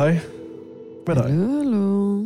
Hej 0.00 0.12
med 1.06 1.14
dig. 1.14 1.24
Hallo, 1.24 1.46
hallo. 1.46 2.18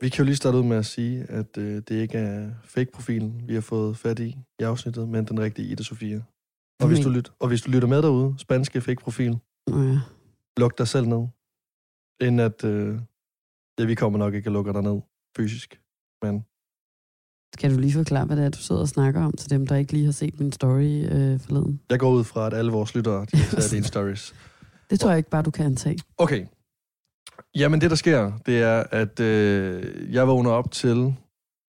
Vi 0.00 0.08
kan 0.08 0.18
jo 0.18 0.24
lige 0.24 0.36
starte 0.36 0.58
ud 0.58 0.62
med 0.62 0.76
at 0.76 0.86
sige, 0.86 1.26
at 1.28 1.58
øh, 1.58 1.82
det 1.88 1.90
ikke 1.90 2.18
er 2.18 2.50
fake-profilen, 2.64 3.42
vi 3.46 3.54
har 3.54 3.60
fået 3.60 3.96
fat 3.96 4.18
i 4.18 4.36
i 4.60 4.62
afsnittet, 4.62 5.08
men 5.08 5.24
den 5.24 5.40
rigtige 5.40 5.68
Ida 5.68 5.82
Sofia. 5.82 6.22
Og 6.80 6.88
hvis, 6.88 7.00
du 7.00 7.10
lyt, 7.10 7.32
og 7.40 7.48
hvis 7.48 7.62
du 7.62 7.70
lytter 7.70 7.88
med 7.88 8.02
derude, 8.02 8.34
spanske 8.38 8.80
fake-profil, 8.80 9.38
ja. 9.68 10.00
luk 10.56 10.78
dig 10.78 10.88
selv 10.88 11.06
ned. 11.06 11.26
Inden 12.20 12.40
at, 12.40 12.64
øh, 12.64 12.98
ja, 13.78 13.84
vi 13.84 13.94
kommer 13.94 14.18
nok 14.18 14.34
ikke 14.34 14.46
at 14.46 14.52
lukke 14.52 14.72
dig 14.72 14.82
ned 14.82 15.00
fysisk. 15.36 15.80
Men 16.22 16.44
Skal 17.54 17.74
du 17.74 17.80
lige 17.80 17.92
forklare, 17.92 18.26
hvad 18.26 18.36
det 18.36 18.44
er, 18.44 18.50
du 18.50 18.58
sidder 18.58 18.80
og 18.80 18.88
snakker 18.88 19.24
om 19.24 19.32
til 19.32 19.50
dem, 19.50 19.66
der 19.66 19.76
ikke 19.76 19.92
lige 19.92 20.04
har 20.04 20.12
set 20.12 20.40
min 20.40 20.52
story 20.52 21.04
øh, 21.12 21.40
forleden? 21.40 21.80
jeg 21.90 21.98
går 21.98 22.10
ud 22.10 22.24
fra, 22.24 22.46
at 22.46 22.54
alle 22.54 22.72
vores 22.72 22.94
lyttere, 22.94 23.26
de 23.32 23.36
har 23.36 23.50
taget 23.50 23.70
dine 23.76 23.84
stories. 23.84 24.34
Det 24.90 25.00
tror 25.00 25.10
jeg 25.10 25.18
ikke 25.18 25.30
bare, 25.30 25.42
du 25.42 25.50
kan 25.50 25.66
antage. 25.66 25.98
Okay. 26.18 26.46
Jamen 27.58 27.80
det, 27.80 27.90
der 27.90 27.96
sker, 27.96 28.38
det 28.46 28.62
er, 28.62 28.84
at 28.90 29.20
øh, 29.20 30.14
jeg 30.14 30.28
vågner 30.28 30.50
op 30.50 30.70
til, 30.70 31.14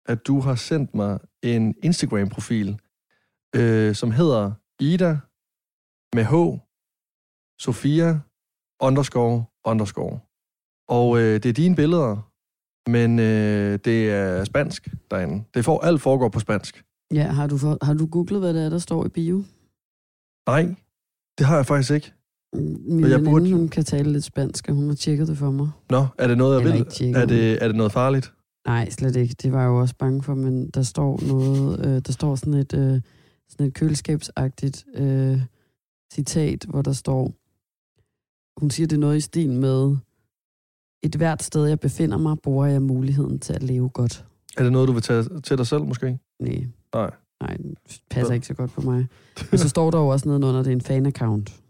at 0.06 0.28
du 0.28 0.40
har 0.40 0.56
sendt 0.56 0.96
mig 0.96 1.20
en 1.44 1.76
Instagram-profil, 1.84 2.80
øh, 3.56 3.96
som 3.96 4.12
hedder 4.12 4.52
Ida 4.80 5.18
med 6.16 6.23
H, 6.23 6.34
Sofia, 7.62 8.20
underscore, 8.82 9.46
underscore. 9.66 10.20
Og 10.88 11.20
øh, 11.20 11.34
det 11.34 11.46
er 11.46 11.54
dine 11.54 11.76
billeder, 11.76 12.32
men 12.90 13.20
øh, 13.20 13.80
det 13.86 14.12
er 14.12 14.44
spansk 14.44 14.88
derinde. 15.12 15.44
Det 15.54 15.66
får, 15.66 15.82
alt 15.82 16.02
foregår 16.02 16.30
på 16.30 16.40
spansk. 16.40 16.84
Ja, 17.14 17.23
har 17.23 17.48
du, 17.48 17.58
for, 17.58 17.78
har 17.86 17.94
du 17.94 18.06
googlet, 18.06 18.40
hvad 18.40 18.54
det 18.54 18.66
er, 18.66 18.70
der 18.70 18.80
står 18.80 19.06
i 19.06 19.09
bio? 19.09 19.44
Nej, 20.48 20.76
det 21.38 21.46
har 21.46 21.56
jeg 21.56 21.66
faktisk 21.66 21.92
ikke. 21.92 22.14
Min 22.53 22.99
jeg 22.99 23.09
jeg 23.09 23.20
burde- 23.20 23.35
veninde, 23.35 23.58
hun 23.58 23.67
kan 23.67 23.84
tale 23.84 24.12
lidt 24.12 24.23
spansk, 24.23 24.70
og 24.70 24.76
hun 24.76 24.88
har 24.88 24.95
tjekket 24.95 25.28
det 25.28 25.38
for 25.38 25.52
mig. 25.52 25.69
Nå, 25.89 26.05
er 26.17 26.28
det 26.28 26.38
noget, 26.38 26.53
jeg 26.61 26.61
Eller 26.73 26.86
vil? 27.02 27.16
Er 27.16 27.25
det, 27.25 27.64
er 27.64 27.67
det 27.67 27.75
noget 27.75 27.91
farligt? 27.91 28.33
Nej, 28.67 28.89
slet 28.89 29.16
ikke. 29.16 29.36
Det 29.41 29.52
var 29.52 29.59
jeg 29.61 29.67
jo 29.67 29.80
også 29.80 29.95
bange 29.95 30.23
for, 30.23 30.36
men 30.36 30.69
der 30.69 30.81
står 30.81 31.19
noget, 31.28 31.86
øh, 31.86 32.02
der 32.06 32.11
står 32.11 32.36
sådan 32.36 32.53
et, 32.53 32.73
øh, 32.73 33.02
sådan 33.50 33.66
et 33.66 33.73
køleskabsagtigt 33.73 34.86
øh, 34.95 35.41
citat, 36.14 36.66
hvor 36.69 36.81
der 36.81 36.94
står, 36.94 37.33
hun 38.59 38.69
siger 38.69 38.88
det 38.88 38.95
er 38.95 39.00
noget 39.00 39.17
i 39.17 39.22
stil 39.22 39.52
med, 39.53 39.95
et 41.03 41.16
hvert 41.16 41.44
sted, 41.44 41.66
jeg 41.66 41.80
befinder 41.80 42.17
mig, 42.17 42.38
bruger 42.44 42.66
jeg 42.66 42.81
muligheden 42.81 43.39
til 43.39 43.53
at 43.53 43.63
leve 43.63 43.89
godt. 43.89 44.25
Er 44.58 44.63
det 44.63 44.72
noget, 44.72 44.88
du 44.88 44.94
vil 44.94 45.02
tage 45.02 45.39
til 45.44 45.58
dig 45.58 45.67
selv, 45.67 45.84
måske? 45.84 46.19
Nej. 46.39 46.66
Nej. 46.94 47.11
Nej, 47.41 47.58
det 47.58 48.02
passer 48.09 48.34
ikke 48.34 48.47
så 48.47 48.53
godt 48.53 48.72
på 48.72 48.81
mig. 48.81 49.08
Og 49.52 49.59
så 49.59 49.69
står 49.69 49.91
der 49.91 50.00
jo 50.00 50.08
også 50.08 50.28
noget 50.28 50.44
under, 50.44 50.63
det 50.63 50.72
er 50.72 50.75
en 50.75 51.08
fan-account. 51.08 51.61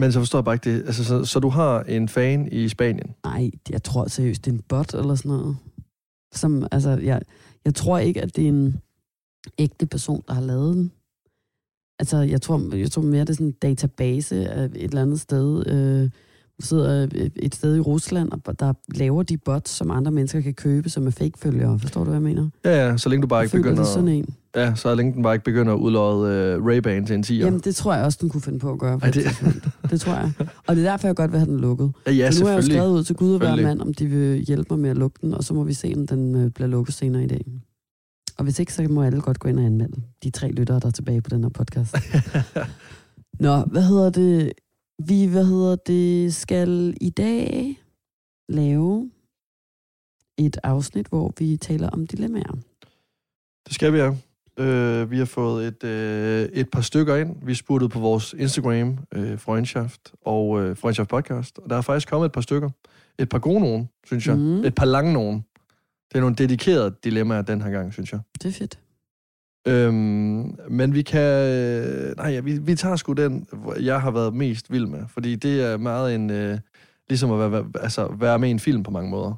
Men 0.00 0.12
så 0.12 0.18
forstår 0.18 0.38
jeg 0.38 0.44
bare 0.44 0.54
ikke 0.54 0.70
det. 0.72 0.86
Altså, 0.86 1.04
så, 1.04 1.24
så 1.24 1.40
du 1.40 1.48
har 1.48 1.82
en 1.82 2.08
fan 2.08 2.48
i 2.52 2.68
Spanien? 2.68 3.14
Nej, 3.24 3.50
jeg 3.70 3.82
tror 3.82 4.08
seriøst, 4.08 4.44
det 4.44 4.50
er 4.50 4.54
en 4.54 4.62
bot 4.68 4.94
eller 4.94 5.14
sådan 5.14 5.28
noget. 5.28 5.56
Som, 6.34 6.66
altså, 6.72 6.90
jeg, 6.90 7.22
jeg 7.64 7.74
tror 7.74 7.98
ikke, 7.98 8.22
at 8.22 8.36
det 8.36 8.44
er 8.44 8.48
en 8.48 8.80
ægte 9.58 9.86
person, 9.86 10.22
der 10.28 10.34
har 10.34 10.42
lavet 10.42 10.76
den. 10.76 10.92
Altså, 11.98 12.18
jeg 12.18 12.42
tror, 12.42 12.76
jeg 12.76 12.90
tror 12.90 13.02
mere, 13.02 13.20
det 13.20 13.28
er 13.28 13.34
sådan 13.34 13.46
en 13.46 13.52
database 13.52 14.48
af 14.48 14.64
et 14.64 14.70
eller 14.74 15.02
andet 15.02 15.20
sted. 15.20 15.66
Øh, 15.66 16.10
der 16.56 16.62
sidder 16.66 17.08
et 17.36 17.54
sted 17.54 17.76
i 17.76 17.80
Rusland, 17.80 18.32
og 18.46 18.60
der 18.60 18.72
laver 18.94 19.22
de 19.22 19.36
bots, 19.36 19.70
som 19.70 19.90
andre 19.90 20.10
mennesker 20.10 20.40
kan 20.40 20.54
købe, 20.54 20.88
som 20.88 21.06
er 21.06 21.10
fake-følgere. 21.10 21.78
Forstår 21.78 22.04
du, 22.04 22.10
hvad 22.10 22.20
jeg 22.20 22.22
mener? 22.22 22.48
Ja, 22.64 22.88
ja, 22.88 22.96
så 22.96 23.08
længe 23.08 23.22
du 23.22 23.26
bare 23.26 23.38
Jeg 23.38 23.44
ikke 23.44 23.56
begynder... 23.56 23.82
det 23.82 23.88
er 23.88 23.92
sådan 23.92 24.08
en. 24.08 24.34
Ja, 24.56 24.74
så 24.74 24.94
længe 24.94 25.12
den 25.14 25.22
bare 25.22 25.34
ikke 25.34 25.44
begynder 25.44 25.72
at 25.74 25.78
udlåde 25.78 26.58
uh, 26.58 26.66
Ray-Ban 26.66 27.06
til 27.06 27.14
en 27.14 27.24
10'er. 27.24 27.32
Jamen, 27.34 27.60
det 27.60 27.74
tror 27.76 27.94
jeg 27.94 28.04
også, 28.04 28.18
den 28.20 28.28
kunne 28.28 28.40
finde 28.40 28.58
på 28.58 28.72
at 28.72 28.78
gøre. 28.78 28.98
Ej, 29.02 29.08
et 29.08 29.14
det- 29.14 29.70
det 29.90 30.00
tror 30.00 30.12
jeg. 30.14 30.32
Og 30.66 30.76
det 30.76 30.86
er 30.86 30.90
derfor, 30.90 31.08
jeg 31.08 31.16
godt 31.16 31.32
vil 31.32 31.40
have 31.40 31.50
den 31.50 31.60
lukket. 31.60 31.92
ja, 32.06 32.12
ja 32.12 32.30
så 32.30 32.40
nu 32.40 32.46
har 32.46 32.52
jeg 32.54 32.62
jo 32.62 32.66
skrevet 32.66 32.92
ud 32.98 33.04
til 33.04 33.16
Gud 33.16 33.32
og 33.32 33.38
hver 33.38 33.56
mand, 33.62 33.80
om 33.80 33.94
de 33.94 34.06
vil 34.06 34.38
hjælpe 34.40 34.66
mig 34.70 34.78
med 34.78 34.90
at 34.90 34.96
lukke 34.98 35.18
den, 35.22 35.34
og 35.34 35.44
så 35.44 35.54
må 35.54 35.64
vi 35.64 35.72
se, 35.72 35.92
om 35.96 36.06
den 36.06 36.34
øh, 36.34 36.50
bliver 36.50 36.68
lukket 36.68 36.94
senere 36.94 37.24
i 37.24 37.26
dag. 37.26 37.44
Og 38.38 38.44
hvis 38.44 38.58
ikke, 38.58 38.72
så 38.72 38.82
må 38.82 39.02
alle 39.02 39.20
godt 39.20 39.38
gå 39.38 39.48
ind 39.48 39.58
og 39.58 39.64
anmelde 39.64 40.02
de 40.22 40.30
tre 40.30 40.50
lyttere, 40.50 40.80
der 40.80 40.86
er 40.86 40.90
tilbage 40.90 41.22
på 41.22 41.30
den 41.30 41.42
her 41.42 41.48
podcast. 41.50 41.96
Nå, 43.40 43.56
hvad 43.60 43.82
hedder 43.82 44.10
det? 44.10 44.52
Vi, 45.06 45.24
hvad 45.26 45.44
hedder 45.44 45.76
det, 45.76 46.34
skal 46.34 46.94
i 47.00 47.10
dag 47.10 47.78
lave 48.48 49.10
et 50.38 50.56
afsnit, 50.62 51.06
hvor 51.06 51.32
vi 51.38 51.56
taler 51.56 51.88
om 51.90 52.06
dilemmaer. 52.06 52.52
Det 53.66 53.74
skal 53.74 53.92
vi, 53.92 53.98
ja. 53.98 54.14
Uh, 54.60 55.10
vi 55.10 55.18
har 55.18 55.24
fået 55.24 55.66
et, 55.66 55.84
uh, 55.84 56.58
et 56.58 56.70
par 56.70 56.80
stykker 56.80 57.16
ind. 57.16 57.36
Vi 57.42 57.54
spurgte 57.54 57.88
på 57.88 57.98
vores 57.98 58.34
Instagram, 58.38 58.98
uh, 59.16 59.38
Freundschaft 59.38 60.12
og 60.24 60.48
uh, 60.48 60.76
Freundschaft 60.76 61.08
Podcast. 61.08 61.58
Og 61.58 61.70
der 61.70 61.76
er 61.76 61.80
faktisk 61.80 62.08
kommet 62.08 62.26
et 62.26 62.32
par 62.32 62.40
stykker. 62.40 62.70
Et 63.18 63.28
par 63.28 63.38
gode 63.38 63.60
nogen, 63.60 63.88
synes 64.06 64.26
jeg. 64.26 64.36
Mhm. 64.36 64.64
Et 64.64 64.74
par 64.74 64.84
lange 64.84 65.12
nogen. 65.12 65.44
Det 66.08 66.18
er 66.18 66.20
nogle 66.20 66.36
dedikerede 66.36 66.94
dilemmaer 67.04 67.42
den 67.42 67.62
her 67.62 67.70
gang, 67.70 67.92
synes 67.92 68.12
jeg. 68.12 68.20
Det 68.42 68.48
er 68.48 68.52
fedt. 68.52 68.78
Øhm, 69.68 70.58
men 70.68 70.94
vi 70.94 71.02
kan... 71.02 71.48
øh, 71.48 72.16
Nej, 72.16 72.30
ja, 72.30 72.40
vi, 72.40 72.58
vi 72.58 72.74
tager 72.74 72.96
sgu 72.96 73.12
den, 73.12 73.46
jeg 73.80 74.00
har 74.00 74.10
været 74.10 74.34
mest 74.34 74.72
vild 74.72 74.86
med. 74.86 75.00
Fordi 75.08 75.36
det 75.36 75.62
er 75.62 75.76
meget 75.76 76.14
en... 76.14 76.30
Øh, 76.30 76.58
ligesom 77.08 77.32
at 77.32 77.38
være, 77.38 77.52
være, 77.52 77.64
altså, 77.80 78.16
være 78.20 78.38
med 78.38 78.48
i 78.48 78.50
en 78.50 78.58
film 78.58 78.82
på 78.82 78.90
mange 78.90 79.10
måder. 79.10 79.34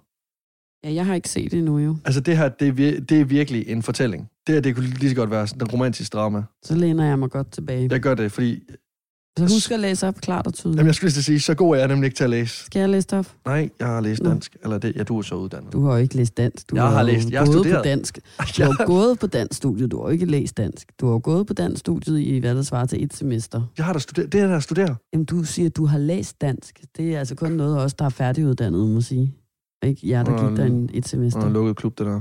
Ja, 0.86 0.92
jeg 0.94 1.06
har 1.06 1.14
ikke 1.14 1.28
set 1.28 1.50
det 1.50 1.58
endnu 1.58 1.78
jo. 1.78 1.96
Altså 2.04 2.20
det 2.20 2.36
her, 2.36 2.48
det 2.48 2.68
er, 2.68 2.72
vir- 2.72 3.00
det 3.04 3.20
er 3.20 3.24
virkelig 3.24 3.68
en 3.68 3.82
fortælling. 3.82 4.28
Det 4.46 4.54
her, 4.54 4.60
det 4.62 4.74
kunne 4.74 4.86
lige 4.86 5.10
så 5.10 5.16
godt 5.16 5.30
være 5.30 5.46
sådan 5.46 5.62
en 5.62 5.68
romantisk 5.72 6.12
drama. 6.12 6.42
Så 6.64 6.74
læner 6.74 7.04
jeg 7.04 7.18
mig 7.18 7.30
godt 7.30 7.52
tilbage. 7.52 7.88
Jeg 7.90 8.00
gør 8.00 8.14
det, 8.14 8.32
fordi... 8.32 8.60
Så 9.38 9.42
husk 9.54 9.70
at 9.70 9.80
læse 9.80 10.08
op 10.08 10.14
klart 10.20 10.46
og 10.46 10.54
tydeligt. 10.54 10.76
Jamen, 10.78 10.86
jeg 10.86 10.94
skulle 10.94 11.10
lige 11.12 11.22
sige, 11.22 11.40
så 11.40 11.54
god 11.54 11.74
er 11.74 11.78
jeg 11.78 11.88
nemlig 11.88 12.06
ikke 12.06 12.16
til 12.16 12.24
at 12.24 12.30
læse. 12.30 12.64
Skal 12.64 12.80
jeg 12.80 12.88
læse 12.88 13.06
det 13.08 13.18
op? 13.18 13.26
Nej, 13.46 13.70
jeg 13.80 13.86
har 13.88 14.00
læst 14.00 14.22
Nå. 14.22 14.30
dansk. 14.30 14.56
Eller 14.62 14.78
det, 14.78 14.96
ja, 14.96 15.02
du 15.02 15.18
er 15.18 15.22
så 15.22 15.34
uddannet. 15.34 15.72
Du 15.72 15.84
har 15.84 15.92
jo 15.92 15.98
ikke 15.98 16.16
læst 16.16 16.36
dansk. 16.36 16.70
Du 16.70 16.76
Jeg 16.76 16.84
har 16.88 17.02
læst- 17.02 17.30
jeg 17.30 17.40
har 17.40 17.46
gået 17.46 17.54
studeret. 17.56 17.78
på 17.78 17.82
dansk. 17.88 18.18
Du 18.58 18.62
har 18.62 18.86
gået 18.86 19.18
på 19.18 19.26
dansk 19.26 19.56
studiet. 19.56 19.90
Du 19.90 20.02
har 20.04 20.10
ikke 20.10 20.26
læst 20.26 20.56
dansk. 20.56 20.92
Du 21.00 21.10
har 21.10 21.18
gået 21.18 21.46
på 21.46 21.54
dansk 21.54 21.80
studiet 21.80 22.20
i, 22.20 22.38
hvad 22.38 22.54
der 22.54 22.62
svarer 22.62 22.86
til 22.86 23.04
et 23.04 23.14
semester. 23.14 23.62
Jeg 23.78 23.84
har 23.86 23.92
da 23.92 23.98
studeret. 23.98 24.32
Det 24.32 24.40
er 24.40 24.46
der 24.46 24.60
studerer. 24.60 24.94
Jamen, 25.12 25.24
du 25.24 25.42
siger, 25.44 25.66
at 25.68 25.76
du 25.76 25.86
har 25.86 25.98
læst 25.98 26.40
dansk. 26.40 26.80
Det 26.96 27.14
er 27.14 27.18
altså 27.18 27.34
kun 27.34 27.52
noget 27.52 27.78
os, 27.78 27.94
der 27.94 28.04
er 28.04 28.08
færdiguddannet, 28.08 28.88
må 28.90 29.00
sige. 29.00 29.34
Ikke 29.86 30.08
jer, 30.08 30.22
der 30.22 30.42
Nå, 30.42 30.48
gik 30.48 30.56
der 30.56 30.64
en, 30.64 30.90
et 30.94 31.04
Og 31.04 31.08
semester. 31.08 31.40
en 31.40 31.52
lukket 31.52 31.76
klub, 31.76 31.98
det 31.98 32.06
der. 32.06 32.20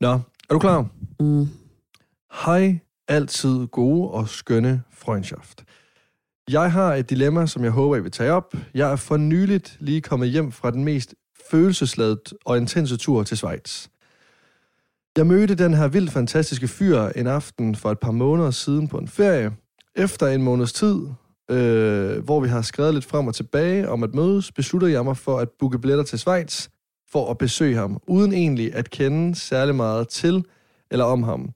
Nå, 0.00 0.12
er 0.12 0.52
du 0.52 0.58
klar? 0.58 0.86
Mm. 1.20 1.48
Hej, 2.44 2.78
altid 3.08 3.66
gode 3.66 4.10
og 4.10 4.28
skønne 4.28 4.82
Freundschaft. 4.92 5.64
Jeg 6.50 6.72
har 6.72 6.94
et 6.94 7.10
dilemma, 7.10 7.46
som 7.46 7.64
jeg 7.64 7.70
håber, 7.70 7.96
I 7.96 8.00
vil 8.00 8.10
tage 8.10 8.32
op. 8.32 8.54
Jeg 8.74 8.92
er 8.92 8.96
for 8.96 9.16
nyligt 9.16 9.76
lige 9.80 10.00
kommet 10.00 10.28
hjem 10.28 10.52
fra 10.52 10.70
den 10.70 10.84
mest 10.84 11.14
følelsesladet 11.50 12.34
og 12.44 12.56
intense 12.56 12.96
tur 12.96 13.22
til 13.22 13.36
Schweiz. 13.36 13.86
Jeg 15.16 15.26
mødte 15.26 15.54
den 15.54 15.74
her 15.74 15.88
vildt 15.88 16.10
fantastiske 16.10 16.68
fyr 16.68 17.00
en 17.00 17.26
aften 17.26 17.74
for 17.74 17.90
et 17.90 17.98
par 17.98 18.10
måneder 18.10 18.50
siden 18.50 18.88
på 18.88 18.98
en 18.98 19.08
ferie. 19.08 19.52
Efter 19.96 20.26
en 20.26 20.42
måneds 20.42 20.72
tid, 20.72 21.00
øh, 21.50 22.24
hvor 22.24 22.40
vi 22.40 22.48
har 22.48 22.62
skrevet 22.62 22.94
lidt 22.94 23.04
frem 23.04 23.26
og 23.26 23.34
tilbage 23.34 23.88
om 23.88 24.02
at 24.02 24.14
mødes, 24.14 24.52
besluttede 24.52 24.92
jeg 24.92 25.04
mig 25.04 25.16
for 25.16 25.38
at 25.38 25.48
booke 25.58 25.78
billetter 25.78 26.04
til 26.04 26.18
Schweiz 26.18 26.68
for 27.14 27.30
at 27.30 27.38
besøge 27.38 27.76
ham, 27.76 28.02
uden 28.06 28.32
egentlig 28.32 28.74
at 28.74 28.90
kende 28.90 29.34
særlig 29.34 29.74
meget 29.74 30.08
til 30.08 30.44
eller 30.90 31.04
om 31.04 31.22
ham. 31.22 31.50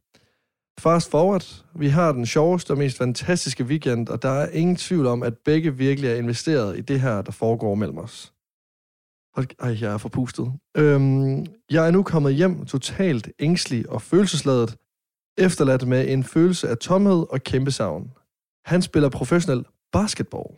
Fast 0.78 1.10
forward, 1.10 1.64
vi 1.74 1.88
har 1.88 2.12
den 2.12 2.26
sjoveste 2.26 2.70
og 2.70 2.78
mest 2.78 2.98
fantastiske 2.98 3.64
weekend, 3.64 4.08
og 4.08 4.22
der 4.22 4.28
er 4.28 4.48
ingen 4.50 4.76
tvivl 4.76 5.06
om, 5.06 5.22
at 5.22 5.34
begge 5.44 5.76
virkelig 5.76 6.10
er 6.10 6.14
investeret 6.14 6.78
i 6.78 6.80
det 6.80 7.00
her, 7.00 7.22
der 7.22 7.32
foregår 7.32 7.74
mellem 7.74 7.98
os. 7.98 8.32
Hold- 9.34 9.56
Ej, 9.60 9.76
jeg 9.80 9.92
er 9.92 9.98
forpustet. 9.98 10.52
Øhm, 10.76 11.46
jeg 11.70 11.86
er 11.86 11.90
nu 11.90 12.02
kommet 12.02 12.34
hjem 12.34 12.66
totalt 12.66 13.28
ængstelig 13.38 13.90
og 13.90 14.02
følelsesladet, 14.02 14.76
efterladt 15.38 15.86
med 15.88 16.08
en 16.08 16.24
følelse 16.24 16.68
af 16.68 16.78
tomhed 16.78 17.26
og 17.30 17.40
kæmpe 17.42 17.70
savn. 17.70 18.12
Han 18.64 18.82
spiller 18.82 19.08
professionel 19.08 19.64
basketball, 19.92 20.54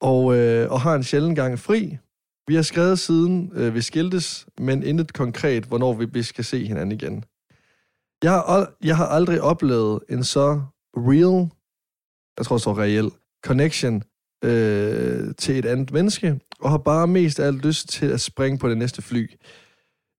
og, 0.00 0.36
øh, 0.36 0.70
og 0.70 0.80
har 0.80 0.94
en 0.94 1.02
sjældent 1.02 1.36
gang 1.36 1.58
fri. 1.58 1.98
Vi 2.46 2.54
har 2.54 2.62
skrevet 2.62 2.98
siden 2.98 3.52
øh, 3.54 3.74
vi 3.74 3.80
skiltes, 3.80 4.46
men 4.58 4.82
intet 4.82 5.12
konkret, 5.12 5.64
hvornår 5.64 5.94
vi, 5.94 6.06
vi 6.12 6.22
skal 6.22 6.44
se 6.44 6.66
hinanden 6.66 6.92
igen. 6.92 7.24
Jeg 8.22 8.32
har, 8.32 8.72
jeg 8.82 8.96
har 8.96 9.06
aldrig 9.06 9.40
oplevet 9.40 10.00
en 10.08 10.24
så 10.24 10.62
real, 10.96 11.50
jeg 12.38 12.46
tror 12.46 12.58
så 12.58 12.72
reel, 12.72 13.10
connection 13.44 14.02
øh, 14.44 15.34
til 15.38 15.58
et 15.58 15.66
andet 15.66 15.92
menneske, 15.92 16.40
og 16.60 16.70
har 16.70 16.78
bare 16.78 17.06
mest 17.06 17.40
af 17.40 17.46
alt 17.46 17.64
lyst 17.66 17.88
til 17.88 18.06
at 18.06 18.20
springe 18.20 18.58
på 18.58 18.68
det 18.68 18.78
næste 18.78 19.02
fly. 19.02 19.30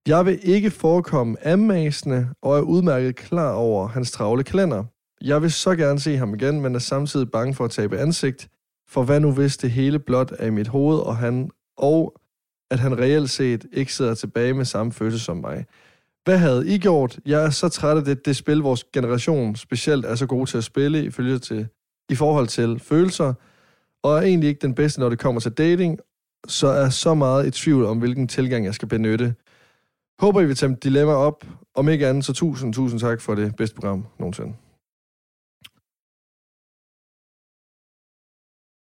Jeg 0.08 0.26
vil 0.26 0.38
ikke 0.42 0.70
forekomme 0.70 1.46
ammasende, 1.46 2.28
og 2.42 2.58
er 2.58 2.62
udmærket 2.62 3.16
klar 3.16 3.52
over 3.52 3.88
hans 3.88 4.10
travle 4.10 4.44
kalender. 4.44 4.84
Jeg 5.20 5.42
vil 5.42 5.52
så 5.52 5.76
gerne 5.76 6.00
se 6.00 6.16
ham 6.16 6.34
igen, 6.34 6.60
men 6.60 6.74
er 6.74 6.78
samtidig 6.78 7.30
bange 7.30 7.54
for 7.54 7.64
at 7.64 7.70
tabe 7.70 7.98
ansigt, 7.98 8.48
for 8.88 9.02
hvad 9.02 9.20
nu 9.20 9.32
hvis 9.32 9.56
det 9.56 9.70
hele 9.70 9.98
blot 9.98 10.32
er 10.38 10.46
i 10.46 10.50
mit 10.50 10.68
hoved, 10.68 10.98
og, 10.98 11.16
han, 11.16 11.50
og 11.76 12.20
at 12.70 12.78
han 12.78 12.98
reelt 12.98 13.30
set 13.30 13.66
ikke 13.72 13.94
sidder 13.94 14.14
tilbage 14.14 14.54
med 14.54 14.64
samme 14.64 14.92
følelse 14.92 15.18
som 15.18 15.36
mig. 15.36 15.66
Hvad 16.24 16.38
havde 16.38 16.74
I 16.74 16.78
gjort? 16.78 17.18
Jeg 17.26 17.44
er 17.44 17.50
så 17.50 17.68
træt 17.68 17.96
af 17.96 18.04
det, 18.04 18.26
det 18.26 18.36
spil, 18.36 18.58
vores 18.58 18.84
generation 18.84 19.56
specielt 19.56 20.04
er 20.04 20.14
så 20.14 20.26
god 20.26 20.46
til 20.46 20.58
at 20.58 20.64
spille 20.64 21.04
i, 21.04 21.10
følge 21.10 21.38
til, 21.38 21.68
i 22.10 22.14
forhold 22.14 22.46
til 22.46 22.78
følelser, 22.78 23.34
og 24.02 24.18
er 24.18 24.22
egentlig 24.22 24.48
ikke 24.48 24.60
den 24.60 24.74
bedste, 24.74 25.00
når 25.00 25.08
det 25.08 25.18
kommer 25.18 25.40
til 25.40 25.52
dating, 25.52 25.98
så 26.48 26.66
er 26.66 26.88
så 26.88 27.14
meget 27.14 27.46
i 27.46 27.50
tvivl 27.50 27.84
om, 27.84 27.98
hvilken 27.98 28.28
tilgang 28.28 28.64
jeg 28.64 28.74
skal 28.74 28.88
benytte. 28.88 29.34
Håber, 30.20 30.40
I 30.40 30.46
vil 30.46 30.56
tage 30.56 30.76
dilemma 30.76 31.12
op. 31.12 31.44
Om 31.74 31.88
ikke 31.88 32.06
andet, 32.06 32.24
så 32.24 32.32
tusind, 32.32 32.74
tusind 32.74 33.00
tak 33.00 33.20
for 33.20 33.34
det 33.34 33.56
bedste 33.56 33.74
program 33.76 34.06
nogensinde. 34.18 34.54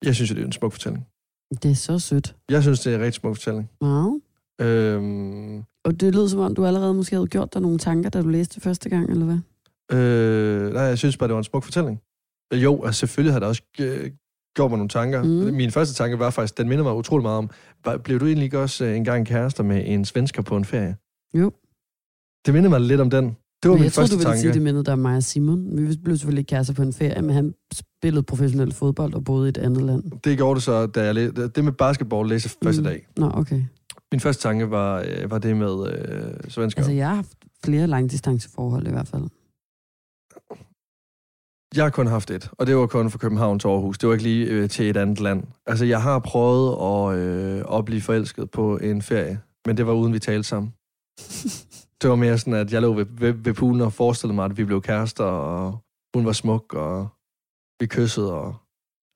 Jeg 0.05 0.15
synes, 0.15 0.29
det 0.29 0.41
er 0.41 0.45
en 0.45 0.51
smuk 0.51 0.71
fortælling. 0.71 1.07
Det 1.63 1.71
er 1.71 1.75
så 1.75 1.99
sødt. 1.99 2.35
Jeg 2.49 2.61
synes, 2.63 2.79
det 2.79 2.91
er 2.91 2.95
en 2.95 3.01
rigtig 3.01 3.13
smuk 3.21 3.35
fortælling. 3.35 3.69
Wow. 3.81 4.19
Øhm, 4.61 5.57
Og 5.85 5.99
det 6.01 6.13
lyder 6.13 6.27
som 6.27 6.39
om, 6.39 6.55
du 6.55 6.65
allerede 6.65 6.93
måske 6.93 7.15
havde 7.15 7.27
gjort 7.27 7.53
dig 7.53 7.61
nogle 7.61 7.77
tanker, 7.77 8.09
da 8.09 8.21
du 8.21 8.27
læste 8.27 8.55
det 8.55 8.63
første 8.63 8.89
gang, 8.89 9.09
eller 9.09 9.25
hvad? 9.25 9.39
øh, 9.97 10.73
nej, 10.73 10.83
jeg 10.83 10.97
synes 10.97 11.17
bare, 11.17 11.27
det 11.27 11.33
var 11.33 11.39
en 11.39 11.43
smuk 11.43 11.63
fortælling. 11.63 12.01
Øh, 12.53 12.63
Jo, 12.63 12.83
altså 12.83 12.99
selvfølgelig 12.99 13.33
har 13.33 13.39
der 13.39 13.47
også 13.47 13.61
øh, 13.79 14.11
gjort 14.55 14.71
mig 14.71 14.77
nogle 14.77 14.89
tanker. 14.89 15.23
Mm. 15.23 15.29
Min 15.55 15.71
første 15.71 15.93
tanke 15.95 16.19
var 16.19 16.29
faktisk, 16.29 16.57
den 16.57 16.69
minder 16.69 16.83
mig 16.83 16.95
utrolig 16.95 17.23
meget 17.23 17.37
om, 17.37 17.49
blev 18.03 18.19
du 18.19 18.25
egentlig 18.25 18.57
også 18.57 18.85
øh, 18.85 18.97
engang 18.97 19.27
kærester 19.27 19.63
med 19.63 19.83
en 19.85 20.05
svensker 20.05 20.41
på 20.41 20.57
en 20.57 20.65
ferie? 20.65 20.95
Jo. 21.33 21.51
Det 22.45 22.53
minder 22.53 22.69
mig 22.69 22.81
lidt 22.81 23.01
om 23.01 23.09
den. 23.09 23.37
Det 23.63 23.69
var 23.69 23.75
Men 23.75 23.79
min 23.79 23.83
jeg 23.83 23.93
tror, 23.93 24.01
første 24.01 24.13
du 24.15 24.17
ville 24.17 24.29
tanke. 24.29 24.41
sige, 24.41 24.53
det 24.53 24.61
mindede 24.61 24.83
dig 24.83 24.93
om 24.93 24.99
mig 24.99 25.15
og 25.17 25.23
Simon. 25.23 25.77
Vi 25.77 25.97
blev 26.03 26.17
selvfølgelig 26.17 26.39
ikke 26.39 26.49
kærester 26.49 26.73
på 26.73 26.81
en 26.81 26.93
ferie, 26.93 27.21
men 27.21 27.35
han 27.35 27.53
spillede 27.73 28.23
professionel 28.23 28.73
fodbold 28.73 29.13
og 29.13 29.23
boede 29.23 29.47
i 29.47 29.49
et 29.49 29.57
andet 29.57 29.81
land. 29.83 30.03
Det 30.23 30.37
gjorde 30.37 30.55
det 30.55 30.63
så, 30.63 30.85
da 30.87 31.03
jeg 31.03 31.15
læste, 31.15 31.47
det 31.47 31.63
med 31.63 31.71
basketball 31.71 32.29
læste 32.29 32.49
første 32.63 32.81
Mm. 32.81 32.85
dag. 32.87 33.07
Nå, 33.17 33.31
okay. 33.33 33.63
Min 34.11 34.19
første 34.19 34.43
tanke 34.43 34.71
var, 34.71 35.05
øh, 35.07 35.31
var 35.31 35.37
det 35.39 35.57
med 35.57 35.91
øh, 35.93 36.49
svensker. 36.51 36.79
Altså, 36.81 36.91
jeg 36.91 37.07
har 37.07 37.15
haft 37.15 37.31
flere 37.65 37.87
langdistanceforhold 37.87 38.87
i 38.87 38.91
hvert 38.91 39.07
fald. 39.07 39.23
Jeg 41.75 41.83
har 41.85 41.89
kun 41.89 42.07
haft 42.07 42.31
et, 42.31 42.49
og 42.51 42.67
det 42.67 42.75
var 42.77 42.87
kun 42.87 43.09
fra 43.11 43.17
København 43.17 43.59
til 43.59 43.67
Aarhus. 43.67 43.97
Det 43.97 44.07
var 44.09 44.13
ikke 44.13 44.23
lige 44.23 44.45
øh, 44.45 44.69
til 44.69 44.89
et 44.89 44.97
andet 44.97 45.19
land. 45.19 45.43
Altså, 45.65 45.85
jeg 45.85 46.01
har 46.01 46.19
prøvet 46.19 46.69
at, 47.13 47.19
øh, 47.19 47.63
at 47.77 47.85
blive 47.85 48.01
forelsket 48.01 48.51
på 48.51 48.77
en 48.77 49.01
ferie, 49.01 49.39
men 49.65 49.77
det 49.77 49.87
var 49.87 49.93
uden 49.93 50.13
vi 50.13 50.19
talte 50.19 50.43
sammen. 50.47 50.73
Det 52.01 52.09
var 52.09 52.15
mere 52.15 52.37
sådan, 52.37 52.53
at 52.53 52.73
jeg 52.73 52.81
lå 52.81 52.93
ved, 52.93 53.05
ved, 53.19 53.33
ved 53.33 53.53
poolen 53.53 53.81
og 53.81 53.93
forestillede 53.93 54.35
mig, 54.35 54.45
at 54.45 54.57
vi 54.57 54.63
blev 54.65 54.81
kærester, 54.81 55.23
og 55.23 55.77
hun 56.15 56.25
var 56.25 56.31
smuk, 56.31 56.73
og 56.73 57.07
vi 57.79 57.85
kyssede 57.85 58.33
og 58.33 58.55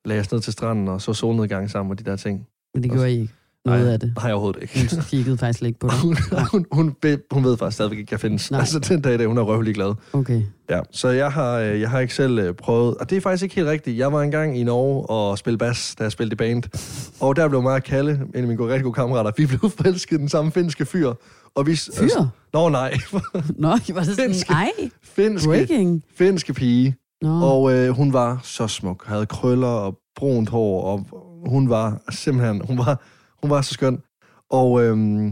lagde 0.04 0.20
os 0.20 0.32
ned 0.32 0.40
til 0.40 0.52
stranden 0.52 0.88
og 0.88 1.02
så 1.02 1.12
solnedgang 1.12 1.70
sammen 1.70 1.90
og 1.90 1.98
de 1.98 2.04
der 2.04 2.16
ting. 2.16 2.46
Men 2.74 2.82
det 2.82 2.90
gjorde 2.92 3.12
I 3.12 3.20
ikke. 3.20 3.34
Noget 3.66 3.84
Nej. 3.84 3.92
af 3.92 4.00
det. 4.00 4.12
Nej, 4.22 4.32
overhovedet 4.32 4.62
ikke. 4.62 4.88
Hun 4.94 5.02
kiggede 5.02 5.38
faktisk 5.38 5.62
ikke 5.62 5.78
på 5.78 5.88
dig. 5.90 5.96
Hun, 6.02 6.16
hun, 6.52 6.66
hun, 6.72 6.92
be- 6.92 7.18
hun 7.30 7.44
ved 7.44 7.56
faktisk 7.56 7.74
stadigvæk 7.74 7.98
ikke, 7.98 8.08
at 8.08 8.12
jeg 8.12 8.20
findes. 8.20 8.50
Nej. 8.50 8.60
Altså, 8.60 8.78
den 8.78 9.00
dag 9.00 9.14
i 9.14 9.18
dag, 9.18 9.26
hun 9.26 9.38
er 9.38 9.42
røvlig 9.42 9.74
glad. 9.74 9.94
Okay. 10.12 10.42
Ja, 10.70 10.80
så 10.90 11.08
jeg 11.08 11.32
har, 11.32 11.52
øh, 11.58 11.80
jeg 11.80 11.90
har 11.90 12.00
ikke 12.00 12.14
selv 12.14 12.38
øh, 12.38 12.54
prøvet, 12.54 12.94
og 12.96 13.10
det 13.10 13.16
er 13.16 13.20
faktisk 13.20 13.42
ikke 13.42 13.54
helt 13.54 13.68
rigtigt. 13.68 13.98
Jeg 13.98 14.12
var 14.12 14.22
engang 14.22 14.58
i 14.58 14.64
Norge 14.64 15.06
og 15.10 15.38
spille 15.38 15.58
bas, 15.58 15.94
da 15.98 16.02
jeg 16.02 16.12
spillede 16.12 16.32
i 16.34 16.36
band. 16.36 16.62
Og 17.20 17.36
der 17.36 17.48
blev 17.48 17.62
mig 17.62 17.74
og 17.74 17.82
Kalle, 17.82 18.12
en 18.12 18.30
af 18.34 18.42
mine 18.42 18.56
gode, 18.56 18.68
rigtig 18.72 18.84
gode 18.84 18.94
kammerater, 18.94 19.30
vi 19.38 19.46
blev 19.46 19.70
forelsket 19.70 20.20
den 20.20 20.28
samme 20.28 20.52
finske 20.52 20.86
fyr. 20.86 21.12
Og 21.56 21.66
vi, 21.66 21.70
Altså, 21.70 21.92
Fyr? 21.98 22.26
nå 22.52 22.68
nej, 22.68 22.94
Nå, 23.58 23.68
var 23.68 23.76
det 23.76 23.86
sådan, 23.88 24.16
Finske. 24.30 24.52
ej, 24.52 24.70
finske, 25.02 25.48
breaking. 25.48 26.02
finske 26.14 26.52
pige. 26.54 26.96
Nå, 27.22 27.40
Og 27.40 27.72
øh, 27.72 27.90
hun 27.90 28.12
var 28.12 28.40
så 28.42 28.68
smuk, 28.68 29.06
havde 29.06 29.26
krøller 29.26 29.66
og 29.66 29.98
brunt 30.16 30.48
hår, 30.48 30.82
og 30.82 31.06
hun 31.50 31.68
var 31.70 32.02
simpelthen, 32.10 32.62
hun 32.66 32.78
var, 32.78 33.02
hun 33.42 33.50
var 33.50 33.60
så 33.62 33.72
skøn. 33.74 33.98
Og 34.50 34.82
øhm, 34.84 35.30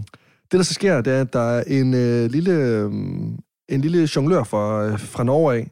det, 0.53 0.53
der 0.59 0.63
så 0.63 0.75
sker, 0.75 1.01
det 1.01 1.13
er, 1.13 1.21
at 1.21 1.33
der 1.33 1.41
er 1.41 1.63
en 1.67 1.95
øh, 1.95 2.31
lille, 2.31 2.53
øhm, 2.53 3.39
en 3.69 3.81
lille 3.81 4.09
jonglør 4.17 4.45
fra, 4.45 4.85
øh, 4.87 4.99
fra 5.01 5.25
Norge 5.25 5.55
af, 5.57 5.71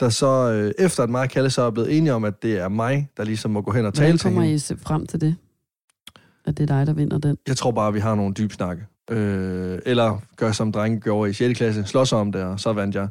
der 0.00 0.08
så, 0.08 0.26
øh, 0.52 0.72
efter 0.86 1.02
at 1.02 1.10
mig 1.10 1.22
og 1.22 1.28
Kalle 1.28 1.50
så 1.50 1.62
er 1.62 1.70
blevet 1.70 1.96
enige 1.98 2.14
om, 2.14 2.24
at 2.24 2.42
det 2.42 2.58
er 2.58 2.68
mig, 2.68 3.08
der 3.16 3.24
ligesom 3.24 3.50
må 3.50 3.60
gå 3.62 3.70
hen 3.72 3.86
og 3.86 3.94
tale 3.94 4.02
hvordan 4.04 4.18
til 4.18 4.24
kommer 4.24 4.42
hende. 4.42 4.54
I 4.54 4.58
se- 4.58 4.76
frem 4.76 5.06
til 5.06 5.20
det? 5.20 5.36
At 6.44 6.56
det 6.58 6.70
er 6.70 6.76
dig, 6.76 6.86
der 6.86 6.92
vinder 6.92 7.18
den? 7.18 7.36
Jeg 7.48 7.56
tror 7.56 7.70
bare, 7.70 7.92
vi 7.92 8.00
har 8.00 8.14
nogle 8.14 8.34
dybe 8.34 8.54
snakke. 8.54 8.86
Øh, 9.10 9.78
eller 9.86 10.18
gør 10.36 10.52
som 10.52 10.72
drenge 10.72 11.00
gjorde 11.00 11.30
i 11.30 11.32
6. 11.32 11.56
klasse, 11.58 11.84
slås 11.84 12.12
om 12.12 12.32
det, 12.32 12.42
og 12.42 12.60
så 12.60 12.72
vandt 12.72 12.94
jeg. 12.94 13.08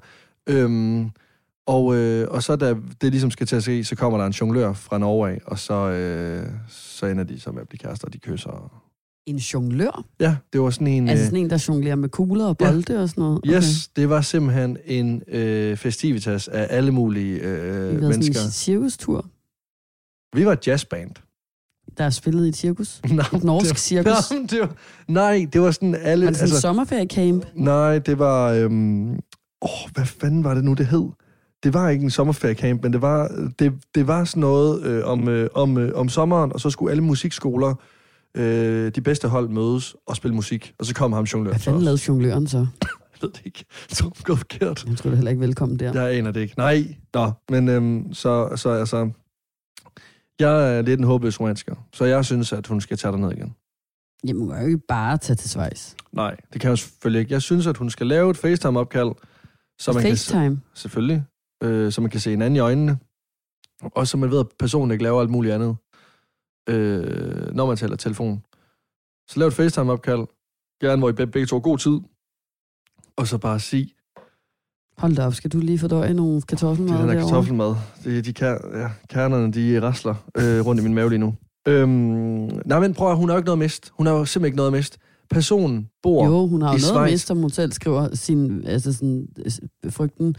Øhm, 0.50 1.10
og, 1.68 1.96
øh, 1.96 2.28
og 2.32 2.44
så 2.44 2.56
da 2.56 2.76
det 3.02 3.12
ligesom 3.12 3.32
skal 3.32 3.48
til 3.48 3.56
at 3.56 3.64
se, 3.64 3.84
så 3.84 3.96
kommer 3.96 4.20
der 4.20 4.26
en 4.26 4.32
jonglør 4.32 4.74
fra 4.74 4.98
Norge 4.98 5.30
af, 5.32 5.40
og 5.46 5.60
så, 5.60 5.74
øh, 5.74 6.48
så 6.70 7.06
ender 7.06 7.24
de 7.24 7.40
så 7.40 7.52
med 7.52 7.62
at 7.62 7.68
blive 7.70 7.80
kærester, 7.80 8.08
og 8.08 8.14
de 8.14 8.18
kysser. 8.20 8.82
En 9.26 9.36
jonglør? 9.38 10.04
Ja, 10.20 10.36
det 10.54 10.62
var 10.62 10.70
sådan 10.70 10.88
en... 10.88 11.10
Altså 11.10 11.24
øh, 11.24 11.26
sådan 11.26 11.40
en, 11.40 11.50
der 11.50 11.66
jonglerer 11.68 11.96
med 11.96 12.10
kugler 12.10 12.46
og 12.46 12.56
Ja. 12.60 12.66
bolde 12.72 13.04
og 13.04 13.10
sådan 13.10 13.22
noget? 13.22 13.42
Yes, 13.48 13.88
det 13.88 14.10
var 14.10 14.22
simpelthen 14.22 14.78
en 14.86 15.24
øh, 15.28 15.78
festivitas 15.78 16.48
af 16.48 16.68
alle 16.70 16.92
mulige 16.92 17.40
øh, 17.40 17.52
Okay. 17.52 17.94
Det 17.94 18.02
var 18.02 18.10
mennesker. 18.10 18.34
sådan 18.34 18.48
en 18.48 18.52
cirkustur, 18.52 19.26
Vi 20.36 20.46
var 20.46 20.58
jazzband. 20.68 21.12
Der 22.02 22.08
er 22.08 22.10
spillet 22.10 22.46
i 22.46 22.50
et 22.50 22.56
cirkus. 22.56 23.02
Nej, 23.12 23.26
Et 23.34 23.44
norsk 23.44 23.70
det, 23.70 23.80
cirkus. 23.80 24.32
Nej, 24.32 24.46
det 24.50 24.60
var, 24.60 24.76
nej, 25.08 25.48
det 25.54 25.62
var 25.62 25.72
sådan 25.72 25.96
alle... 25.96 26.26
Var 26.26 26.32
det 26.32 26.40
sådan 26.40 26.56
en 26.56 26.62
sommerferiecamp? 26.62 27.46
Nej, 27.56 28.00
det 28.00 28.20
var... 28.20 28.52
Øhm, 28.52 29.12
åh, 29.62 29.70
hvad 29.94 30.06
fanden 30.06 30.44
var 30.44 30.54
det 30.54 30.64
nu, 30.64 30.74
det 30.74 30.88
hed? 30.88 31.10
Det 31.64 31.74
var 31.74 31.90
ikke 31.90 32.04
en 32.04 32.10
sommerferiecamp, 32.10 32.84
men 32.84 32.94
det 32.94 33.02
var, 33.02 33.32
det, 33.60 33.74
det 33.96 34.08
var 34.08 34.24
sådan 34.24 34.42
noget 34.42 34.84
øh, 34.84 35.06
om, 35.06 35.28
øh, 35.28 35.50
om, 35.54 35.78
øh, 35.78 35.92
om 35.96 36.10
sommeren, 36.10 36.54
og 36.54 36.60
så 36.60 36.70
skulle 36.70 36.92
alle 36.92 37.04
musikskoler, 37.04 37.76
øh, 38.36 38.92
de 38.96 39.02
bedste 39.02 39.28
hold, 39.28 39.50
mødes 39.50 39.96
og 40.08 40.16
spille 40.16 40.36
musik. 40.36 40.74
Og 40.80 40.86
så 40.86 40.94
kom 40.96 41.14
ham 41.14 41.24
jonglør. 41.24 41.52
Hvad 41.52 41.60
fanden 41.60 41.82
lavede 41.82 42.02
jongløren 42.08 42.48
så? 42.48 42.58
Jeg 42.82 43.28
ved 43.28 43.30
det 43.30 43.42
ikke. 43.46 43.66
Jeg 43.90 43.98
tror, 43.98 44.10
det 44.10 44.26
går 44.26 44.36
forkert. 44.36 44.84
Han 44.88 44.98
skulle 44.98 45.12
da 45.12 45.16
heller 45.16 45.32
ikke 45.32 45.42
velkommen 45.42 45.80
der. 45.80 45.94
Jeg 45.94 46.18
aner 46.18 46.32
det 46.32 46.42
ikke. 46.42 46.54
Nej, 46.58 46.96
nå. 47.14 47.32
Men 47.50 47.70
øhm, 47.70 48.14
så, 48.14 48.50
så 48.56 48.70
altså... 48.70 49.10
Jeg 50.42 50.78
er 50.78 50.82
lidt 50.82 51.00
en 51.00 51.06
håbløs 51.06 51.40
romantiker, 51.40 51.76
så 51.94 52.06
jeg 52.06 52.26
synes, 52.26 52.54
at 52.54 52.68
hun 52.68 52.82
skal 52.82 52.98
tage 52.98 53.18
ned 53.18 53.32
igen. 53.32 53.56
Jamen, 54.28 54.42
hun 54.42 54.52
kan 54.52 54.62
jo 54.62 54.68
ikke 54.68 54.88
bare 54.88 55.18
tage 55.18 55.36
til 55.36 55.50
Schweiz. 55.50 55.96
Nej, 56.12 56.38
det 56.54 56.62
kan 56.62 56.70
jeg 56.70 56.78
selvfølgelig 56.78 57.20
ikke. 57.20 57.34
Jeg 57.34 57.42
synes, 57.42 57.68
at 57.68 57.78
hun 57.78 57.90
skal 57.90 58.08
lave 58.08 58.32
et 58.32 58.38
FaceTime-opkald, 58.38 59.12
så 59.80 59.94
man 59.94 60.02
kan, 60.04 60.12
FaceTime. 60.12 60.62
selvfølgelig, 60.74 61.24
øh, 61.64 61.92
så 61.92 62.02
man 62.02 62.10
kan 62.10 62.20
se 62.20 62.30
hinanden 62.30 62.56
i 62.56 62.60
øjnene, 62.60 62.98
og 63.82 64.08
så 64.08 64.18
man 64.18 64.32
ved, 64.32 64.40
at 64.40 64.48
personen 64.60 64.92
ikke 64.92 65.04
laver 65.04 65.22
alt 65.22 65.30
muligt 65.30 65.54
andet, 65.54 65.76
øh, 66.70 67.56
når 67.56 67.66
man 67.66 67.78
taler 67.78 67.96
telefon. 67.96 68.44
Så 69.30 69.40
lav 69.40 69.48
et 69.48 69.54
FaceTime-opkald, 69.54 70.28
gerne 70.82 71.00
hvor 71.00 71.10
I 71.10 71.14
begge 71.14 71.46
to 71.46 71.56
har 71.56 71.62
god 71.62 71.78
tid, 71.78 72.00
og 73.16 73.28
så 73.28 73.38
bare 73.38 73.60
sig, 73.60 73.94
Hold 75.02 75.16
da 75.16 75.26
op, 75.26 75.34
skal 75.34 75.52
du 75.52 75.60
lige 75.60 75.80
fordøje 75.80 76.14
nogle 76.14 76.42
kartoffelmad 76.42 76.94
det 76.94 77.02
er 77.02 77.06
derovre? 77.06 77.24
kartoffelmad. 77.24 77.76
Det, 78.04 78.26
de 78.26 78.34
kær, 78.34 78.80
ja, 78.80 78.90
kernerne, 79.10 79.52
de 79.54 79.82
rasler 79.82 80.16
øh, 80.38 80.66
rundt 80.66 80.82
i 80.82 80.84
min 80.84 80.94
mave 80.94 81.10
lige 81.10 81.20
nu. 81.20 81.36
Øhm, 81.68 81.90
nej, 82.66 82.80
men 82.80 82.94
prøv 82.94 83.12
at, 83.12 83.18
hun 83.18 83.30
har 83.30 83.36
jo 83.36 83.38
ikke 83.38 83.46
noget 83.46 83.58
at 83.58 83.60
miste. 83.60 83.92
Hun 83.94 84.06
har 84.06 84.14
jo 84.14 84.26
simpelthen 84.26 84.46
ikke 84.46 84.58
noget 84.58 84.68
at 84.68 84.74
miste. 84.74 84.98
Personen 85.30 85.90
bor... 86.04 86.26
Jo, 86.26 86.48
hun 86.48 86.62
har 86.62 86.68
jo 86.70 86.72
noget 86.72 86.82
Schweiz. 86.82 87.12
miste, 87.12 87.28
som 87.28 87.38
hun 87.38 87.50
selv 87.50 87.72
skriver 87.72 88.16
sin, 88.16 88.68
altså 88.68 88.94
sådan, 88.94 89.28
øh, 89.86 89.92
frygten. 89.92 90.36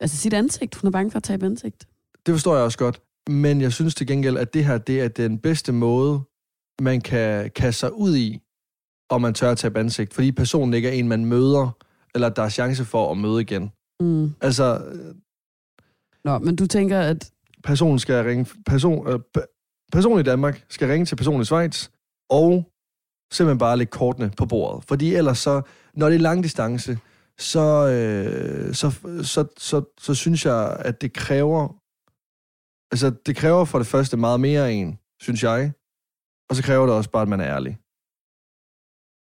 Altså 0.00 0.16
sit 0.16 0.34
ansigt. 0.34 0.74
Hun 0.74 0.88
er 0.88 0.92
bange 0.92 1.10
for 1.10 1.16
at 1.16 1.22
tabe 1.22 1.46
ansigt. 1.46 1.84
Det 2.26 2.34
forstår 2.34 2.54
jeg 2.54 2.64
også 2.64 2.78
godt. 2.78 3.00
Men 3.30 3.60
jeg 3.60 3.72
synes 3.72 3.94
til 3.94 4.06
gengæld, 4.06 4.36
at 4.36 4.54
det 4.54 4.64
her, 4.64 4.78
det 4.78 5.00
er 5.00 5.08
den 5.08 5.38
bedste 5.38 5.72
måde, 5.72 6.20
man 6.80 7.00
kan 7.00 7.50
kaste 7.56 7.80
sig 7.80 7.98
ud 7.98 8.16
i, 8.16 8.40
om 9.10 9.20
man 9.20 9.34
tør 9.34 9.50
at 9.50 9.58
tabe 9.58 9.78
ansigt. 9.78 10.14
Fordi 10.14 10.32
personen 10.32 10.74
ikke 10.74 10.88
er 10.88 10.92
en, 10.92 11.08
man 11.08 11.24
møder, 11.24 11.76
eller 12.14 12.28
der 12.28 12.42
er 12.42 12.48
chance 12.48 12.84
for 12.84 13.10
at 13.10 13.18
møde 13.18 13.40
igen. 13.40 13.70
Mm. 14.00 14.34
Altså, 14.40 14.82
Nå, 16.24 16.38
men 16.38 16.56
du 16.56 16.66
tænker, 16.66 17.00
at 17.00 17.32
personen 17.64 17.98
skal 17.98 18.24
ringe... 18.24 18.46
Person, 18.66 19.08
øh, 19.08 19.20
pe- 19.38 19.86
personen 19.92 20.20
i 20.20 20.22
Danmark 20.22 20.64
skal 20.68 20.88
ringe 20.88 21.06
til 21.06 21.16
personen 21.16 21.40
i 21.40 21.44
Schweiz, 21.44 21.88
og 22.30 22.72
simpelthen 23.32 23.58
bare 23.58 23.76
lægge 23.76 23.90
kortene 23.90 24.30
på 24.36 24.46
bordet. 24.46 24.84
Fordi 24.84 25.14
ellers 25.14 25.38
så, 25.38 25.62
når 25.94 26.08
det 26.08 26.14
er 26.16 26.20
lang 26.20 26.42
distance, 26.42 26.98
så, 27.38 27.88
øh, 27.88 28.74
så, 28.74 28.90
så, 29.22 29.46
så, 29.56 29.84
så 29.98 30.14
synes 30.14 30.46
jeg, 30.46 30.76
at 30.78 31.02
det 31.02 31.12
kræver... 31.12 31.68
Altså, 32.92 33.10
det 33.26 33.36
kræver 33.36 33.64
for 33.64 33.78
det 33.78 33.86
første 33.86 34.16
meget 34.16 34.40
mere 34.40 34.66
af 34.68 34.72
en, 34.72 34.98
synes 35.22 35.42
jeg. 35.42 35.72
Og 36.50 36.56
så 36.56 36.62
kræver 36.62 36.86
det 36.86 36.94
også 36.94 37.10
bare, 37.10 37.22
at 37.22 37.28
man 37.28 37.40
er 37.40 37.46
ærlig. 37.46 37.78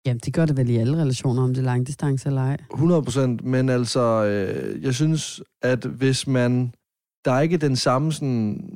Jamen, 0.07 0.21
det 0.25 0.33
gør 0.33 0.45
det 0.45 0.57
vel 0.57 0.69
i 0.69 0.77
alle 0.77 0.97
relationer, 0.97 1.43
om 1.43 1.53
det 1.53 1.61
er 1.61 1.65
langdistance 1.65 2.27
eller 2.29 2.41
ej. 2.41 2.57
100 2.73 3.03
procent, 3.03 3.43
men 3.43 3.69
altså, 3.69 4.25
øh, 4.25 4.83
jeg 4.83 4.93
synes, 4.93 5.41
at 5.61 5.85
hvis 5.85 6.27
man... 6.27 6.73
Der 7.25 7.31
er 7.31 7.41
ikke 7.41 7.57
den 7.57 7.75
samme 7.75 8.13
sådan... 8.13 8.69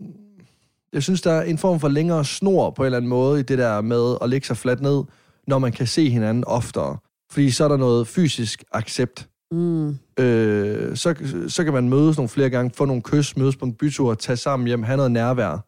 Jeg 0.94 1.04
synes, 1.04 1.22
der 1.22 1.32
er 1.32 1.42
en 1.42 1.58
form 1.58 1.80
for 1.80 1.88
længere 1.88 2.26
snor 2.26 2.70
på 2.70 2.82
en 2.82 2.86
eller 2.86 2.98
anden 2.98 3.10
måde 3.10 3.40
i 3.40 3.44
det 3.44 3.58
der 3.58 3.82
med 3.82 4.18
at 4.22 4.30
lægge 4.30 4.48
sig 4.48 4.58
fladt 4.58 4.82
ned, 4.82 5.04
når 5.48 5.60
man 5.60 5.72
kan 5.72 5.88
se 5.88 6.10
hinanden 6.10 6.44
oftere. 6.48 6.98
Fordi 7.32 7.52
så 7.52 7.64
er 7.64 7.68
der 7.68 7.78
noget 7.78 8.08
fysisk 8.08 8.64
accept. 8.72 9.30
Mm. 9.52 9.98
Øh, 10.20 10.96
så, 10.98 11.16
så 11.48 11.64
kan 11.64 11.74
man 11.74 11.90
mødes 11.90 12.18
nogle 12.18 12.30
flere 12.30 12.50
gange, 12.50 12.72
få 12.76 12.86
nogle 12.86 13.02
kys, 13.02 13.38
mødes 13.38 13.56
på 13.56 13.66
en 13.66 13.74
bytur, 13.74 14.14
tage 14.14 14.38
sammen 14.38 14.68
hjem, 14.68 14.84
have 14.84 14.98
noget 14.98 15.12
nærvær. 15.12 15.66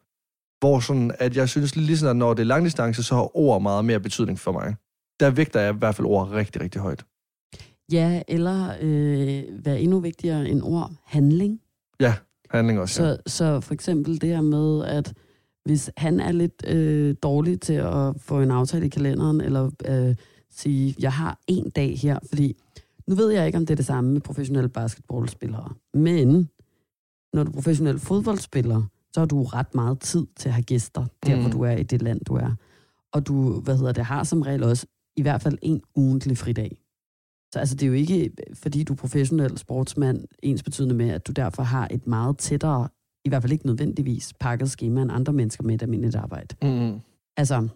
Hvor 0.60 0.80
sådan, 0.80 1.10
at 1.18 1.36
jeg 1.36 1.48
synes 1.48 1.76
lidt 1.76 1.86
ligesom, 1.86 2.08
at 2.08 2.16
når 2.16 2.34
det 2.34 2.42
er 2.42 2.46
langdistance, 2.46 3.02
så 3.02 3.14
har 3.14 3.36
ord 3.36 3.62
meget 3.62 3.84
mere 3.84 4.00
betydning 4.00 4.40
for 4.40 4.52
mig. 4.52 4.74
Der 5.20 5.30
vægter 5.30 5.60
jeg 5.60 5.74
i 5.74 5.78
hvert 5.78 5.94
fald 5.94 6.06
ord 6.06 6.30
rigtig, 6.30 6.62
rigtig 6.62 6.80
højt. 6.80 7.04
Ja, 7.92 8.22
eller 8.28 8.74
øh, 8.80 9.60
hvad 9.62 9.78
endnu 9.78 10.00
vigtigere 10.00 10.48
end 10.48 10.62
ord, 10.62 10.92
handling. 11.04 11.60
Handling 12.50 12.80
også, 12.80 13.04
ja. 13.04 13.16
Så, 13.16 13.22
så 13.26 13.60
for 13.60 13.74
eksempel 13.74 14.20
det 14.20 14.28
her 14.28 14.40
med, 14.40 14.84
at 14.84 15.14
hvis 15.64 15.90
han 15.96 16.20
er 16.20 16.32
lidt 16.32 16.66
øh, 16.66 17.14
dårlig 17.22 17.60
til 17.60 17.72
at 17.72 18.14
få 18.18 18.40
en 18.40 18.50
aftale 18.50 18.86
i 18.86 18.88
kalenderen, 18.88 19.40
eller 19.40 19.70
øh, 19.88 20.16
sige, 20.50 20.94
jeg 20.98 21.12
har 21.12 21.38
en 21.46 21.70
dag 21.70 21.98
her, 21.98 22.18
fordi 22.28 22.56
nu 23.06 23.14
ved 23.14 23.30
jeg 23.30 23.46
ikke, 23.46 23.58
om 23.58 23.66
det 23.66 23.74
er 23.74 23.76
det 23.76 23.86
samme 23.86 24.12
med 24.12 24.20
professionelle 24.20 24.68
basketballspillere, 24.68 25.72
men 25.94 26.48
når 27.32 27.42
du 27.44 27.50
er 27.50 27.54
professionel 27.54 27.98
fodboldspiller, 27.98 28.82
så 29.12 29.20
har 29.20 29.26
du 29.26 29.42
ret 29.42 29.74
meget 29.74 30.00
tid 30.00 30.26
til 30.36 30.48
at 30.48 30.52
have 30.54 30.62
gæster, 30.62 31.06
der 31.26 31.36
mm. 31.36 31.42
hvor 31.42 31.50
du 31.50 31.62
er 31.62 31.76
i 31.76 31.82
det 31.82 32.02
land, 32.02 32.20
du 32.20 32.34
er. 32.34 32.54
Og 33.12 33.26
du, 33.26 33.60
hvad 33.60 33.76
hedder 33.76 33.92
det, 33.92 34.04
har 34.04 34.24
som 34.24 34.42
regel 34.42 34.64
også 34.64 34.86
i 35.16 35.22
hvert 35.22 35.42
fald 35.42 35.58
en 35.62 35.82
ugentlig 35.94 36.38
fridag. 36.38 36.78
Så 37.52 37.58
altså, 37.58 37.74
det 37.74 37.82
er 37.82 37.86
jo 37.86 37.92
ikke, 37.92 38.30
fordi 38.54 38.84
du 38.84 38.92
er 38.92 38.96
professionel 38.96 39.58
sportsmand, 39.58 40.24
ens 40.42 40.62
betydende 40.62 40.94
med, 40.94 41.10
at 41.10 41.26
du 41.26 41.32
derfor 41.32 41.62
har 41.62 41.88
et 41.90 42.06
meget 42.06 42.38
tættere, 42.38 42.88
i 43.24 43.28
hvert 43.28 43.42
fald 43.42 43.52
ikke 43.52 43.66
nødvendigvis, 43.66 44.32
pakket 44.40 44.70
schema 44.70 45.02
end 45.02 45.12
andre 45.12 45.32
mennesker 45.32 45.64
med 45.64 45.74
et 45.74 45.82
almindeligt 45.82 46.16
arbejde. 46.16 46.56
Mm. 46.62 47.00
Altså, 47.36 47.68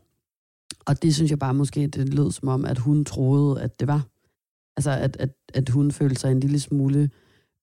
og 0.87 1.03
det 1.03 1.15
synes 1.15 1.31
jeg 1.31 1.39
bare 1.39 1.55
måske, 1.55 1.87
det 1.87 2.15
lød 2.15 2.33
som 2.33 2.49
om, 2.49 2.65
at 2.65 2.79
hun 2.79 3.05
troede, 3.05 3.63
at 3.63 3.81
det 3.81 3.89
var. 3.89 4.07
Altså, 4.77 4.91
at, 4.91 5.17
at, 5.17 5.31
at 5.55 5.69
hun 5.69 5.91
følte 5.91 6.21
sig 6.21 6.33
en 6.33 6.41
lille 6.41 6.61
smule, 6.61 7.11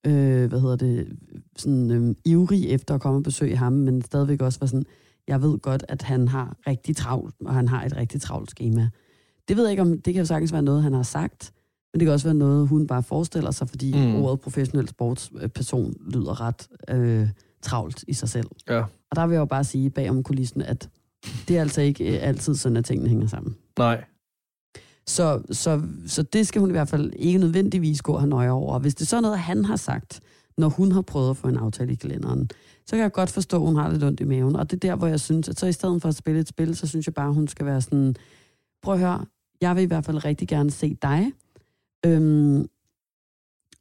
øh, 0.07 0.49
hvad 0.49 0.61
hedder 0.61 0.75
det, 0.75 1.17
sådan 1.55 1.91
øh, 1.91 2.15
ivrig 2.25 2.69
efter 2.69 2.95
at 2.95 3.01
komme 3.01 3.19
og 3.19 3.23
besøge 3.23 3.57
ham, 3.57 3.73
men 3.73 4.01
stadigvæk 4.01 4.41
også 4.41 4.59
var 4.59 4.67
sådan, 4.67 4.85
jeg 5.27 5.41
ved 5.41 5.59
godt, 5.59 5.85
at 5.89 6.01
han 6.01 6.27
har 6.27 6.57
rigtig 6.67 6.95
travlt, 6.95 7.35
og 7.45 7.53
han 7.53 7.67
har 7.67 7.85
et 7.85 7.95
rigtig 7.95 8.21
travlt 8.21 8.49
schema. 8.49 8.89
Det 9.47 9.57
ved 9.57 9.63
jeg 9.63 9.71
ikke 9.71 9.81
om, 9.81 10.01
det 10.01 10.13
kan 10.13 10.21
jo 10.21 10.25
sagtens 10.25 10.53
være 10.53 10.61
noget, 10.61 10.83
han 10.83 10.93
har 10.93 11.03
sagt, 11.03 11.51
men 11.93 11.99
det 11.99 12.05
kan 12.05 12.13
også 12.13 12.27
være 12.27 12.35
noget, 12.35 12.67
hun 12.67 12.87
bare 12.87 13.03
forestiller 13.03 13.51
sig, 13.51 13.69
fordi 13.69 13.93
mm. 13.93 14.15
ordet 14.15 14.39
professionel 14.39 14.89
sportsperson 14.89 15.93
lyder 16.13 16.41
ret 16.41 16.67
øh, 16.89 17.29
travlt 17.61 18.03
i 18.07 18.13
sig 18.13 18.29
selv. 18.29 18.47
Ja. 18.69 18.81
Og 18.81 19.15
der 19.15 19.27
vil 19.27 19.33
jeg 19.33 19.39
jo 19.39 19.45
bare 19.45 19.63
sige 19.63 19.89
bag 19.89 20.09
om 20.09 20.23
kulissen, 20.23 20.61
at 20.61 20.89
det 21.47 21.57
er 21.57 21.61
altså 21.61 21.81
ikke 21.81 22.15
øh, 22.15 22.27
altid 22.27 22.55
sådan, 22.55 22.77
at 22.77 22.85
tingene 22.85 23.09
hænger 23.09 23.27
sammen. 23.27 23.55
Nej. 23.79 24.03
Så, 25.07 25.41
så, 25.51 25.81
så 26.07 26.23
det 26.23 26.47
skal 26.47 26.61
hun 26.61 26.69
i 26.69 26.71
hvert 26.71 26.89
fald 26.89 27.13
ikke 27.15 27.39
nødvendigvis 27.39 28.01
gå 28.01 28.13
og 28.13 28.27
nøje 28.27 28.49
over. 28.49 28.79
Hvis 28.79 28.95
det 28.95 29.01
er 29.01 29.05
sådan 29.05 29.21
noget, 29.21 29.39
han 29.39 29.65
har 29.65 29.75
sagt, 29.75 30.19
når 30.57 30.69
hun 30.69 30.91
har 30.91 31.01
prøvet 31.01 31.29
at 31.29 31.37
få 31.37 31.47
en 31.47 31.57
aftale 31.57 31.91
i 31.91 31.95
kalenderen, 31.95 32.49
så 32.85 32.95
kan 32.95 32.99
jeg 32.99 33.11
godt 33.11 33.31
forstå, 33.31 33.57
at 33.57 33.63
hun 33.63 33.75
har 33.75 33.91
lidt 33.91 34.03
ondt 34.03 34.19
i 34.19 34.23
maven. 34.23 34.55
Og 34.55 34.71
det 34.71 34.83
er 34.83 34.89
der, 34.89 34.95
hvor 34.95 35.07
jeg 35.07 35.19
synes, 35.19 35.49
at 35.49 35.59
så 35.59 35.65
i 35.65 35.71
stedet 35.71 36.01
for 36.01 36.09
at 36.09 36.15
spille 36.15 36.39
et 36.39 36.47
spil, 36.47 36.75
så 36.75 36.87
synes 36.87 37.07
jeg 37.07 37.13
bare, 37.13 37.27
at 37.27 37.33
hun 37.33 37.47
skal 37.47 37.65
være 37.65 37.81
sådan, 37.81 38.15
prøv 38.81 38.93
at 38.93 38.99
høre, 38.99 39.25
jeg 39.61 39.75
vil 39.75 39.83
i 39.83 39.87
hvert 39.87 40.05
fald 40.05 40.25
rigtig 40.25 40.47
gerne 40.47 40.71
se 40.71 40.97
dig. 41.01 41.31
Øhm, 42.05 42.67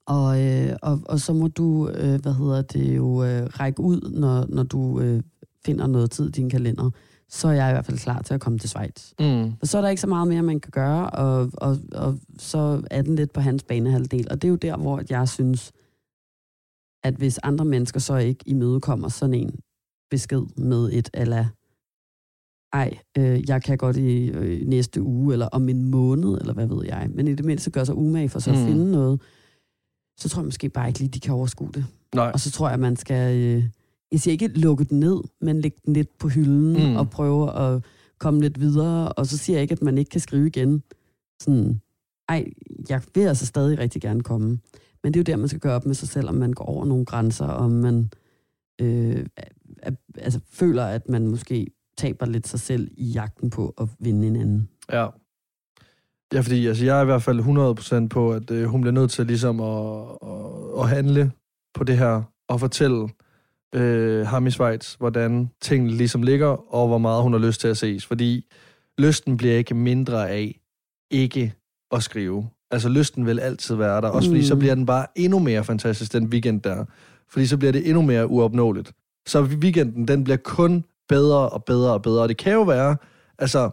og, 0.06 0.42
øh, 0.42 0.76
og, 0.82 1.00
og 1.04 1.20
så 1.20 1.32
må 1.32 1.48
du, 1.48 1.88
øh, 1.88 2.20
hvad 2.20 2.34
hedder 2.34 2.62
det 2.62 2.96
jo, 2.96 3.24
øh, 3.24 3.46
række 3.46 3.80
ud, 3.80 4.00
når, 4.10 4.46
når 4.48 4.62
du 4.62 5.00
øh, 5.00 5.22
finder 5.64 5.86
noget 5.86 6.10
tid 6.10 6.28
i 6.28 6.32
din 6.32 6.50
kalender. 6.50 6.90
Så 7.28 7.48
er 7.48 7.52
jeg 7.52 7.70
i 7.70 7.72
hvert 7.72 7.86
fald 7.86 7.98
klar 7.98 8.22
til 8.22 8.34
at 8.34 8.40
komme 8.40 8.58
til 8.58 8.68
Schweiz. 8.68 9.12
Mm. 9.20 9.52
Og 9.60 9.68
så 9.68 9.78
er 9.78 9.82
der 9.82 9.88
ikke 9.88 10.00
så 10.00 10.06
meget 10.06 10.28
mere, 10.28 10.42
man 10.42 10.60
kan 10.60 10.70
gøre, 10.70 11.10
og, 11.10 11.50
og, 11.54 11.78
og 11.92 12.18
så 12.38 12.82
er 12.90 13.02
den 13.02 13.16
lidt 13.16 13.32
på 13.32 13.40
hans 13.40 13.62
banehalvdel. 13.62 14.26
Og 14.30 14.42
det 14.42 14.48
er 14.48 14.50
jo 14.50 14.56
der, 14.56 14.76
hvor 14.76 15.02
jeg 15.10 15.28
synes, 15.28 15.72
at 17.02 17.14
hvis 17.14 17.38
andre 17.42 17.64
mennesker 17.64 18.00
så 18.00 18.16
ikke 18.16 18.44
imødekommer 18.46 19.08
sådan 19.08 19.34
en 19.34 19.58
besked 20.10 20.42
med 20.56 20.90
et 20.92 21.10
eller 21.14 21.46
ej, 22.74 22.98
øh, 23.18 23.48
jeg 23.48 23.62
kan 23.62 23.78
godt 23.78 23.96
i 23.96 24.26
øh, 24.30 24.66
næste 24.68 25.02
uge, 25.02 25.32
eller 25.32 25.46
om 25.46 25.68
en 25.68 25.90
måned, 25.90 26.38
eller 26.40 26.52
hvad 26.54 26.66
ved 26.66 26.84
jeg. 26.86 27.10
Men 27.14 27.28
i 27.28 27.34
det 27.34 27.44
mindste 27.44 27.70
gør 27.70 27.84
sig 27.84 27.94
umage 27.94 28.28
for 28.28 28.38
så 28.38 28.50
at 28.50 28.58
Mm. 28.58 28.66
finde 28.66 28.90
noget. 28.92 29.20
Så 30.20 30.28
tror 30.28 30.40
jeg 30.42 30.44
måske 30.46 30.68
bare 30.68 30.88
ikke 30.88 30.98
lige, 30.98 31.08
de 31.10 31.20
kan 31.20 31.34
overskue 31.34 31.70
det. 31.74 31.86
Nej. 32.14 32.30
Og 32.34 32.40
så 32.40 32.50
tror 32.50 32.70
jeg, 32.70 32.80
man 32.80 32.96
skal, 32.96 33.36
øh, 33.36 33.64
jeg 34.12 34.20
siger 34.20 34.32
ikke 34.32 34.46
lukke 34.48 34.84
den 34.84 35.00
ned, 35.00 35.20
men 35.40 35.60
lægge 35.60 35.78
den 35.86 35.92
lidt 35.94 36.18
på 36.18 36.28
hylden 36.28 36.72
Mm. 36.90 36.96
og 36.96 37.10
prøve 37.10 37.52
at 37.58 37.82
komme 38.18 38.40
lidt 38.40 38.60
videre. 38.60 39.12
Og 39.12 39.26
så 39.26 39.38
siger 39.38 39.56
jeg 39.56 39.62
ikke, 39.62 39.72
at 39.72 39.82
man 39.82 39.98
ikke 39.98 40.10
kan 40.10 40.20
skrive 40.20 40.46
igen. 40.46 40.82
Sådan, 41.42 41.80
ej, 42.28 42.44
jeg 42.88 43.02
vil 43.14 43.20
altså 43.22 43.46
stadig 43.46 43.78
rigtig 43.78 44.02
gerne 44.02 44.20
komme. 44.22 44.58
Men 45.02 45.14
det 45.14 45.16
er 45.16 45.20
jo 45.20 45.32
der, 45.32 45.36
man 45.40 45.48
skal 45.48 45.60
gøre 45.60 45.74
op 45.76 45.86
med 45.86 45.94
sig 45.94 46.08
selv, 46.08 46.28
om 46.28 46.34
man 46.34 46.52
går 46.52 46.64
over 46.64 46.84
nogle 46.84 47.04
grænser, 47.04 47.46
om 47.46 47.70
man 47.70 48.10
øh, 48.80 49.26
altså, 50.18 50.40
føler, 50.50 50.84
at 50.84 51.08
man 51.08 51.26
måske 51.26 51.66
taber 51.96 52.26
lidt 52.26 52.48
sig 52.48 52.60
selv 52.60 52.88
i 52.96 53.04
jagten 53.04 53.50
på 53.50 53.74
at 53.80 53.88
vinde 53.98 54.26
en 54.26 54.36
anden. 54.36 54.68
Ja. 54.92 55.06
Ja, 56.34 56.40
fordi 56.40 56.66
altså, 56.66 56.84
jeg 56.84 56.98
er 56.98 57.02
i 57.02 57.04
hvert 57.04 57.22
fald 57.22 58.04
100% 58.04 58.08
på, 58.08 58.32
at 58.32 58.50
øh, 58.50 58.64
hun 58.64 58.80
bliver 58.80 58.92
nødt 58.92 59.10
til 59.10 59.26
ligesom 59.26 59.60
at, 59.60 60.02
at, 60.22 60.82
at 60.82 60.88
handle 60.88 61.32
på 61.74 61.84
det 61.84 61.98
her 61.98 62.22
og 62.48 62.60
fortælle 62.60 63.08
øh, 63.74 64.26
ham 64.26 64.46
i 64.46 64.50
Schweiz, 64.50 64.94
hvordan 64.94 65.50
tingene 65.62 65.92
ligesom 65.92 66.22
ligger, 66.22 66.74
og 66.74 66.88
hvor 66.88 66.98
meget 66.98 67.22
hun 67.22 67.32
har 67.32 67.40
lyst 67.40 67.60
til 67.60 67.68
at 67.68 67.76
ses. 67.76 68.06
Fordi 68.06 68.46
lysten 68.98 69.36
bliver 69.36 69.56
ikke 69.56 69.74
mindre 69.74 70.30
af 70.30 70.60
ikke 71.10 71.54
at 71.92 72.02
skrive. 72.02 72.48
Altså 72.70 72.88
lysten 72.88 73.26
vil 73.26 73.40
altid 73.40 73.74
være 73.74 74.00
der, 74.00 74.08
også 74.08 74.28
fordi 74.28 74.40
Mm. 74.40 74.44
så 74.46 74.56
bliver 74.56 74.74
den 74.74 74.86
bare 74.86 75.06
endnu 75.14 75.38
mere 75.38 75.64
fantastisk, 75.64 76.12
den 76.12 76.26
weekend 76.26 76.60
der. 76.62 76.84
Fordi 77.28 77.46
så 77.46 77.56
bliver 77.56 77.72
det 77.72 77.88
endnu 77.88 78.02
mere 78.02 78.26
uopnåeligt. 78.30 78.92
Så 79.26 79.42
weekenden, 79.42 80.08
den 80.08 80.24
bliver 80.24 80.36
kun 80.36 80.84
bedre 81.08 81.48
og 81.48 81.64
bedre 81.64 81.92
og 81.92 82.02
bedre. 82.02 82.22
Og 82.22 82.28
det 82.28 82.36
kan 82.36 82.52
jo 82.52 82.62
være, 82.62 82.96
altså, 83.38 83.70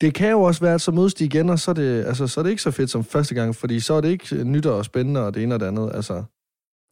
det 0.00 0.14
kan 0.14 0.30
jo 0.30 0.42
også 0.42 0.60
være, 0.60 0.74
at 0.74 0.80
så 0.80 0.92
mødes 0.92 1.14
de 1.14 1.24
igen, 1.24 1.50
og 1.50 1.58
så 1.58 1.70
er, 1.70 1.74
det, 1.74 2.04
altså, 2.04 2.26
så 2.26 2.40
er 2.40 2.42
det 2.42 2.50
ikke 2.50 2.62
så 2.62 2.70
fedt 2.70 2.90
som 2.90 3.04
første 3.04 3.34
gang, 3.34 3.56
fordi 3.56 3.80
så 3.80 3.94
er 3.94 4.00
det 4.00 4.08
ikke 4.08 4.44
nyt 4.44 4.66
og 4.66 4.84
spændende, 4.84 5.26
og 5.26 5.34
det 5.34 5.42
ene 5.42 5.54
og 5.54 5.60
det 5.60 5.66
andet. 5.66 5.90
Altså, 5.94 6.24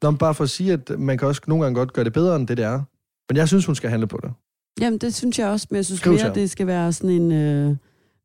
Nå, 0.02 0.10
bare 0.10 0.34
for 0.34 0.44
at 0.44 0.50
sige, 0.50 0.72
at 0.72 0.90
man 0.98 1.18
kan 1.18 1.28
også 1.28 1.40
nogle 1.46 1.64
gange 1.64 1.78
godt 1.78 1.92
gøre 1.92 2.04
det 2.04 2.12
bedre, 2.12 2.36
end 2.36 2.48
det 2.48 2.56
det 2.56 2.64
er. 2.64 2.82
Men 3.28 3.36
jeg 3.36 3.48
synes, 3.48 3.66
hun 3.66 3.74
skal 3.74 3.90
handle 3.90 4.06
på 4.06 4.20
det. 4.22 4.32
Jamen, 4.80 4.98
det 4.98 5.14
synes 5.14 5.38
jeg 5.38 5.48
også, 5.48 5.66
men 5.70 5.76
jeg 5.76 5.84
synes 5.84 6.00
Skriv 6.00 6.12
mere, 6.12 6.34
det 6.34 6.50
skal 6.50 6.66
være 6.66 6.92
sådan 6.92 7.10
en, 7.10 7.32
øh, 7.32 7.76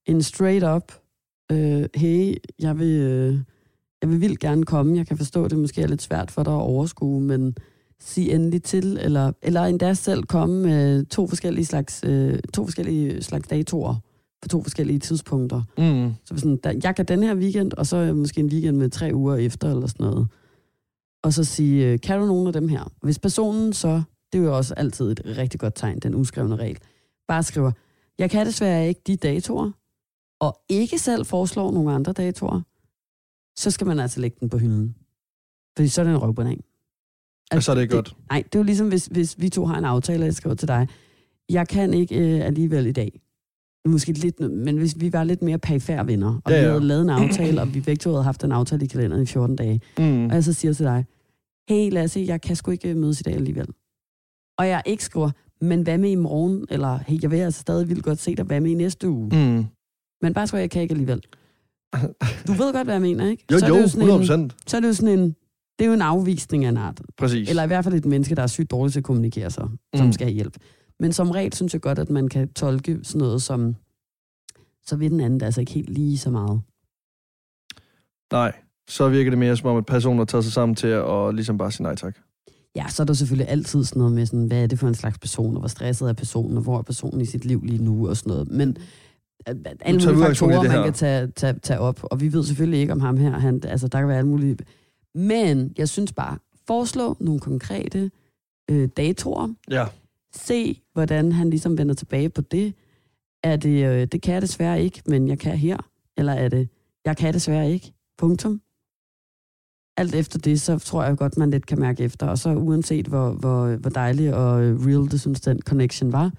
en 0.06 0.24
straight 0.24 0.66
up, 0.66 0.94
øh, 1.52 1.86
hey, 1.96 2.36
jeg 2.60 2.80
vil, 2.80 3.02
øh, 3.02 3.38
jeg 4.02 4.10
vil 4.10 4.22
vildt 4.22 4.40
gerne 4.40 4.64
komme, 4.64 4.98
jeg 4.98 5.08
kan 5.08 5.18
forstå, 5.18 5.48
det 5.48 5.58
måske 5.58 5.82
er 5.82 5.88
lidt 5.88 6.02
svært 6.02 6.32
for 6.32 6.44
dig 6.44 6.54
at 6.54 6.62
overskue, 6.62 7.22
men 7.22 7.56
sig 8.02 8.32
endelig 8.32 8.64
til, 8.64 8.98
eller, 9.02 9.32
eller 9.42 9.62
endda 9.62 9.94
selv 9.94 10.24
komme 10.24 10.62
med 10.62 11.06
to 11.06 11.28
forskellige 11.28 11.66
slags, 11.66 12.04
øh, 12.06 12.40
to 12.54 12.66
forskellige 12.66 13.24
slags 13.24 13.48
datoer 13.48 13.96
på 14.42 14.48
to 14.48 14.64
forskellige 14.64 15.00
tidspunkter. 15.00 15.64
Mm. 15.78 16.14
Så 16.26 16.38
sådan, 16.38 16.60
der, 16.64 16.80
jeg 16.84 16.96
kan 16.96 17.06
den 17.06 17.24
her 17.24 17.36
weekend, 17.36 17.74
og 17.74 17.86
så 17.86 18.14
måske 18.14 18.40
en 18.40 18.48
weekend 18.48 18.78
med 18.78 18.90
tre 18.90 19.12
uger 19.14 19.36
efter, 19.36 19.72
eller 19.72 19.88
sådan 19.88 20.06
noget. 20.06 20.28
Og 21.24 21.34
så 21.34 21.44
sige, 21.44 21.88
øh, 21.88 22.00
kan 22.00 22.20
du 22.20 22.26
nogen 22.26 22.48
af 22.48 22.54
dem 22.54 22.68
her? 22.68 22.92
Hvis 23.04 23.20
personen 23.20 23.74
så, 23.74 24.02
det 24.34 24.40
er 24.40 24.44
jo 24.44 24.58
også 24.58 24.74
altid 24.74 25.12
et 25.12 25.22
rigtig 25.26 25.60
godt 25.60 25.76
tegn, 25.76 26.00
den 26.00 26.16
uskrevne 26.16 26.56
regel, 26.56 26.78
bare 27.28 27.44
skriver, 27.44 27.72
jeg 28.20 28.30
kan 28.30 28.46
desværre 28.46 28.88
ikke 28.88 29.02
de 29.08 29.16
datoer, 29.16 29.72
og 30.40 30.62
ikke 30.70 31.00
selv 31.00 31.26
foreslår 31.26 31.72
nogle 31.72 31.92
andre 31.92 32.14
datoer, 32.14 32.62
så 33.56 33.72
skal 33.72 33.88
man 33.88 34.00
altså 34.00 34.20
lægge 34.20 34.38
den 34.40 34.50
på 34.50 34.58
hylden. 34.58 34.96
Fordi 35.78 35.88
så 35.88 36.02
er 36.02 36.06
det 36.06 36.14
en 36.14 36.22
røvbanan. 36.22 36.62
Og 37.52 37.64
så 37.64 37.72
er 37.72 37.76
det 37.76 37.82
ikke 37.82 37.96
godt. 37.96 38.16
Nej, 38.30 38.44
det 38.46 38.56
er 38.56 38.60
jo 38.60 38.64
ligesom, 38.64 38.88
hvis, 38.88 39.06
hvis 39.06 39.36
vi 39.40 39.50
to 39.50 39.66
har 39.66 39.78
en 39.78 39.86
aftale, 39.86 40.22
og 40.24 40.26
jeg 40.26 40.34
skriver 40.34 40.56
til 40.56 40.68
dig, 40.68 40.88
jeg 41.50 41.68
kan 41.68 41.94
ikke 41.94 42.36
øh, 42.36 42.46
alligevel 42.46 42.86
i 42.88 42.92
dag. 42.92 43.22
Måske 43.88 44.12
lidt, 44.12 44.40
men 44.40 44.78
hvis 44.78 45.00
vi 45.00 45.14
var 45.14 45.24
lidt 45.24 45.42
mere 45.42 45.58
perifære 45.58 46.08
venner, 46.08 46.40
og 46.46 46.52
Ja, 46.52 46.58
ja, 46.58 46.62
vi 46.64 46.68
havde 46.70 46.84
lavet 46.84 47.02
en 47.02 47.10
aftale, 47.20 47.62
og 47.62 47.74
vi 47.74 47.80
begge 47.82 48.00
to 48.00 48.10
havde 48.10 48.24
haft 48.24 48.44
en 48.44 48.52
aftale 48.52 48.84
i 48.86 48.88
kalenderen 48.88 49.24
i 49.24 49.26
14 49.26 49.56
dage, 49.56 49.82
Mm. 50.00 50.26
og 50.26 50.34
jeg 50.34 50.44
så 50.44 50.54
siger 50.54 50.74
til 50.74 50.86
dig, 50.86 51.06
hey 51.70 51.92
Lasse, 51.92 52.24
jeg 52.28 52.42
kan 52.42 52.56
sgu 52.56 52.72
ikke 52.72 52.90
øh, 52.90 52.96
mødes 52.98 53.20
i 53.20 53.24
dag 53.24 53.34
alligevel. 53.36 53.68
Og 54.58 54.68
jeg 54.68 54.82
ikke 54.86 55.04
skriver, 55.04 55.30
men 55.62 55.82
hvad 55.82 55.98
med 55.98 56.10
i 56.10 56.16
morgen? 56.16 56.66
Eller, 56.70 57.00
hey, 57.08 57.22
jeg 57.22 57.32
vil 57.32 57.38
altså 57.38 57.62
stadig 57.62 57.90
vildt 57.90 58.04
godt 58.04 58.20
se 58.20 58.36
dig, 58.36 58.46
hvad 58.46 58.62
med 58.62 58.72
i 58.72 58.74
næste 58.74 59.10
uge? 59.10 59.30
Mm. 59.32 59.56
Mm. 59.56 59.66
Men 60.22 60.34
bare 60.34 60.48
skriver, 60.48 60.62
jeg 60.62 60.70
kan 60.70 60.82
ikke 60.82 60.92
alligevel. 60.94 61.22
Du 62.48 62.54
ved 62.54 62.74
godt, 62.74 62.84
hvad 62.88 62.94
jeg 62.94 63.02
mener, 63.02 63.28
ikke? 63.30 63.46
Jo, 63.52 63.60
så 63.60 63.66
er 63.66 63.70
jo, 63.70 63.76
det 63.76 63.82
jo 63.82 63.88
sådan 63.88 64.08
100 64.08 64.34
en, 64.44 64.52
så 64.68 64.78
er 64.78 64.82
det 64.82 64.88
jo 64.88 64.94
sådan 64.94 65.20
en, 65.20 65.36
det 65.82 65.86
er 65.86 65.90
jo 65.90 65.94
en 65.94 66.02
afvisning 66.02 66.66
af 66.66 66.70
en 66.70 66.78
art. 66.78 67.02
Præcis. 67.18 67.50
Eller 67.50 67.64
i 67.64 67.68
hvert 67.68 67.84
fald 67.84 67.96
et 67.96 68.06
menneske, 68.06 68.36
der 68.36 68.42
er 68.44 68.48
sygt 68.48 68.72
dårligt 68.72 68.94
til 68.94 69.00
at 69.00 69.04
kommunikere 69.04 69.50
sig, 69.52 69.68
som 69.96 70.06
Mm. 70.06 70.12
skal 70.12 70.26
have 70.28 70.34
hjælp. 70.34 70.58
Men 71.00 71.14
som 71.14 71.32
regel 71.32 71.54
synes 71.54 71.74
jeg 71.74 71.82
godt, 71.82 72.00
at 72.00 72.10
man 72.10 72.28
kan 72.28 72.54
tolke 72.54 73.00
sådan 73.04 73.20
noget 73.20 73.42
som, 73.42 73.76
så 74.86 74.96
vil 74.96 75.12
den 75.12 75.20
anden 75.20 75.40
det 75.40 75.46
altså 75.46 75.62
ikke 75.62 75.72
helt 75.72 75.90
lige 75.90 76.18
så 76.18 76.30
meget. 76.30 76.62
Nej, 78.34 78.54
så 78.90 79.10
virker 79.10 79.32
det 79.32 79.38
mere 79.40 79.58
som 79.58 79.70
om, 79.70 79.78
at 79.78 79.86
personer 79.86 80.26
tager 80.26 80.42
sig 80.42 80.54
sammen 80.54 80.76
til 80.76 80.88
at 80.88 81.36
ligesom 81.36 81.58
bare 81.58 81.72
sige 81.72 81.84
nej 81.84 81.96
tak. 81.96 82.18
Ja, 82.76 82.86
så 82.90 83.04
er 83.04 83.06
der 83.06 83.14
selvfølgelig 83.14 83.50
altid 83.50 83.84
sådan 83.84 84.00
noget 84.00 84.14
med, 84.14 84.26
sådan, 84.26 84.46
hvad 84.46 84.64
er 84.64 84.68
det 84.68 84.80
for 84.80 84.88
en 84.88 84.96
slags 84.96 85.18
person, 85.20 85.54
og 85.56 85.60
hvor 85.60 85.68
stresset 85.68 86.10
er 86.10 86.14
personen, 86.14 86.58
og 86.58 86.64
hvor 86.64 86.78
er 86.78 86.82
personen 86.82 87.22
i 87.22 87.26
sit 87.26 87.46
liv 87.46 87.62
lige 87.64 87.84
nu, 87.84 88.08
og 88.10 88.18
sådan 88.18 88.30
noget. 88.32 88.52
Men 88.52 88.78
øh, 89.50 89.56
alle 89.82 90.00
mulige 90.06 90.26
faktorer, 90.26 90.64
man 90.64 90.84
kan 90.84 90.94
tage, 90.94 91.28
tage, 91.28 91.54
tage 91.64 91.80
op, 91.80 92.00
og 92.04 92.22
vi 92.22 92.34
ved 92.34 92.44
selvfølgelig 92.44 92.80
ikke 92.80 92.94
om 92.94 93.00
ham 93.00 93.18
her. 93.18 93.40
Han, 93.40 93.62
altså, 93.64 93.88
der 93.88 94.00
kan 94.00 94.08
være 94.08 94.18
alle 94.18 94.30
mulige... 94.30 94.58
Men 95.16 95.74
jeg 95.78 95.90
synes 95.90 96.14
bare, 96.14 96.38
foreslå 96.68 97.18
nogle 97.20 97.40
konkrete 97.40 98.12
øh, 98.72 98.90
datoer, 98.98 99.54
Ja. 99.70 99.86
se, 100.34 100.82
hvordan 100.94 101.32
han 101.32 101.50
ligesom 101.50 101.78
vender 101.78 101.96
tilbage 101.96 102.30
på 102.30 102.42
det. 102.42 102.74
Er 103.44 103.56
det, 103.56 103.86
øh, 103.86 104.08
det 104.08 104.22
kan 104.22 104.34
jeg 104.34 104.42
desværre 104.42 104.82
ikke, 104.84 105.02
men 105.06 105.28
jeg 105.28 105.40
kan 105.40 105.58
her. 105.58 105.78
Eller 106.18 106.34
er 106.34 106.50
det, 106.50 106.70
jeg 107.06 107.18
kan 107.18 107.34
desværre 107.34 107.72
ikke. 107.72 107.94
Punktum. 108.18 108.62
alt 109.98 110.16
efter 110.16 110.40
det, 110.40 110.62
så 110.62 110.80
tror 110.80 111.04
jeg 111.04 111.18
godt, 111.18 111.38
man 111.38 111.52
lidt 111.52 111.66
kan 111.66 111.80
mærke 111.80 112.04
efter. 112.04 112.28
Og 112.28 112.38
så 112.38 112.50
uanset 112.50 113.08
hvor, 113.08 113.32
hvor, 113.32 113.76
hvor 113.76 113.90
dejlig 113.90 114.34
og 114.36 114.60
real 114.60 115.12
det 115.12 115.22
synes, 115.22 115.42
den 115.42 115.62
connection 115.62 116.12
var, 116.12 116.32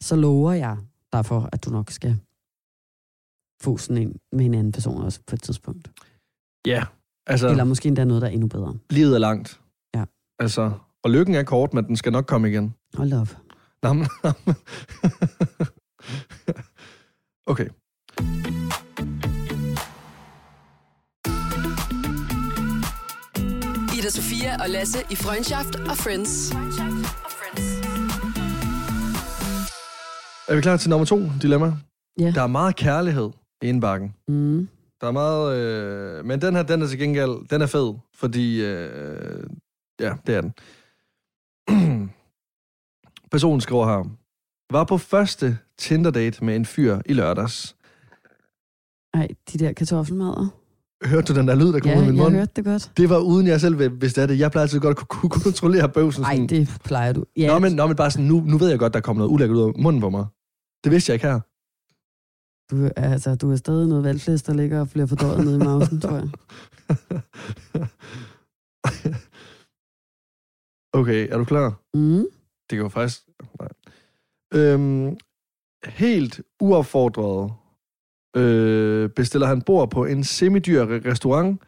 så 0.00 0.16
lover 0.16 0.52
jeg 0.52 0.76
derfor, 1.12 1.48
at 1.52 1.64
du 1.64 1.70
nok 1.70 1.90
skal 1.90 2.18
få 3.62 3.76
sådan 3.76 4.02
en 4.02 4.16
med 4.32 4.44
en 4.44 4.54
anden 4.54 4.72
person 4.72 5.02
også 5.02 5.20
på 5.26 5.34
et 5.36 5.42
tidspunkt. 5.42 5.90
Ja, 6.66 6.84
altså... 7.26 7.48
Eller 7.48 7.64
måske 7.64 7.86
endda 7.86 8.04
noget, 8.04 8.22
der 8.22 8.28
er 8.28 8.32
endnu 8.32 8.48
bedre. 8.48 8.74
Livet 8.90 9.14
er 9.14 9.18
langt. 9.18 9.60
Ja. 9.94 10.04
Altså, 10.38 10.72
og 11.04 11.10
lykken 11.10 11.34
er 11.34 11.42
kort, 11.42 11.74
men 11.74 11.84
den 11.84 11.96
skal 11.96 12.12
nok 12.12 12.26
komme 12.26 12.48
igen. 12.48 12.74
Hold 12.94 13.12
op. 13.12 13.28
Okay. 17.46 17.68
Ida 23.98 24.10
Sofia 24.10 24.62
og 24.62 24.70
Lasse 24.70 24.98
i 25.10 25.14
Freundschaft 25.16 25.76
og 25.76 25.96
Friends. 25.96 26.52
Er 30.48 30.54
vi 30.54 30.60
klar 30.60 30.76
til 30.76 30.90
nummer 30.90 31.04
to 31.04 31.20
dilemma? 31.42 31.76
Ja. 32.20 32.30
Der 32.30 32.42
er 32.42 32.46
meget 32.46 32.76
kærlighed 32.76 33.30
i 33.62 33.66
indbakken. 33.66 34.14
Mm. 34.28 34.68
Der 35.04 35.08
er 35.08 35.12
meget... 35.12 35.56
Øh, 35.56 36.24
men 36.24 36.40
den 36.40 36.54
her, 36.54 36.62
den 36.62 36.82
er 36.82 36.86
til 36.86 36.98
gengæld, 36.98 37.48
den 37.48 37.62
er 37.62 37.66
fed, 37.66 37.94
fordi... 38.14 38.64
Øh, 38.64 39.46
ja, 40.00 40.14
det 40.26 40.34
er 40.34 40.40
den. 40.40 40.52
Personen 43.32 43.60
skriver 43.60 43.86
her. 43.86 44.04
Var 44.72 44.84
på 44.84 44.98
første 44.98 45.58
Tinder-date 45.78 46.44
med 46.44 46.56
en 46.56 46.64
fyr 46.66 46.98
i 47.06 47.12
lørdags. 47.12 47.76
Ej, 49.14 49.28
de 49.52 49.58
der 49.58 49.72
kartoffelmadder. 49.72 50.46
Hørte 51.04 51.32
du 51.34 51.38
den 51.38 51.48
der 51.48 51.54
lyd, 51.54 51.72
der 51.72 51.80
kom 51.80 51.90
Ja, 51.90 51.96
ud 51.96 52.00
af 52.02 52.06
min 52.06 52.16
jeg 52.16 52.22
mund? 52.24 52.34
hørte 52.34 52.52
det 52.56 52.64
godt. 52.64 52.92
Det 52.96 53.08
var 53.10 53.18
uden 53.18 53.46
jeg 53.46 53.60
selv 53.60 54.00
vidste 54.00 54.22
af 54.22 54.28
det. 54.28 54.38
Jeg 54.38 54.50
plejer 54.50 54.62
altid 54.62 54.80
godt 54.80 54.98
at 55.00 55.08
kunne 55.08 55.30
kontrollere 55.30 55.88
bøvsen. 55.88 56.22
Nej, 56.22 56.46
det 56.48 56.68
plejer 56.84 57.12
du. 57.12 57.24
Ja, 57.36 57.46
Nå, 57.46 57.58
men, 57.58 57.72
nå, 57.72 57.86
men 57.86 57.96
bare 57.96 58.10
sådan, 58.10 58.26
nu, 58.26 58.40
nu 58.46 58.58
ved 58.58 58.68
jeg 58.68 58.78
godt, 58.78 58.94
der 58.94 59.00
kommer 59.00 59.18
noget 59.22 59.32
ulækkert 59.32 59.56
ud 59.56 59.62
af 59.62 59.72
munden 59.82 60.00
på 60.00 60.10
mig. 60.10 60.26
Det 60.84 60.92
vidste 60.92 61.10
jeg 61.10 61.14
ikke 61.14 61.26
her. 61.26 61.40
Du, 62.70 62.90
altså, 62.96 63.34
du 63.34 63.50
er 63.52 63.56
stadig 63.56 63.88
noget 63.88 64.04
valgflæs, 64.04 64.42
der 64.42 64.54
ligger 64.54 64.80
og 64.80 64.88
bliver 64.88 65.06
fordøjet 65.06 65.44
nede 65.44 65.56
i 65.56 65.64
mausen, 65.64 66.00
tror 66.00 66.16
jeg. 66.16 66.28
okay, 71.00 71.28
er 71.30 71.38
du 71.38 71.44
klar? 71.44 71.80
Mm. 71.94 72.26
Det 72.70 72.78
jo 72.78 72.88
faktisk... 72.88 73.20
Nej. 73.60 73.68
Øhm, 74.54 75.16
helt 75.84 76.42
uopfordret 76.60 77.52
øh, 78.36 79.10
bestiller 79.10 79.46
han 79.46 79.62
bord 79.62 79.90
på 79.90 80.04
en 80.04 80.24
semidyr 80.24 80.84
re- 80.84 81.10
restaurant 81.10 81.62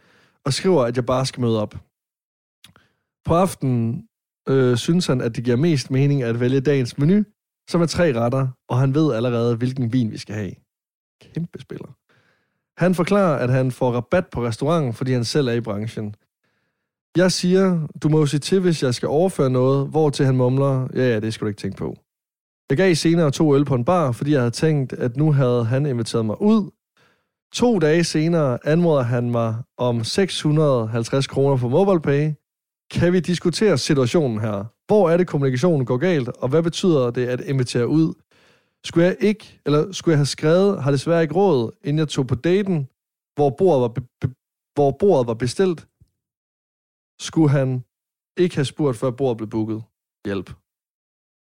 og 0.45 0.53
skriver, 0.53 0.85
at 0.85 0.97
jeg 0.97 1.07
bare 1.07 1.27
skal 1.27 1.41
møde 1.41 1.63
op. 1.63 1.75
På 3.25 3.35
aftenen 3.35 4.09
øh, 4.49 4.77
synes 4.77 5.07
han, 5.07 5.21
at 5.21 5.37
det 5.37 5.45
giver 5.45 5.57
mest 5.57 5.91
mening 5.91 6.23
at 6.23 6.41
vælge 6.41 6.61
dagens 6.61 6.99
menu, 6.99 7.25
som 7.71 7.83
er 7.83 7.87
tre 7.87 8.21
retter, 8.21 8.49
og 8.69 8.79
han 8.79 8.95
ved 8.95 9.15
allerede, 9.15 9.57
hvilken 9.57 9.93
vin 9.93 10.11
vi 10.11 10.19
skal 10.19 10.35
have. 10.35 10.53
Kæmpe 11.21 11.59
spiller. 11.61 11.97
Han 12.79 12.95
forklarer, 12.95 13.39
at 13.39 13.51
han 13.51 13.71
får 13.71 13.93
rabat 13.93 14.27
på 14.33 14.45
restauranten, 14.45 14.93
fordi 14.93 15.13
han 15.13 15.25
selv 15.25 15.49
er 15.49 15.53
i 15.53 15.61
branchen. 15.61 16.15
Jeg 17.17 17.33
siger, 17.33 17.89
du 18.03 18.09
må 18.09 18.19
jo 18.19 18.27
sige 18.27 18.41
til, 18.41 18.61
hvis 18.61 18.83
jeg 18.83 18.95
skal 18.95 19.09
overføre 19.09 19.51
noget, 19.51 19.89
hvor 19.89 20.11
til 20.11 20.27
han 20.27 20.37
mumler, 20.37 20.89
ja, 20.95 21.13
ja, 21.13 21.21
det 21.21 21.35
skal 21.35 21.45
du 21.45 21.49
ikke 21.49 21.61
tænke 21.61 21.77
på. 21.77 21.97
Jeg 22.71 22.77
gav 22.77 22.95
senere 22.95 23.31
to 23.31 23.55
øl 23.57 23.65
på 23.65 23.75
en 23.75 23.85
bar, 23.85 24.13
fordi 24.13 24.33
jeg 24.33 24.41
havde 24.41 24.51
tænkt, 24.51 24.93
at 24.93 25.17
nu 25.17 25.33
havde 25.33 25.65
han 25.65 25.87
inviteret 25.87 26.27
mig 26.27 26.43
ud. 26.43 26.71
To 27.53 27.79
dage 27.79 28.05
senere 28.05 28.59
anmoder 28.65 29.03
han 29.03 29.31
mig 29.31 29.57
om 29.79 30.05
650 30.05 31.27
kroner 31.27 31.57
på 31.57 31.69
MobilePay. 31.69 32.33
Kan 32.91 33.13
vi 33.13 33.21
diskutere 33.21 33.79
situationen 33.79 34.41
her? 34.41 34.65
Hvor 34.87 35.11
er 35.11 35.17
det, 35.17 35.27
kommunikationen 35.27 35.87
går 35.87 35.97
galt, 35.97 36.29
og 36.29 36.49
hvad 36.49 36.63
betyder 36.63 37.11
det 37.11 37.27
at 37.27 37.41
invitere 37.41 37.89
ud? 37.89 38.15
Skulle 38.87 39.07
jeg 39.07 39.17
ikke, 39.21 39.61
eller 39.67 39.93
skulle 39.93 40.13
jeg 40.13 40.19
have 40.19 40.27
skrevet, 40.27 40.83
har 40.83 40.91
desværre 40.91 41.23
ikke 41.23 41.35
råd, 41.35 41.71
inden 41.85 41.99
jeg 41.99 42.09
tog 42.09 42.27
på 42.27 42.35
daten, 42.35 42.89
hvor 43.37 43.51
bordet 43.59 43.81
var, 43.83 43.89
be, 43.89 44.01
be, 44.21 44.35
hvor 44.75 44.91
bordet 45.01 45.27
var 45.27 45.35
bestilt? 45.35 45.81
Skulle 47.21 47.51
han 47.51 47.85
ikke 48.39 48.55
have 48.55 48.65
spurgt, 48.65 48.97
før 48.97 49.11
bordet 49.11 49.37
blev 49.37 49.49
booket? 49.51 49.83
Hjælp. 50.27 50.51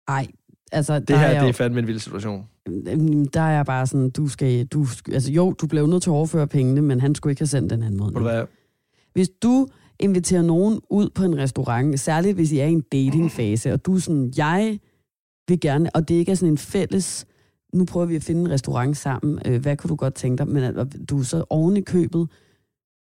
Ej, 0.08 0.26
altså, 0.72 0.98
Det 1.00 1.18
her, 1.18 1.26
er 1.26 1.34
det 1.34 1.42
jo- 1.42 1.48
er 1.48 1.52
fandme 1.52 1.78
en 1.80 1.86
vild 1.86 1.98
situation. 1.98 2.48
Der 3.34 3.40
er 3.40 3.50
jeg 3.50 3.66
bare 3.66 3.86
sådan, 3.86 4.10
du 4.10 4.28
skal, 4.28 4.66
du, 4.66 4.86
altså 5.12 5.32
jo, 5.32 5.52
du 5.52 5.66
blev 5.66 5.86
nødt 5.86 6.02
til 6.02 6.10
at 6.10 6.14
overføre 6.14 6.46
pengene, 6.48 6.82
men 6.82 7.00
han 7.00 7.14
skulle 7.14 7.30
ikke 7.32 7.40
have 7.40 7.46
sendt 7.46 7.70
den 7.70 7.82
anden 7.82 7.98
måde. 7.98 8.20
Hvad? 8.20 8.44
Hvis 9.12 9.28
du 9.42 9.66
inviterer 10.00 10.42
nogen 10.42 10.80
ud 10.90 11.10
på 11.14 11.24
en 11.24 11.38
restaurant, 11.38 12.00
særligt 12.00 12.34
hvis 12.34 12.52
I 12.52 12.58
er 12.58 12.66
i 12.66 12.72
en 12.72 12.80
datingfase, 12.80 13.72
og 13.72 13.86
du 13.86 13.94
er 13.94 13.98
sådan, 13.98 14.32
jeg 14.36 14.78
vil 15.48 15.60
gerne, 15.60 15.90
og 15.94 16.08
det 16.08 16.14
ikke 16.14 16.32
er 16.32 16.36
sådan 16.36 16.52
en 16.52 16.58
fælles, 16.58 17.26
nu 17.72 17.84
prøver 17.84 18.06
vi 18.06 18.16
at 18.16 18.22
finde 18.22 18.40
en 18.40 18.50
restaurant 18.50 18.96
sammen, 18.96 19.38
øh, 19.46 19.60
hvad 19.60 19.76
kunne 19.76 19.88
du 19.88 19.96
godt 19.96 20.14
tænke 20.14 20.38
dig, 20.38 20.48
men 20.48 20.62
at 20.62 20.96
du 21.10 21.22
så 21.22 21.44
oven 21.50 21.76
i 21.76 21.80
købet 21.80 22.28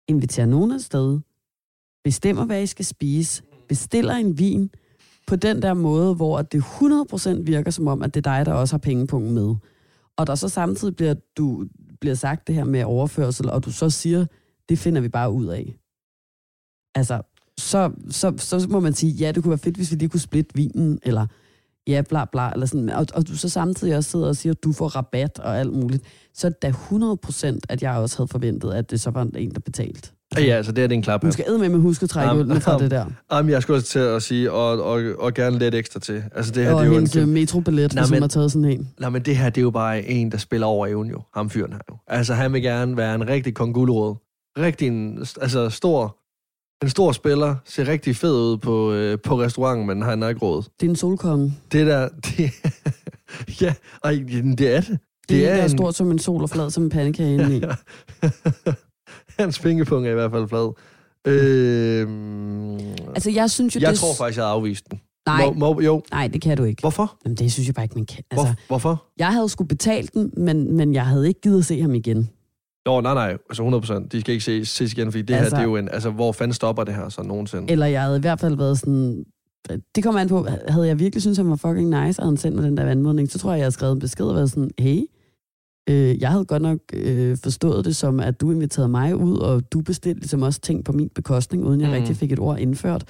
inviterer 0.09 0.47
nogen 0.47 0.73
afsted, 0.73 1.21
bestemmer, 2.05 2.45
hvad 2.45 2.63
I 2.63 2.67
skal 2.67 2.85
spise, 2.85 3.43
bestiller 3.69 4.15
en 4.15 4.39
vin, 4.39 4.71
på 5.27 5.37
den 5.37 5.63
der 5.63 5.75
måde, 5.75 6.15
hvor 6.15 6.43
det 6.43 6.63
100% 6.63 7.43
virker 7.43 7.71
som 7.71 7.87
om, 7.89 8.03
at 8.03 8.15
det 8.15 8.27
er 8.27 8.37
dig, 8.37 8.47
der 8.47 8.53
også 8.53 8.75
har 8.75 8.79
pengepunkten 8.79 9.35
med. 9.35 9.55
Og 10.17 10.27
der 10.27 10.35
så 10.35 10.49
samtidig 10.49 10.97
bliver, 10.97 11.15
du, 11.37 11.67
bliver 12.01 12.15
sagt 12.15 12.47
det 12.47 12.55
her 12.55 12.65
med 12.65 12.85
overførsel, 12.85 13.51
og 13.51 13.65
du 13.65 13.73
så 13.73 13.91
siger, 13.91 14.27
det 14.69 14.79
finder 14.79 15.01
vi 15.01 15.09
bare 15.09 15.33
ud 15.33 15.47
af. 15.47 15.77
Altså, 16.95 17.23
så, 17.59 17.93
så, 18.11 18.35
så 18.39 18.67
må 18.71 18.81
man 18.81 18.95
sige, 18.95 19.13
ja, 19.13 19.33
det 19.33 19.43
kunne 19.43 19.51
være 19.51 19.59
fedt, 19.59 19.77
hvis 19.77 19.91
vi 19.91 19.97
lige 19.97 20.09
kunne 20.09 20.21
splitte 20.21 20.55
vinen, 20.55 20.99
eller 21.03 21.27
ja, 21.87 22.03
bla 22.09 22.25
bla, 22.33 22.51
eller 22.51 22.67
sådan. 22.67 22.91
Og, 22.91 23.07
og 23.15 23.29
du 23.29 23.37
så 23.37 23.49
samtidig 23.49 23.97
også 23.97 24.11
sidder 24.11 24.27
og 24.29 24.37
siger, 24.37 24.53
at 24.53 24.65
du 24.65 24.73
får 24.73 24.89
rabat 24.89 25.39
og 25.39 25.59
alt 25.59 25.73
muligt. 25.73 26.03
Så 26.35 26.47
er 26.47 26.51
det 26.51 26.63
da 26.63 26.69
100%, 27.51 27.59
at 27.69 27.83
jeg 27.83 27.97
også 27.97 28.17
havde 28.17 28.29
forventet, 28.29 28.73
at 28.73 28.91
det 28.91 29.01
så 29.01 29.11
var 29.11 29.23
en, 29.37 29.51
der 29.55 29.61
betalte. 29.61 30.09
Ja, 30.39 30.63
så 30.63 30.73
det 30.73 30.85
er 30.85 30.89
det 30.89 30.95
en 30.95 31.03
klap 31.03 31.23
Du 31.23 31.31
skal 31.33 31.45
med 31.59 31.69
med 31.69 31.79
huske 31.79 32.03
at 32.03 32.11
trække 32.11 32.31
Am- 32.33 32.37
ølene 32.37 32.61
fra 32.61 32.79
det 32.79 32.91
der. 32.91 33.07
Jamen, 33.33 33.51
jeg 33.51 33.63
skulle 33.63 33.77
også 33.77 33.89
til 33.89 33.99
at 33.99 34.23
sige, 34.23 34.53
og, 34.53 34.83
og, 34.83 35.03
og 35.19 35.35
gerne 35.35 35.59
lidt 35.59 35.75
ekstra 35.75 36.01
til. 36.01 36.23
Altså, 36.35 36.53
det 36.53 36.65
her, 36.65 36.73
Og 36.75 36.81
det 36.85 36.89
er 36.91 36.93
jo 36.95 36.99
en 37.01 37.09
kæmpe... 37.09 37.33
metrobillet, 37.33 37.93
hvis 37.93 38.11
men- 38.11 38.23
har 38.23 38.29
taget 38.29 38.53
sådan 38.53 38.65
en. 38.71 38.89
Nå, 38.99 39.09
men 39.11 39.23
det 39.23 39.37
her, 39.37 39.51
det 39.51 39.59
er 39.61 39.63
jo 39.63 39.71
bare 39.71 40.03
en, 40.09 40.33
der 40.33 40.39
spiller 40.39 40.67
over 40.67 40.87
evnen 40.87 41.11
jo. 41.11 41.21
Ham 41.35 41.51
fyren 41.51 41.73
her 41.73 41.79
jo. 41.91 41.97
Altså, 42.07 42.35
han 42.35 42.53
vil 42.53 42.63
gerne 42.63 42.97
være 42.97 43.15
en 43.15 43.29
rigtig 43.29 43.55
kongulrod. 43.55 44.15
Rigtig 44.59 44.89
en, 44.89 45.19
altså, 45.41 45.71
stor, 45.71 46.17
en 46.85 46.91
stor 46.91 47.13
spiller. 47.13 47.57
Ser 47.65 47.89
rigtig 47.89 48.17
fed 48.17 48.33
ud 48.53 48.57
på, 48.59 48.93
øh, 48.93 49.19
på 49.25 49.41
restauranten, 49.41 49.87
men 49.87 50.03
han 50.03 50.23
har 50.23 50.29
ikke 50.29 50.41
råd. 50.43 50.63
Det 50.81 50.87
er 50.87 50.91
en 50.91 50.97
solkonge. 50.97 51.55
Det 51.73 51.87
der, 51.87 52.09
det, 52.09 52.51
ja, 53.63 53.75
ej, 54.05 54.13
det 54.59 54.75
er 54.77 54.81
det. 54.81 54.99
Det, 55.29 55.49
er, 55.49 55.55
der 55.57 55.63
er 55.63 55.69
stort 55.69 55.95
som 55.95 56.11
en 56.11 56.19
sol 56.19 56.43
og 56.43 56.51
flad 56.51 56.71
som 56.71 56.83
en 56.83 56.91
pandekage 56.91 57.33
indeni. 57.35 57.61
Hans 59.39 59.59
pengepung 59.59 60.07
er 60.07 60.11
i 60.11 60.15
hvert 60.15 60.31
fald 60.31 60.49
flad. 60.49 60.73
Øh, 61.27 62.09
Altså, 63.15 63.31
jeg 63.31 63.51
synes 63.51 63.75
jo, 63.77 63.81
jeg 63.81 63.91
det... 63.91 63.99
tror 63.99 64.15
faktisk, 64.19 64.37
jeg 64.37 64.45
havde 64.45 64.55
afvist 64.55 64.91
den. 64.91 65.01
Nej, 65.27 65.47
Må, 65.47 65.53
må, 65.75 65.81
jo. 65.81 66.03
nej, 66.11 66.27
det 66.29 66.43
kan 66.43 66.57
du 66.57 66.65
ikke. 66.65 66.81
Hvorfor? 66.81 67.17
Jamen, 67.25 67.37
det 67.37 67.53
synes 67.53 67.67
jeg 67.67 67.75
bare 67.75 67.85
ikke, 67.85 67.95
man 67.95 68.07
kan. 68.07 68.25
Hvor, 68.33 68.43
Altså, 68.43 68.55
hvorfor? 68.69 69.05
jeg 69.19 69.33
havde 69.33 69.49
skulle 69.49 69.69
betale 69.69 70.09
den, 70.15 70.33
men, 70.37 70.77
men 70.77 70.95
jeg 70.95 71.07
havde 71.07 71.29
ikke 71.29 71.41
givet 71.41 71.59
at 71.59 71.65
se 71.65 71.81
ham 71.81 71.95
igen. 71.95 72.31
Jo, 72.87 73.01
nej, 73.01 73.15
nej, 73.15 73.37
altså 73.51 73.63
100%. 74.05 74.09
De 74.13 74.21
skal 74.21 74.33
ikke 74.33 74.45
ses, 74.45 74.69
ses 74.69 74.93
igen, 74.93 75.13
fordi 75.13 75.23
det 75.23 75.35
Altså- 75.35 75.57
her, 75.57 75.63
det 75.63 75.69
er 75.69 75.71
jo 75.71 75.77
en... 75.77 75.89
Altså, 75.93 76.11
hvor 76.11 76.33
fanden 76.33 76.55
stopper 76.55 76.85
det 76.85 76.95
her 76.95 77.09
så 77.09 77.23
nogensinde? 77.23 77.73
Eller 77.73 77.87
jeg 77.87 78.03
havde 78.03 78.17
i 78.17 78.21
hvert 78.21 78.41
fald 78.41 78.57
været 78.57 78.79
sådan... 78.79 79.25
Det 79.95 80.05
kommer 80.05 80.21
an 80.21 80.29
på, 80.29 80.47
havde 80.69 80.87
jeg 80.87 80.99
virkelig 80.99 81.23
synes 81.23 81.39
han 81.39 81.51
var 81.51 81.57
fucking 81.57 81.89
nice, 82.05 82.21
og 82.23 82.27
han 82.29 82.37
sendt 82.37 82.57
mig 82.57 82.65
den 82.65 82.77
der 82.77 82.87
anmodning, 82.87 83.31
så 83.31 83.39
tror 83.39 83.51
jeg, 83.51 83.59
jeg 83.59 83.65
havde 83.65 83.73
skrevet 83.73 83.93
en 83.93 83.99
besked 83.99 84.25
og 84.27 84.35
været 84.35 84.51
sådan, 84.51 84.71
hey, 84.79 85.01
øh, 85.91 86.21
jeg 86.21 86.31
havde 86.31 86.45
godt 86.45 86.63
nok 86.63 86.79
øh, 86.93 87.37
forstået 87.43 87.85
det 87.85 87.97
som, 87.97 88.21
at 88.21 88.41
du 88.41 88.51
inviterede 88.51 88.89
mig 88.89 89.17
ud, 89.17 89.39
og 89.39 89.73
du 89.73 89.81
bestilte 89.81 90.21
ligesom 90.21 90.43
også 90.43 90.61
ting 90.61 90.85
på 90.85 90.93
min 90.93 91.09
bekostning, 91.15 91.65
uden 91.65 91.81
jeg 91.81 91.89
Mm. 91.89 91.95
mm. 91.95 91.99
rigtig 92.01 92.17
fik 92.17 92.33
et 92.33 92.39
ord 92.39 92.59
indført. 92.59 93.05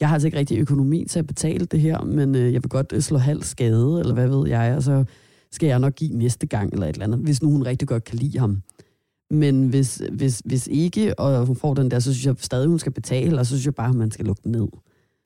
Jeg 0.00 0.08
har 0.08 0.14
altså 0.14 0.28
ikke 0.28 0.38
rigtig 0.38 0.58
økonomi 0.58 1.04
til 1.08 1.18
at 1.18 1.26
betale 1.26 1.64
det 1.64 1.80
her, 1.80 2.00
men 2.04 2.34
øh, 2.34 2.52
jeg 2.52 2.62
vil 2.62 2.68
godt 2.70 2.92
øh, 2.92 3.00
slå 3.00 3.18
halv 3.18 3.42
skade, 3.42 4.00
eller 4.00 4.14
hvad 4.14 4.28
ved 4.28 4.48
jeg, 4.48 4.74
og 4.76 4.82
så 4.82 5.04
skal 5.52 5.66
jeg 5.66 5.78
nok 5.78 5.94
give 5.94 6.16
næste 6.16 6.46
gang, 6.46 6.72
eller 6.72 6.86
et 6.86 6.92
eller 6.92 7.04
andet, 7.06 7.20
hvis 7.20 7.42
nu 7.42 7.50
hun 7.50 7.62
rigtig 7.62 7.88
godt 7.88 8.04
kan 8.04 8.18
lide 8.18 8.38
ham. 8.38 8.62
Men 9.30 9.68
hvis, 9.68 10.02
hvis, 10.12 10.42
hvis 10.44 10.68
ikke, 10.70 11.20
og 11.20 11.46
hun 11.46 11.56
får 11.56 11.74
den 11.74 11.90
der, 11.90 11.98
så 11.98 12.12
synes 12.14 12.26
jeg 12.26 12.34
stadig, 12.38 12.68
hun 12.68 12.78
skal 12.78 12.92
betale, 12.92 13.38
og 13.38 13.46
så 13.46 13.50
synes 13.50 13.64
jeg 13.66 13.74
bare, 13.74 13.88
at 13.88 13.94
man 13.94 14.10
skal 14.10 14.24
lukke 14.26 14.40
den 14.44 14.52
ned. 14.52 14.68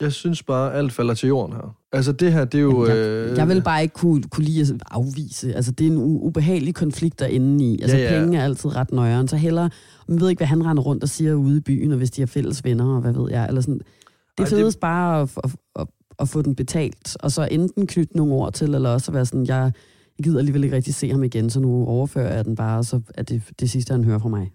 Jeg 0.01 0.13
synes 0.13 0.43
bare, 0.43 0.75
alt 0.75 0.93
falder 0.93 1.15
til 1.15 1.27
jorden 1.29 1.57
her. 1.57 1.77
Altså, 1.93 2.13
det 2.13 2.33
her, 2.33 2.45
det 2.45 2.59
er 2.59 2.63
jo... 2.63 2.87
Jamen, 2.87 2.97
øh, 3.05 3.37
Jeg 3.37 3.49
vil 3.49 3.63
bare 3.63 3.83
ikke 3.83 3.95
kunne, 3.95 4.23
kunne 4.23 4.45
lide 4.45 4.61
at 4.61 4.83
afvise. 4.91 5.55
Altså, 5.55 5.73
det 5.73 5.87
er 5.87 5.91
en 5.91 5.97
ubehagelig 5.99 6.75
konflikt 6.75 7.19
derinde 7.19 7.65
i. 7.65 7.81
Altså, 7.83 7.97
Ja, 7.97 8.15
ja, 8.15 8.21
penge 8.21 8.39
er 8.39 8.45
altid 8.45 8.77
ret 8.77 8.93
nøjeren. 8.93 9.29
Så 9.29 9.37
heller, 9.37 9.69
man 10.09 10.21
ved 10.21 10.29
ikke, 10.29 10.39
hvad 10.41 10.47
han 10.47 10.67
render 10.67 10.83
rundt 10.83 11.03
og 11.03 11.09
siger 11.09 11.35
ude 11.35 11.57
i 11.57 11.61
byen, 11.61 11.93
og 11.93 11.99
hvis 11.99 12.11
de 12.11 12.23
har 12.23 12.27
fælles 12.27 12.65
venner, 12.65 12.95
og 12.95 13.01
hvad 13.01 13.13
ved 13.13 13.31
jeg. 13.31 13.49
Eller 13.49 13.61
sådan. 13.61 13.75
Det 13.79 13.85
er 14.39 14.45
det- 14.45 14.49
fedest 14.49 14.81
bare 14.81 15.21
at, 15.23 15.31
at, 15.45 15.51
at, 15.77 15.87
at, 16.19 16.29
få 16.29 16.43
den 16.43 16.55
betalt, 16.55 17.17
og 17.21 17.33
så 17.33 17.49
enten 17.51 17.87
knytte 17.87 18.17
nogle 18.17 18.33
ord 18.35 18.53
til, 18.53 18.75
eller 18.75 18.91
også 18.91 19.13
være 19.13 19.27
sådan, 19.27 19.47
jeg, 19.47 19.73
jeg 20.19 20.25
gider 20.25 20.39
alligevel 20.39 20.65
ikke 20.65 20.77
rigtig 20.77 20.95
se 20.95 21.11
ham 21.11 21.25
igen, 21.25 21.51
så 21.51 21.61
nu 21.61 21.87
overfører 21.87 22.35
jeg 22.35 22.45
den 22.45 22.55
bare, 22.55 22.85
så 22.85 23.01
er 23.15 23.23
det 23.23 23.43
det 23.61 23.71
sidste, 23.71 23.93
han 23.93 24.05
hører 24.05 24.19
fra 24.19 24.29
mig. 24.29 24.53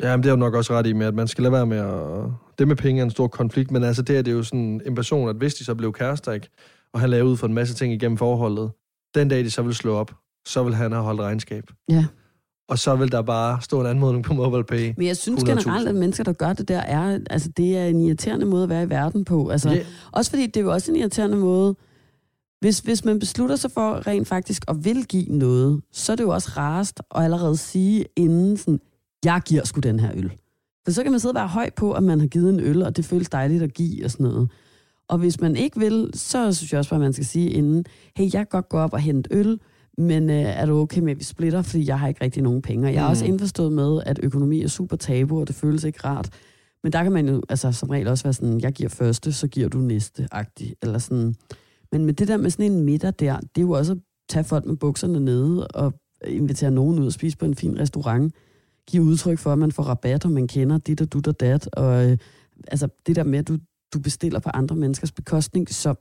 Ja, 0.00 0.16
men 0.16 0.22
det 0.22 0.28
er 0.28 0.32
jo 0.32 0.38
nok 0.38 0.54
også 0.54 0.72
ret 0.72 0.86
i 0.86 0.92
med, 0.92 1.06
at 1.06 1.14
man 1.14 1.28
skal 1.28 1.42
lade 1.42 1.52
være 1.52 1.66
med 1.66 1.78
at... 1.78 2.30
Det 2.58 2.68
med 2.68 2.76
penge 2.76 3.00
er 3.00 3.04
en 3.04 3.10
stor 3.10 3.28
konflikt, 3.28 3.70
men 3.70 3.82
altså 3.82 4.02
det 4.02 4.18
er 4.18 4.22
det 4.22 4.32
jo 4.32 4.42
sådan 4.42 4.80
en 4.86 4.94
person, 4.94 5.28
at 5.28 5.36
hvis 5.36 5.54
de 5.54 5.64
så 5.64 5.74
blev 5.74 5.92
kærester, 5.92 6.32
ikke, 6.32 6.48
og 6.92 7.00
han 7.00 7.10
lavede 7.10 7.30
ud 7.30 7.36
for 7.36 7.46
en 7.46 7.54
masse 7.54 7.74
ting 7.74 7.92
igennem 7.92 8.18
forholdet, 8.18 8.70
den 9.14 9.28
dag 9.28 9.44
de 9.44 9.50
så 9.50 9.62
vil 9.62 9.74
slå 9.74 9.94
op, 9.94 10.14
så 10.46 10.62
vil 10.62 10.74
han 10.74 10.92
have 10.92 11.04
holdt 11.04 11.20
regnskab. 11.20 11.64
Ja. 11.88 12.06
Og 12.68 12.78
så 12.78 12.96
vil 12.96 13.12
der 13.12 13.22
bare 13.22 13.58
stå 13.62 13.80
en 13.80 13.86
anmodning 13.86 14.24
på 14.24 14.34
MobilePay. 14.34 14.94
Men 14.96 15.06
jeg 15.06 15.16
synes 15.16 15.42
100.000. 15.42 15.46
generelt, 15.48 15.88
at 15.88 15.94
mennesker, 15.94 16.24
der 16.24 16.32
gør 16.32 16.52
det 16.52 16.68
der, 16.68 16.78
er, 16.78 17.18
altså, 17.30 17.48
det 17.56 17.78
er 17.78 17.86
en 17.86 18.00
irriterende 18.00 18.46
måde 18.46 18.62
at 18.62 18.68
være 18.68 18.82
i 18.82 18.90
verden 18.90 19.24
på. 19.24 19.48
Altså, 19.48 19.70
Ja. 19.70 19.84
Også 20.12 20.30
fordi 20.30 20.46
det 20.46 20.56
er 20.56 20.60
jo 20.60 20.72
også 20.72 20.92
en 20.92 20.96
irriterende 20.96 21.36
måde, 21.36 21.76
hvis, 22.64 22.78
hvis 22.78 23.04
man 23.04 23.18
beslutter 23.18 23.56
sig 23.56 23.70
for 23.70 24.06
rent 24.06 24.28
faktisk 24.28 24.64
at 24.68 24.84
vil 24.84 25.04
give 25.04 25.24
noget, 25.28 25.80
så 25.92 26.12
er 26.12 26.16
det 26.16 26.24
jo 26.24 26.28
også 26.30 26.50
rarest 26.56 27.00
at 27.16 27.22
allerede 27.24 27.56
sige 27.56 28.04
inden 28.16 28.56
sådan, 28.56 28.80
jeg 29.24 29.40
giver 29.46 29.64
sgu 29.64 29.80
den 29.80 30.00
her 30.00 30.10
øl. 30.14 30.32
For 30.84 30.92
så 30.92 31.02
kan 31.02 31.12
man 31.12 31.20
sidde 31.20 31.32
og 31.32 31.34
være 31.34 31.48
høj 31.48 31.70
på, 31.76 31.92
at 31.92 32.02
man 32.02 32.20
har 32.20 32.26
givet 32.26 32.54
en 32.54 32.60
øl, 32.60 32.82
og 32.82 32.96
det 32.96 33.04
føles 33.04 33.28
dejligt 33.28 33.62
at 33.62 33.74
give 33.74 34.04
og 34.04 34.10
sådan 34.10 34.24
noget. 34.24 34.50
Og 35.08 35.18
hvis 35.18 35.40
man 35.40 35.56
ikke 35.56 35.78
vil, 35.80 36.10
så 36.14 36.52
synes 36.52 36.72
jeg 36.72 36.78
også 36.78 36.90
bare, 36.90 36.98
at 37.00 37.02
man 37.02 37.12
skal 37.12 37.24
sige 37.26 37.50
inden, 37.50 37.84
hey, 38.16 38.24
jeg 38.24 38.30
kan 38.32 38.46
godt 38.50 38.68
gå 38.68 38.78
op 38.78 38.92
og 38.92 39.00
hente 39.00 39.28
øl, 39.32 39.60
men 39.98 40.30
øh, 40.30 40.36
er 40.36 40.66
du 40.66 40.78
okay 40.78 41.00
med, 41.00 41.10
at 41.12 41.18
vi 41.18 41.24
splitter, 41.24 41.62
fordi 41.62 41.88
jeg 41.88 41.98
har 41.98 42.08
ikke 42.08 42.24
rigtig 42.24 42.42
nogen 42.42 42.62
penge. 42.62 42.88
Og 42.88 42.94
jeg 42.94 43.00
er 43.02 43.06
Mm. 43.06 43.10
også 43.10 43.24
indforstået 43.24 43.72
med, 43.72 44.02
at 44.06 44.20
økonomi 44.22 44.62
er 44.62 44.68
super 44.68 44.96
tabu, 44.96 45.40
og 45.40 45.48
det 45.48 45.56
føles 45.56 45.84
ikke 45.84 45.98
rart. 46.04 46.28
Men 46.82 46.92
der 46.92 47.02
kan 47.02 47.12
man 47.12 47.28
jo 47.28 47.42
altså, 47.48 47.72
som 47.72 47.88
regel 47.90 48.08
også 48.08 48.24
være 48.24 48.32
sådan, 48.32 48.60
jeg 48.60 48.72
giver 48.72 48.88
første, 48.88 49.32
så 49.32 49.48
giver 49.48 49.68
du 49.68 49.78
næste, 49.78 50.28
agtig, 50.32 50.74
eller 50.82 50.98
sådan. 50.98 51.34
Men 51.94 52.06
med 52.06 52.14
det 52.14 52.28
der 52.28 52.36
med 52.36 52.50
sådan 52.50 52.72
en 52.72 52.84
middag 52.84 53.12
der, 53.18 53.40
det 53.40 53.56
er 53.56 53.60
jo 53.60 53.70
også 53.70 53.92
at 53.92 53.98
tage 54.28 54.44
folk 54.44 54.64
med 54.66 54.76
bukserne 54.76 55.20
nede 55.20 55.66
og 55.66 55.92
invitere 56.26 56.70
nogen 56.70 56.98
ud 56.98 57.06
og 57.06 57.12
spise 57.12 57.36
på 57.36 57.44
en 57.44 57.54
fin 57.54 57.78
restaurant. 57.78 58.34
Give 58.86 59.02
udtryk 59.02 59.38
for, 59.38 59.52
at 59.52 59.58
man 59.58 59.72
får 59.72 59.82
rabat, 59.82 60.24
og 60.24 60.30
man 60.30 60.48
kender 60.48 60.78
dit 60.78 61.00
og 61.00 61.12
dut 61.12 61.26
og 61.26 61.40
dat. 61.40 61.68
Og 61.72 62.10
øh, 62.10 62.18
altså 62.68 62.88
det 63.06 63.16
der 63.16 63.24
med, 63.24 63.38
at 63.38 63.48
du, 63.48 63.58
du 63.94 64.00
bestiller 64.00 64.40
på 64.40 64.50
andre 64.54 64.76
menneskers 64.76 65.12
bekostning, 65.12 65.68
så, 65.68 65.94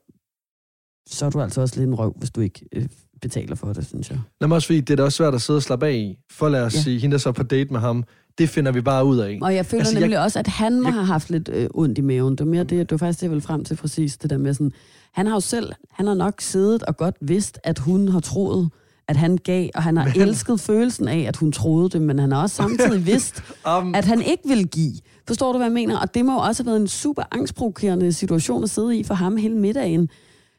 så 1.10 1.26
er 1.26 1.30
du 1.30 1.42
altså 1.42 1.62
også 1.62 1.76
lidt 1.80 1.88
en 1.88 1.96
røv, 1.96 2.16
hvis 2.18 2.30
du 2.32 2.42
ikke 2.42 2.66
øh, 2.76 2.86
betaler 3.22 3.56
for 3.56 3.74
det, 3.74 3.86
synes 3.88 4.10
jeg. 4.10 4.20
Lad 4.42 4.48
mig 4.48 4.56
også 4.56 4.66
fordi, 4.68 4.80
det 4.82 4.90
er 4.90 4.96
da 4.96 5.04
også 5.04 5.16
svært 5.16 5.34
at 5.36 5.42
sidde 5.42 5.58
og 5.58 5.64
slappe 5.64 5.88
af 5.88 5.94
i. 5.94 6.18
For 6.32 6.50
lad 6.50 6.62
os 6.64 6.76
Ja. 6.76 6.82
sige, 6.82 7.00
hende 7.00 7.12
der 7.14 7.18
så 7.18 7.32
på 7.32 7.44
date 7.44 7.72
med 7.74 7.80
ham, 7.80 8.04
det 8.38 8.50
finder 8.50 8.72
vi 8.72 8.82
bare 8.82 9.06
ud 9.06 9.18
af. 9.18 9.40
Og 9.42 9.56
jeg 9.56 9.66
føler 9.66 9.82
Altså, 9.82 9.94
nemlig 10.00 10.12
jeg, 10.12 10.22
også, 10.22 10.40
at 10.40 10.48
han 10.48 10.82
må 10.82 10.88
jeg- 10.88 10.94
have 10.94 11.06
haft 11.06 11.30
lidt 11.30 11.50
øh, 11.54 11.68
ondt 11.74 11.98
i 11.98 12.02
maven. 12.02 12.32
Det 12.32 12.40
var, 12.40 12.52
mere 12.52 12.64
det, 12.64 12.70
det 12.80 12.92
var 12.92 12.98
faktisk 12.98 13.20
det, 13.20 13.24
jeg 13.24 13.32
ville 13.32 13.42
frem 13.42 13.66
til 13.66 13.76
præcis, 13.76 14.18
det 14.18 14.30
der 14.30 14.38
med 14.38 14.54
sådan, 14.54 14.72
han 15.14 15.28
har 15.28 15.34
jo 15.34 15.40
selv, 15.40 15.72
han 15.92 16.08
har 16.08 16.14
nok 16.14 16.42
siddet 16.42 16.84
og 16.84 16.98
godt 16.98 17.16
vidst, 17.22 17.60
at 17.64 17.80
hun 17.80 18.08
har 18.08 18.20
troet, 18.20 18.70
at 19.08 19.18
han 19.18 19.38
gav, 19.38 19.70
og 19.76 19.84
han 19.84 19.98
har 19.98 20.06
men... 20.16 20.22
elsket 20.22 20.60
følelsen 20.60 21.08
af, 21.08 21.20
at 21.28 21.36
hun 21.36 21.52
troede 21.52 21.90
det, 21.90 22.02
men 22.02 22.20
han 22.20 22.32
har 22.32 22.42
også 22.42 22.56
samtidig 22.56 23.06
vidst, 23.12 23.44
Um, 23.80 23.96
at 23.96 24.06
han 24.06 24.22
ikke 24.22 24.44
vil 24.48 24.68
give. 24.68 24.94
Forstår 25.28 25.52
du, 25.52 25.58
hvad 25.58 25.66
jeg 25.68 25.74
mener? 25.74 25.98
Og 26.00 26.14
det 26.16 26.26
må 26.26 26.32
jo 26.34 26.38
også 26.40 26.64
have 26.64 26.68
været 26.72 26.82
en 26.82 26.88
super 26.88 27.24
angstprovokerende 27.32 28.14
situation 28.14 28.64
at 28.64 28.70
sidde 28.70 28.98
i 28.98 29.04
for 29.04 29.14
ham 29.14 29.38
hele 29.38 29.56
middagen. 29.56 30.10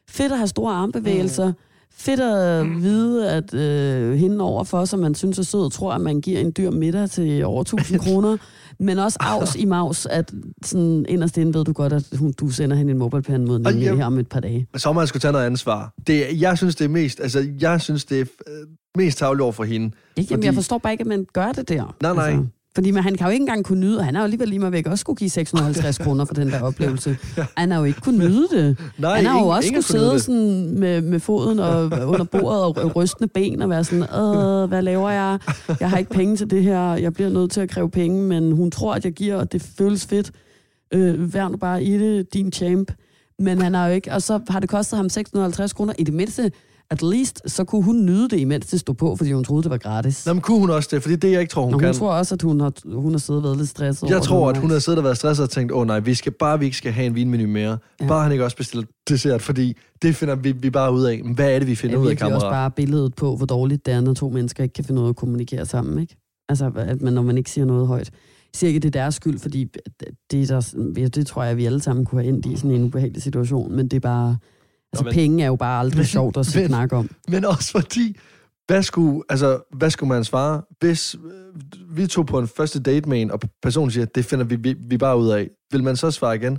Fedt 0.09 0.31
at 0.31 0.37
have 0.37 0.47
store 0.47 0.73
armbevægelser. 0.73 1.53
Fedt 1.97 2.19
at 2.19 2.81
vide, 2.81 3.29
at 3.31 3.53
øh, 3.53 4.13
hende 4.17 4.41
overfor, 4.41 4.85
som 4.85 4.99
man 4.99 5.15
synes 5.15 5.39
er 5.39 5.43
sød, 5.43 5.71
tror, 5.71 5.93
at 5.93 6.01
man 6.01 6.21
giver 6.21 6.39
en 6.39 6.53
dyr 6.57 6.71
middag 6.71 7.09
til 7.09 7.45
over 7.45 7.61
1000 7.61 7.99
kroner. 8.05 8.37
Men 8.79 8.99
også 8.99 9.17
afs 9.21 9.55
i 9.55 9.65
maus, 9.65 10.05
at 10.05 10.31
sådan, 10.65 11.05
inderst 11.09 11.37
inde 11.37 11.53
ved 11.53 11.65
du 11.65 11.73
godt, 11.73 11.93
at 11.93 12.03
hun, 12.17 12.31
du 12.39 12.49
sender 12.49 12.77
hende 12.77 12.91
en 12.91 12.97
mobilepay 12.97 13.37
mod 13.37 13.61
jeg- 13.79 13.95
her 13.95 14.05
om 14.05 14.19
et 14.19 14.27
par 14.29 14.39
dage. 14.39 14.67
så 14.77 14.89
må 14.89 14.99
man 14.99 15.07
skulle 15.07 15.21
tage 15.21 15.31
noget 15.31 15.45
ansvar. 15.45 15.93
Det, 16.07 16.41
jeg 16.41 16.57
synes, 16.57 16.75
det 16.75 16.85
er 16.85 16.89
mest, 16.89 17.19
altså, 17.19 17.47
jeg 17.61 17.81
synes, 17.81 18.05
det 18.05 18.21
er 18.21 18.25
mest 18.97 19.17
tavligt 19.17 19.41
over 19.41 19.51
for 19.51 19.63
hende. 19.63 19.91
Ikke, 20.15 20.29
Fordi... 20.33 20.45
Jeg 20.45 20.53
forstår 20.53 20.77
bare 20.77 20.91
ikke, 20.93 21.01
at 21.01 21.07
man 21.07 21.25
gør 21.33 21.51
det 21.51 21.69
der. 21.69 21.83
Altså, 22.03 22.13
Nej, 22.13 22.31
nej. 22.33 22.43
Fordi 22.75 22.91
man, 22.91 23.03
han 23.03 23.15
kan 23.15 23.27
jo 23.27 23.31
ikke 23.31 23.43
engang 23.43 23.65
kunne 23.65 23.79
nyde, 23.79 23.97
og 23.99 24.05
han 24.05 24.15
har 24.15 24.21
jo 24.21 24.23
alligevel 24.23 24.47
lige 24.49 24.59
mig 24.59 24.71
væk 24.71 24.87
også 24.87 25.01
skulle 25.01 25.17
give 25.17 25.29
650 25.29 25.97
kroner 25.97 26.25
for 26.25 26.33
den 26.33 26.47
der 26.51 26.61
oplevelse. 26.69 27.17
Han 27.57 27.71
har 27.71 27.79
jo 27.79 27.83
ikke 27.85 28.01
kunne 28.01 28.17
nyde 28.17 28.47
det. 28.51 28.77
Nej, 28.97 29.15
han 29.15 29.25
har 29.25 29.33
jo 29.33 29.39
ingen- 29.39 29.55
også 29.55 29.67
ingen 29.67 29.83
kunne 29.83 29.99
sidde 29.99 30.19
sådan 30.19 30.79
med, 30.79 31.01
med 31.01 31.19
foden 31.19 31.59
og 31.59 31.83
under 32.11 32.23
bordet 32.23 32.61
og 32.83 32.95
rystende 32.95 33.27
ben 33.27 33.61
og 33.61 33.69
være 33.69 33.83
sådan, 33.83 34.05
Åh, 34.15 34.69
hvad 34.69 34.81
laver 34.81 35.09
jeg? 35.09 35.39
Jeg 35.79 35.89
har 35.89 35.97
ikke 35.97 36.11
penge 36.11 36.35
til 36.37 36.49
det 36.49 36.63
her. 36.63 36.79
Jeg 36.95 37.13
bliver 37.13 37.29
nødt 37.29 37.51
til 37.51 37.61
at 37.61 37.69
kræve 37.69 37.89
penge, 37.89 38.21
men 38.21 38.51
hun 38.51 38.71
tror, 38.71 38.93
at 38.93 39.05
jeg 39.05 39.13
giver, 39.13 39.35
og 39.35 39.51
det 39.51 39.61
føles 39.77 40.05
fedt. 40.05 40.31
Øh, 40.93 41.33
vær 41.33 41.47
nu 41.49 41.57
bare 41.57 41.83
i 41.83 41.97
det, 41.97 42.33
din 42.33 42.51
champ. 42.51 42.91
Men 43.39 43.61
han 43.61 43.73
har 43.73 43.87
jo 43.87 43.93
ikke, 43.93 44.11
og 44.13 44.21
så 44.21 44.39
har 44.49 44.59
det 44.59 44.69
kostet 44.69 44.97
ham 44.97 45.09
650 45.09 45.73
kroner. 45.73 45.93
I 45.99 46.03
det 46.03 46.13
mindste, 46.13 46.51
at 46.89 47.03
least, 47.03 47.41
så 47.51 47.63
kunne 47.63 47.83
hun 47.83 48.05
nyde 48.05 48.29
det, 48.29 48.39
imens 48.39 48.65
det 48.65 48.79
stod 48.79 48.95
på, 48.95 49.15
fordi 49.15 49.31
hun 49.31 49.43
troede, 49.43 49.63
det 49.63 49.71
var 49.71 49.77
gratis. 49.77 50.25
Nå, 50.25 50.33
men 50.33 50.41
kunne 50.41 50.59
hun 50.59 50.69
også 50.69 50.89
det? 50.91 51.01
Fordi 51.01 51.15
det, 51.15 51.31
jeg 51.31 51.41
ikke 51.41 51.51
tror, 51.51 51.63
hun, 51.63 51.79
kan. 51.79 51.87
hun 51.87 51.95
tror 51.95 52.11
også, 52.11 52.35
at 52.35 52.41
hun 52.41 52.59
har, 52.59 52.73
hun 52.93 53.11
har 53.11 53.19
siddet 53.19 53.39
og 53.39 53.43
været 53.43 53.57
lidt 53.57 53.69
stresset 53.69 54.09
Jeg 54.09 54.21
tror, 54.21 54.47
det 54.47 54.55
at 54.55 54.61
hun 54.61 54.71
har 54.71 54.79
siddet 54.79 54.97
og 54.97 55.03
været 55.03 55.17
stresset 55.17 55.43
og 55.43 55.49
tænkt, 55.49 55.71
åh 55.71 55.79
oh, 55.79 55.87
nej, 55.87 55.99
vi 55.99 56.13
skal 56.13 56.31
bare, 56.31 56.59
vi 56.59 56.65
ikke 56.65 56.77
skal 56.77 56.91
have 56.91 57.07
en 57.07 57.15
vinmenu 57.15 57.47
mere. 57.47 57.69
Ja. 57.69 57.77
Ja. 58.01 58.07
Bare 58.07 58.23
han 58.23 58.31
ikke 58.31 58.43
også 58.43 58.57
bestiller 58.57 58.85
dessert, 59.09 59.41
fordi 59.41 59.77
det 60.01 60.15
finder 60.15 60.35
vi, 60.35 60.51
vi 60.51 60.69
bare 60.69 60.93
ud 60.93 61.03
af. 61.03 61.21
Men 61.23 61.35
Hvad 61.35 61.51
er 61.51 61.59
det, 61.59 61.67
vi 61.67 61.75
finder 61.75 61.95
er 61.95 61.99
ud 61.99 62.05
af, 62.05 62.09
virkelig 62.09 62.33
også 62.33 62.45
kammerat? 62.45 62.61
bare 62.61 62.71
billedet 62.71 63.15
på, 63.15 63.35
hvor 63.35 63.45
dårligt 63.45 63.85
det 63.85 63.93
er, 63.93 64.01
når 64.01 64.13
to 64.13 64.29
mennesker 64.29 64.63
ikke 64.63 64.73
kan 64.73 64.83
finde 64.83 65.01
ud 65.01 65.05
af 65.05 65.09
at 65.09 65.15
kommunikere 65.15 65.65
sammen, 65.65 65.99
ikke? 65.99 66.17
Altså, 66.49 66.71
at 66.75 67.01
man, 67.01 67.13
når 67.13 67.21
man 67.21 67.37
ikke 67.37 67.51
siger 67.51 67.65
noget 67.65 67.87
højt. 67.87 68.11
Jeg 68.53 68.57
siger 68.59 68.67
ikke, 68.67 68.77
at 68.77 68.83
det 68.83 68.95
er 68.95 69.01
deres 69.01 69.15
skyld, 69.15 69.39
fordi 69.39 69.67
det, 70.31 70.41
er 70.41 70.45
der, 70.45 70.91
ja, 70.97 71.07
det 71.07 71.27
tror 71.27 71.43
jeg, 71.43 71.57
vi 71.57 71.65
alle 71.65 71.81
sammen 71.81 72.05
kunne 72.05 72.21
have 72.21 72.33
endt 72.33 72.45
i 72.45 72.55
sådan 72.55 72.71
en 72.71 72.83
ubehagelig 72.83 73.21
situation, 73.21 73.75
men 73.75 73.87
det 73.87 73.95
er 73.97 74.01
bare... 74.01 74.37
Altså, 74.97 75.03
men- 75.03 75.13
penge 75.13 75.43
er 75.43 75.47
jo 75.47 75.55
bare 75.55 75.79
aldrig 75.79 75.97
Men- 75.97 76.05
sjovt 76.05 76.37
at 76.37 76.51
men- 76.55 76.67
snakke 76.67 76.95
om. 76.95 77.09
Men 77.27 77.45
også 77.45 77.71
fordi, 77.71 78.15
hvad 78.67 78.83
skulle, 78.83 79.21
altså, 79.29 79.59
hvad 79.77 79.89
skulle 79.89 80.07
man 80.13 80.23
svare, 80.23 80.61
hvis 80.79 81.15
øh, 81.15 81.97
vi 81.97 82.07
tog 82.07 82.25
på 82.25 82.39
en 82.39 82.47
første 82.47 82.79
date 82.79 83.09
med 83.09 83.21
en, 83.21 83.31
og 83.31 83.39
personen 83.63 83.91
siger, 83.91 84.05
det 84.05 84.25
finder 84.25 84.45
vi, 84.45 84.55
vi, 84.55 84.75
vi 84.89 84.97
bare 84.97 85.17
ud 85.19 85.29
af. 85.29 85.49
Vil 85.71 85.83
man 85.83 85.95
så 85.95 86.11
svare 86.11 86.35
igen? 86.35 86.57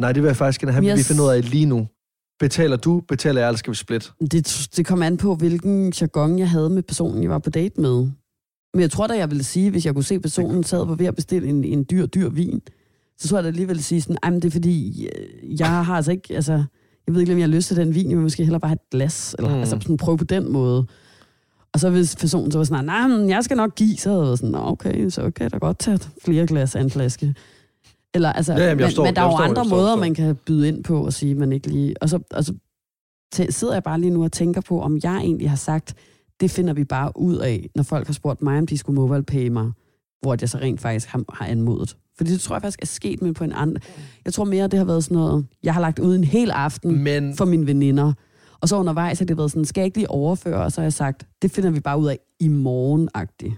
Nej, 0.00 0.12
det 0.12 0.22
vil 0.22 0.28
jeg 0.28 0.36
faktisk 0.36 0.60
gerne 0.60 0.72
have, 0.72 0.90
yes. 0.92 0.98
vi 0.98 1.02
finder 1.02 1.24
ud 1.24 1.30
af 1.30 1.50
lige 1.50 1.66
nu. 1.66 1.86
Betaler 2.40 2.76
du, 2.76 3.02
betaler 3.08 3.40
jeg, 3.40 3.48
eller 3.48 3.58
skal 3.58 3.70
vi 3.70 3.76
split? 3.76 4.12
Det, 4.32 4.68
det 4.76 4.86
kom 4.86 5.02
an 5.02 5.16
på, 5.16 5.34
hvilken 5.34 5.92
jargon 6.00 6.38
jeg 6.38 6.50
havde 6.50 6.70
med 6.70 6.82
personen, 6.82 7.22
jeg 7.22 7.30
var 7.30 7.38
på 7.38 7.50
date 7.50 7.80
med. 7.80 8.08
Men 8.74 8.80
jeg 8.80 8.90
tror 8.90 9.06
da, 9.06 9.14
jeg 9.18 9.30
ville 9.30 9.44
sige, 9.44 9.70
hvis 9.70 9.86
jeg 9.86 9.94
kunne 9.94 10.04
se, 10.04 10.20
personen 10.20 10.64
sad 10.64 10.86
var 10.86 10.94
ved 10.94 11.06
at 11.06 11.14
bestille 11.14 11.48
en, 11.48 11.64
en 11.64 11.86
dyr, 11.90 12.06
dyr 12.06 12.28
vin, 12.28 12.60
så 13.18 13.28
tror 13.28 13.36
jeg 13.38 13.44
da 13.44 13.48
alligevel 13.48 13.82
sige 13.82 14.00
sådan, 14.02 14.16
"Ej, 14.22 14.30
men 14.30 14.42
det 14.42 14.48
er 14.48 14.52
fordi, 14.52 15.06
øh, 15.06 15.60
jeg 15.60 15.84
har 15.84 15.94
altså 15.96 16.10
ikke, 16.12 16.34
altså, 16.34 16.64
jeg 17.08 17.14
ved 17.14 17.20
ikke, 17.20 17.32
om 17.32 17.38
jeg 17.38 17.48
har 17.48 17.54
lyst 17.54 17.68
til 17.68 17.76
den 17.76 17.94
vin, 17.94 18.08
jeg 18.10 18.16
vil 18.16 18.22
måske 18.22 18.42
hellere 18.44 18.60
bare 18.60 18.68
have 18.68 18.74
et 18.74 18.90
glas, 18.90 19.34
eller 19.38 19.50
Mm. 19.54 19.58
altså 19.60 19.78
sådan 19.82 19.96
prøve 19.96 20.18
på 20.18 20.24
den 20.24 20.52
måde. 20.52 20.86
Og 21.72 21.80
så 21.80 21.90
hvis 21.90 22.16
personen 22.16 22.50
så 22.52 22.58
var 22.58 22.64
sådan, 22.64 22.84
nej, 22.84 23.08
men 23.08 23.28
jeg 23.30 23.44
skal 23.44 23.56
nok 23.56 23.74
give, 23.74 23.96
så 23.96 24.08
havde 24.08 24.20
jeg 24.20 24.26
været 24.26 24.38
sådan, 24.38 24.50
"Nå, 24.50 24.58
okay, 24.62 25.08
så 25.10 25.20
kan 25.22 25.42
jeg 25.42 25.52
da 25.52 25.58
godt 25.58 25.78
tage 25.78 25.98
flere 26.24 26.46
glas 26.46 26.76
af 26.76 26.80
en 26.80 26.90
flaske. 26.90 27.34
Eller, 28.14 28.32
altså, 28.32 28.52
Ja, 28.52 28.58
jamen, 28.62 28.76
men, 28.76 28.84
forstår, 28.86 29.04
men 29.04 29.16
der 29.16 29.20
er 29.22 29.24
jo 29.26 29.30
jeg 29.30 29.40
andre 29.48 29.62
forstår, 29.64 29.76
måder, 29.76 29.86
forstår. 29.88 30.00
man 30.00 30.14
kan 30.14 30.36
byde 30.46 30.68
ind 30.68 30.84
på 30.84 31.04
og 31.04 31.12
sige, 31.12 31.34
man 31.34 31.52
ikke 31.52 31.68
lige... 31.68 31.94
Og 32.02 32.08
så, 32.08 32.18
og 32.30 32.44
så 32.44 32.54
sidder 33.50 33.74
jeg 33.74 33.82
bare 33.82 34.00
lige 34.00 34.10
nu 34.10 34.24
og 34.24 34.32
tænker 34.32 34.60
på, 34.60 34.80
om 34.80 34.98
jeg 35.02 35.16
egentlig 35.16 35.50
har 35.50 35.56
sagt, 35.56 35.94
det 36.40 36.50
finder 36.50 36.72
vi 36.74 36.84
bare 36.84 37.12
ud 37.16 37.36
af, 37.36 37.68
når 37.74 37.82
folk 37.82 38.06
har 38.06 38.14
spurgt 38.14 38.42
mig, 38.42 38.58
om 38.58 38.66
de 38.66 38.78
skulle 38.78 38.94
mobile 39.00 39.22
pay 39.22 39.48
mig, 39.48 39.70
hvor 40.22 40.36
jeg 40.40 40.48
så 40.48 40.58
rent 40.58 40.80
faktisk 40.80 41.08
har, 41.08 41.22
har 41.32 41.46
anmodet. 41.46 41.96
Fordi 42.18 42.32
det 42.32 42.40
tror 42.40 42.54
jeg 42.54 42.62
faktisk 42.62 42.82
er 42.82 42.86
sket, 42.86 43.22
men 43.22 43.34
på 43.34 43.44
en 43.44 43.52
anden... 43.52 43.76
Jeg 44.24 44.32
tror 44.34 44.44
mere, 44.44 44.66
det 44.68 44.78
har 44.78 44.84
været 44.84 45.04
sådan 45.04 45.14
noget, 45.16 45.46
jeg 45.62 45.74
har 45.74 45.80
lagt 45.80 45.98
ud 45.98 46.14
en 46.16 46.24
hel 46.24 46.50
aften 46.50 47.02
Men 47.04 47.36
for 47.36 47.44
mine 47.44 47.66
veninder. 47.66 48.12
Og 48.60 48.68
så 48.68 48.76
undervejs 48.76 49.18
har 49.18 49.26
det 49.26 49.36
været 49.36 49.50
sådan, 49.50 49.64
skal 49.64 49.80
jeg 49.80 49.86
ikke 49.86 49.98
lige 49.98 50.10
overføre? 50.10 50.64
Og 50.64 50.72
så 50.72 50.80
har 50.80 50.84
jeg 50.84 50.92
sagt, 50.92 51.26
det 51.42 51.50
finder 51.50 51.70
vi 51.70 51.80
bare 51.80 51.98
ud 52.00 52.06
af 52.08 52.18
i 52.40 52.48
morgen-agtigt. 52.48 53.54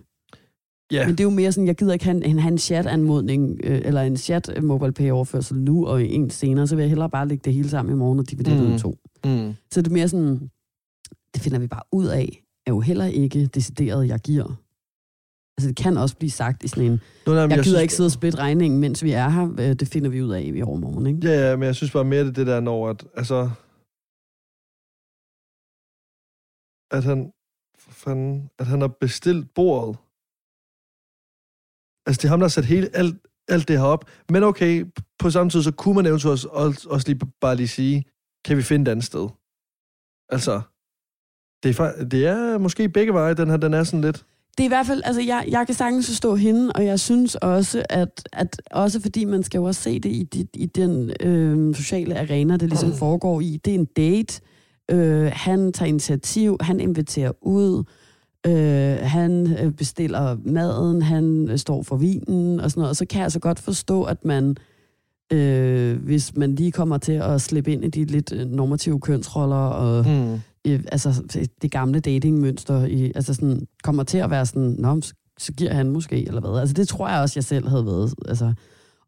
ja, 0.93 1.07
Men 1.07 1.11
det 1.15 1.21
er 1.21 1.25
jo 1.25 1.31
mere 1.31 1.53
sådan, 1.53 1.67
jeg 1.67 1.75
gider 1.77 1.93
ikke 1.93 2.05
have 2.05 2.25
en, 2.25 2.39
have 2.39 2.53
en 2.53 2.59
chat-anmodning, 2.59 3.61
øh, 3.65 3.81
eller 3.85 4.01
en 4.03 4.17
chat 4.17 4.63
mobile 4.63 4.93
pay 4.93 5.11
overførsel 5.11 5.57
nu 5.57 5.87
og 5.87 6.05
en 6.05 6.31
senere, 6.31 6.67
så 6.67 6.77
vil 6.77 6.83
jeg 6.83 6.89
hellere 6.89 7.11
bare 7.11 7.29
lægge 7.29 7.43
det 7.45 7.55
hele 7.55 7.69
sammen 7.69 7.95
i 7.95 7.99
morgen 7.99 8.19
og 8.19 8.31
dividere 8.31 8.55
det 8.55 8.63
Mm. 8.63 8.71
ud 8.71 8.75
i 8.77 8.79
to. 8.79 8.99
mm, 9.25 9.55
Så 9.73 9.83
det 9.83 9.87
er 9.89 9.93
mere 9.93 10.09
sådan, 10.09 10.51
det 11.35 11.43
finder 11.43 11.59
vi 11.59 11.67
bare 11.67 11.83
ud 11.93 12.07
af, 12.07 12.43
er 12.67 12.71
jo 12.73 12.81
heller 12.81 13.05
ikke 13.05 13.47
decideret, 13.47 14.09
jeg 14.09 14.19
giver. 14.21 14.57
Altså 15.61 15.69
det 15.69 15.77
kan 15.77 15.97
også 15.97 16.17
blive 16.17 16.31
sagt 16.31 16.65
i 16.65 16.69
sådan 16.69 16.85
en, 16.85 17.01
nu, 17.27 17.33
nej, 17.33 17.43
men 17.43 17.51
jeg 17.51 17.59
gider 17.59 17.63
synes- 17.63 17.83
ikke 17.83 17.95
sidde 17.95 18.07
og 18.07 18.11
splitte 18.13 18.39
regningen, 18.39 18.81
mens 18.81 19.05
vi 19.05 19.13
er 19.13 19.29
her, 19.29 19.45
øh, 19.59 19.75
det 19.81 19.89
finder 19.89 20.11
vi 20.11 20.23
ud 20.23 20.31
af 20.33 20.43
i 20.43 20.63
overmorgen, 20.63 21.07
ikke? 21.07 21.21
Ja, 21.29 21.49
ja, 21.51 21.57
men 21.57 21.67
jeg 21.67 21.77
synes 21.77 21.93
bare 21.93 22.05
mere, 22.05 22.25
det 22.25 22.37
det 22.37 22.47
der, 22.47 22.61
når 22.61 22.89
at, 22.89 23.05
altså... 23.15 23.51
At 26.91 27.05
han... 27.05 27.33
For 27.79 27.91
fanden, 27.91 28.51
at 28.59 28.67
han 28.67 28.81
har 28.81 28.89
bestilt 28.89 29.55
bordet. 29.55 29.97
Altså, 32.07 32.19
det 32.21 32.25
er 32.25 32.29
ham, 32.29 32.41
der 32.41 32.45
har 32.49 32.49
sat 32.59 32.65
hele, 32.65 32.89
alt, 32.97 33.17
alt 33.49 33.69
det 33.69 33.79
her 33.79 33.87
op. 33.87 34.05
Men 34.31 34.43
okay, 34.43 34.87
på 35.19 35.31
samme 35.31 35.51
tid, 35.51 35.63
så 35.63 35.73
kunne 35.73 35.95
man 35.95 36.07
eventuelt 36.07 36.33
også, 36.33 36.49
også, 36.49 36.89
også 36.89 37.09
lige 37.09 37.21
bare 37.41 37.57
lige 37.57 37.69
sige, 37.69 38.05
kan 38.45 38.57
vi 38.57 38.63
finde 38.63 38.83
et 38.83 38.93
andet 38.93 39.05
sted? 39.05 39.29
Altså, 40.29 40.55
det 41.63 41.79
er, 41.81 42.05
det 42.05 42.27
er 42.27 42.59
måske 42.59 42.89
begge 42.89 43.13
veje, 43.13 43.35
den 43.35 43.49
her, 43.51 43.57
den 43.57 43.75
er 43.75 43.85
sådan 43.85 44.01
lidt... 44.01 44.27
Det 44.59 44.65
er 44.65 44.69
i 44.69 44.69
hvert 44.69 44.87
fald, 44.87 45.03
altså 45.05 45.21
jeg, 45.23 45.45
jeg 45.49 45.67
kan 45.67 45.75
sagtens 45.75 46.07
forstå 46.07 46.35
hende, 46.35 46.73
og 46.73 46.85
jeg 46.85 47.01
synes 47.01 47.35
også, 47.35 47.83
at, 47.89 48.29
at 48.33 48.63
også 48.71 49.01
fordi 49.01 49.25
man 49.25 49.43
skal 49.43 49.59
jo 49.59 49.65
også 49.65 49.83
se 49.83 50.01
det 50.01 50.11
i, 50.11 50.29
i, 50.35 50.47
i 50.55 50.67
den 50.67 51.13
øh, 51.21 51.75
sociale 51.75 52.19
arena, 52.19 52.57
det 52.57 52.69
ligesom 52.69 52.93
foregår 52.93 53.41
i, 53.41 53.61
det 53.65 53.75
er 53.75 53.79
en 53.79 53.85
date, 53.85 54.41
øh, 54.91 55.33
han 55.35 55.73
tager 55.73 55.89
initiativ, 55.89 56.57
han 56.61 56.81
inviterer 56.81 57.33
ud, 57.43 57.85
Øh, 58.47 58.99
han 59.03 59.57
øh, 59.63 59.73
bestiller 59.73 60.37
maden, 60.45 61.03
han 61.03 61.49
øh, 61.51 61.59
står 61.59 61.83
for 61.83 61.97
vinen 61.97 62.61
og 62.61 62.71
sådan 62.71 62.81
noget. 62.81 62.91
Og 62.91 62.97
så 62.97 63.07
kan 63.07 63.19
jeg 63.19 63.25
altså 63.25 63.39
godt 63.39 63.59
forstå, 63.59 64.03
at 64.03 64.25
man, 64.25 64.57
øh, 65.33 66.03
hvis 66.03 66.37
man 66.37 66.55
lige 66.55 66.73
kommer 66.73 66.99
til 66.99 67.13
at 67.13 67.41
slippe 67.41 67.73
ind 67.73 67.85
i 67.85 67.89
de 67.89 68.05
lidt 68.05 68.33
øh, 68.33 68.47
normative 68.47 69.01
kønsroller 69.01 69.57
og 69.57 70.07
Mm 70.07 70.41
øh, 70.67 70.81
altså 70.93 71.23
det 71.63 71.71
gamle 71.71 72.01
datingmønster, 72.01 72.85
i, 72.87 73.13
altså 73.15 73.35
sådan, 73.35 73.67
kommer 73.85 74.03
til 74.03 74.19
at 74.19 74.31
være 74.31 74.47
sådan, 74.47 74.77
Nå, 74.79 75.01
så- 75.01 75.53
giver 75.57 75.73
han 75.73 75.91
måske, 75.91 76.27
eller 76.29 76.41
hvad. 76.41 76.61
Altså 76.61 76.75
det 76.75 76.89
tror 76.89 77.09
jeg 77.09 77.21
også, 77.21 77.33
jeg 77.37 77.45
selv 77.45 77.69
havde 77.69 77.87
været. 77.87 78.15
Altså, 78.29 78.53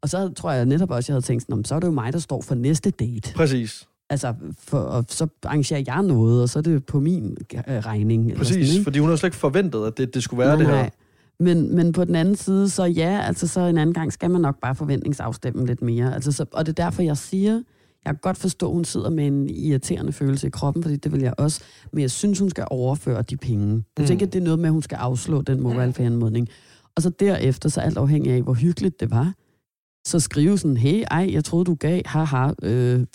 og 0.01 0.09
så 0.09 0.29
tror 0.33 0.51
jeg 0.51 0.65
netop 0.65 0.91
også, 0.91 1.11
jeg 1.11 1.15
havde 1.15 1.25
tænkt 1.25 1.43
sådan, 1.43 1.57
"Nå, 1.57 1.63
så 1.65 1.75
er 1.75 1.79
det 1.79 1.87
jo 1.87 1.91
mig, 1.91 2.13
der 2.13 2.19
står 2.19 2.41
for 2.41 2.55
næste 2.55 2.89
date. 2.89 3.33
Præcis. 3.35 3.87
Altså, 4.09 4.33
for, 4.59 4.77
og 4.77 5.05
så 5.07 5.27
arrangerer 5.43 5.83
jeg 5.87 6.03
noget, 6.03 6.41
og 6.41 6.49
så 6.49 6.59
er 6.59 6.63
det 6.63 6.85
på 6.85 6.99
min 6.99 7.37
øh, 7.53 7.63
regning. 7.67 8.31
Eller 8.31 8.43
sådan, 8.43 8.59
Præcis, 8.61 8.73
ikke? 8.73 8.83
fordi 8.83 8.99
hun 8.99 9.09
har 9.09 9.15
slet 9.15 9.27
ikke 9.27 9.37
forventet, 9.37 9.85
at 9.85 9.97
det, 9.97 10.13
det 10.13 10.23
skulle 10.23 10.45
være 10.45 10.57
det 10.57 10.67
her. 10.67 10.89
Men, 11.39 11.75
men 11.75 11.91
på 11.91 12.05
den 12.05 12.15
anden 12.15 12.35
side, 12.35 12.69
så 12.69 12.83
ja, 12.83 13.21
altså 13.27 13.47
så 13.47 13.59
en 13.61 13.77
anden 13.77 13.93
gang 13.93 14.13
skal 14.13 14.31
man 14.31 14.41
nok 14.41 14.55
bare 14.61 14.75
forventningsafstemme 14.75 15.65
lidt 15.65 15.81
mere. 15.81 16.13
Altså, 16.13 16.31
så, 16.31 16.45
og 16.51 16.65
det 16.65 16.79
er 16.79 16.83
derfor, 16.83 17.01
jeg 17.01 17.17
siger, 17.17 17.61
jeg 18.05 18.13
kan 18.13 18.19
godt 18.21 18.37
forstå, 18.37 18.67
at 18.67 18.73
hun 18.73 18.85
sidder 18.85 19.09
med 19.09 19.27
en 19.27 19.49
irriterende 19.49 20.11
følelse 20.11 20.47
i 20.47 20.49
kroppen, 20.49 20.83
fordi 20.83 20.95
det 20.95 21.11
vil 21.11 21.21
jeg 21.21 21.33
også. 21.37 21.63
Men 21.91 22.01
jeg 22.01 22.11
synes, 22.11 22.39
hun 22.39 22.49
skal 22.49 22.67
overføre 22.71 23.21
de 23.21 23.37
penge. 23.37 23.83
Jeg 23.97 24.05
Mm. 24.07 24.11
ikke, 24.11 24.25
at 24.25 24.33
det 24.33 24.39
er 24.39 24.43
noget 24.43 24.59
med, 24.59 24.65
at 24.65 24.73
hun 24.73 24.81
skal 24.81 24.95
afslå 24.95 25.41
den 25.41 25.61
mobile 25.61 26.47
Og 26.95 27.01
så 27.01 27.09
derefter, 27.09 27.69
så 27.69 27.81
alt 27.81 27.97
afhængig 27.97 28.31
af, 28.31 28.41
hvor 28.41 28.53
hyggeligt 28.53 28.99
det 28.99 29.11
var, 29.11 29.33
så 30.07 30.19
skrive 30.19 30.57
sådan, 30.57 30.77
hey, 30.77 31.03
ej, 31.11 31.29
jeg 31.31 31.43
troede, 31.43 31.65
du 31.65 31.75
gav, 31.75 32.01
haha, 32.05 32.51
øh, 32.63 33.05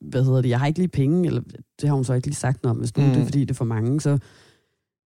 hvad 0.00 0.24
hedder 0.24 0.42
det, 0.42 0.48
jeg 0.48 0.58
har 0.58 0.66
ikke 0.66 0.78
lige 0.78 0.88
penge, 0.88 1.26
eller 1.26 1.42
det 1.80 1.88
har 1.88 1.94
hun 1.94 2.04
så 2.04 2.12
ikke 2.14 2.26
lige 2.26 2.34
sagt 2.36 2.62
noget 2.62 2.70
om, 2.76 2.78
hvis 2.78 2.96
nu 2.96 3.02
Mm. 3.04 3.12
det 3.12 3.20
er, 3.20 3.24
fordi 3.24 3.40
det 3.40 3.50
er 3.50 3.54
for 3.54 3.64
mange, 3.64 4.00
så 4.00 4.18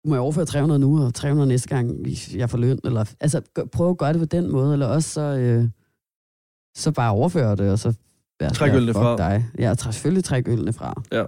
må 0.04 0.14
jeg 0.14 0.20
overføre 0.20 0.44
300 0.46 0.78
nu, 0.78 1.04
og 1.04 1.14
300 1.14 1.48
næste 1.48 1.68
gang, 1.68 2.06
jeg 2.34 2.50
får 2.50 2.58
løn, 2.58 2.78
eller, 2.84 3.04
altså, 3.20 3.40
prøv 3.72 3.90
at 3.90 3.98
gøre 3.98 4.12
det 4.12 4.18
på 4.20 4.24
den 4.24 4.50
måde, 4.52 4.72
eller 4.72 4.86
også 4.86 5.08
så, 5.10 5.20
øh, 5.20 5.68
så 6.76 6.92
bare 6.92 7.12
overføre 7.12 7.56
det, 7.56 7.70
og 7.70 7.78
så 7.78 7.92
være 8.40 8.50
Træk 8.50 8.74
ølene 8.74 8.92
fra. 8.94 9.16
Dig. 9.16 9.46
Ja, 9.58 9.74
træk, 9.74 9.92
selvfølgelig 9.92 10.24
træk 10.24 10.48
ølene 10.48 10.72
fra. 10.72 11.02
Ja. 11.12 11.24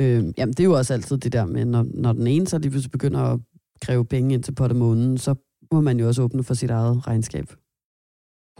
Øh, 0.00 0.24
jamen, 0.38 0.52
det 0.52 0.60
er 0.60 0.64
jo 0.64 0.72
også 0.72 0.94
altid 0.94 1.18
det 1.18 1.32
der 1.32 1.46
med, 1.46 1.64
når, 1.64 1.86
når 1.94 2.12
den 2.12 2.26
ene 2.26 2.46
så 2.46 2.58
lige 2.58 2.70
pludselig 2.70 2.90
begynder 2.90 3.20
at 3.20 3.40
kræve 3.82 4.04
penge 4.04 4.34
ind 4.34 4.42
til 4.42 4.54
pot 4.54 4.76
måneden, 4.76 5.18
så 5.18 5.34
må 5.72 5.80
man 5.80 6.00
jo 6.00 6.06
også 6.06 6.22
åbne 6.22 6.42
for 6.44 6.54
sit 6.54 6.70
eget 6.70 7.06
regnskab. 7.06 7.46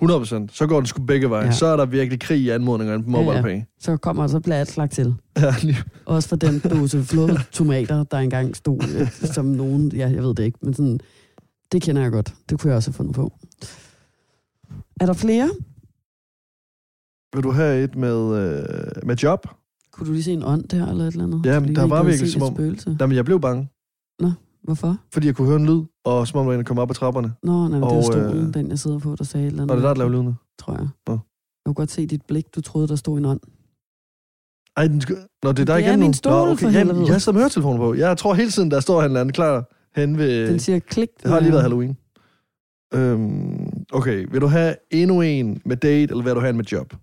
100%. 0.03 0.47
Så 0.53 0.67
går 0.69 0.81
det 0.81 0.89
sgu 0.89 1.03
begge 1.05 1.31
veje. 1.31 1.45
Ja. 1.47 1.53
Så 1.53 1.67
er 1.67 1.77
der 1.77 1.87
virkelig 1.87 2.21
krig 2.21 2.41
i 2.41 2.49
anmodningerne 2.49 3.05
på 3.05 3.11
MobilePay. 3.11 3.51
Ja, 3.51 3.57
Ja. 3.57 3.63
Så 3.81 3.97
kommer 3.97 4.27
så 4.27 4.41
bliver 4.41 4.57
alt 4.57 4.71
slagt 4.71 4.93
til. 4.93 5.15
ja. 5.37 5.55
lige. 5.63 5.77
Også 6.05 6.29
for 6.29 6.37
den 6.37 6.59
dose 6.59 7.03
flåede 7.03 7.39
tomater, 7.53 8.05
der 8.05 8.19
engang 8.19 8.57
stod 8.57 8.79
øh, 9.01 9.11
som 9.13 9.45
nogen, 9.45 9.93
ja, 9.93 10.09
jeg 10.11 10.23
ved 10.23 10.35
det 10.35 10.45
ikke, 10.45 10.59
men 10.63 10.75
sådan, 10.75 11.01
det 11.73 11.83
kender 11.83 12.03
jeg 12.03 12.11
godt. 12.11 12.35
Det 12.49 12.61
kunne 12.61 12.71
jeg 12.71 12.77
også 12.77 12.91
have 12.91 12.95
fundet 12.95 13.15
på. 13.15 13.33
Er 15.01 15.07
der 15.07 15.13
flere? 15.13 15.51
Vil 17.35 17.43
du 17.43 17.51
have 17.51 17.85
et 17.85 17.97
med, 17.97 18.19
øh, 18.37 19.07
med 19.07 19.17
job? 19.17 19.47
Kunne 19.93 20.07
du 20.07 20.13
lige 20.13 20.23
se 20.23 20.33
en 20.33 20.43
ånd 20.45 20.65
der, 20.69 20.87
eller 20.91 21.05
et 21.05 21.13
eller 21.13 21.25
andet? 21.25 21.47
Ja, 21.47 21.59
Fordi 21.59 21.75
der 21.75 21.87
var 21.87 22.03
virkelig 22.03 22.33
som 22.33 22.43
om- 22.43 22.55
Spøgelse. 22.55 22.97
Jamen, 23.01 23.17
jeg 23.17 23.25
blev 23.25 23.41
bange, 23.41 23.69
Hvorfor? 24.63 24.97
fordi 25.13 25.27
jeg 25.27 25.37
kunne 25.37 25.47
høre 25.49 25.57
en 25.61 25.67
lyd, 25.67 25.83
og 26.05 26.29
som 26.29 26.41
om 26.41 26.47
der 26.47 26.57
var 26.57 26.63
kom 26.63 26.79
op 26.79 26.91
ad 26.91 26.95
trapperne. 26.95 27.33
Nå, 27.43 27.53
nej, 27.53 27.69
men 27.69 27.75
det 27.83 27.83
Og, 27.91 27.97
var 27.97 28.03
stolen, 28.03 28.47
øh, 28.49 28.55
den 28.55 28.69
jeg 28.69 28.79
sidder 28.79 28.99
på, 28.99 29.15
der 29.19 29.25
sagde 29.25 29.47
et 29.47 29.51
eller 29.51 29.63
andet. 29.63 29.71
Og 29.71 29.77
det 29.77 29.85
er 29.85 29.89
der, 29.89 29.95
der 29.95 29.99
lavede 29.99 30.15
lydene. 30.17 30.37
Tror 30.59 30.73
jeg. 30.73 30.89
Nå. 31.09 31.13
Jeg 31.13 31.21
kunne 31.67 31.75
godt 31.75 31.91
se 31.91 32.07
dit 32.07 32.23
blik, 32.29 32.55
du 32.55 32.61
troede, 32.61 32.89
der 32.89 32.97
stod 32.97 33.19
en 33.19 33.25
ånd. 33.25 33.41
Ej, 34.77 34.87
den 34.87 35.01
skal... 35.01 35.17
Nå, 35.43 35.53
det 35.53 35.59
er 35.61 35.65
der 35.65 35.75
Det 35.77 35.85
er 35.85 35.89
igen 35.89 36.01
min 36.01 36.09
nu. 36.09 36.13
stol, 36.13 36.33
Nå, 36.33 36.55
for 36.57 36.67
okay. 36.67 36.79
Jamen, 36.79 36.95
helvede. 36.97 37.13
jeg 37.13 37.21
sidder 37.23 37.33
med 37.37 37.41
høretelefoner 37.43 37.79
på. 37.79 37.95
Jeg 37.95 38.19
tror 38.19 38.35
hele 38.35 38.51
tiden, 38.51 38.71
der 38.71 38.81
står 38.81 39.01
han 39.01 39.11
eller 39.11 39.21
anden 39.21 39.33
klar 39.33 39.65
hen 39.97 40.19
ved... 40.19 40.49
Den 40.49 40.59
siger 40.59 40.79
klik. 40.79 41.09
Det 41.23 41.31
har 41.31 41.41
lige 41.41 41.53
været 41.53 41.59
jeg- 41.63 41.65
Halloween. 41.65 41.97
Øhm, 42.95 43.85
okay, 43.93 44.27
vil 44.31 44.41
du 44.41 44.47
have 44.47 44.75
endnu 44.91 45.21
en 45.21 45.63
med 45.65 45.77
date, 45.77 46.11
eller 46.11 46.23
vil 46.25 46.35
du 46.35 46.41
have 46.41 46.51
en 46.51 46.57
med 46.57 46.65
job? 46.65 46.95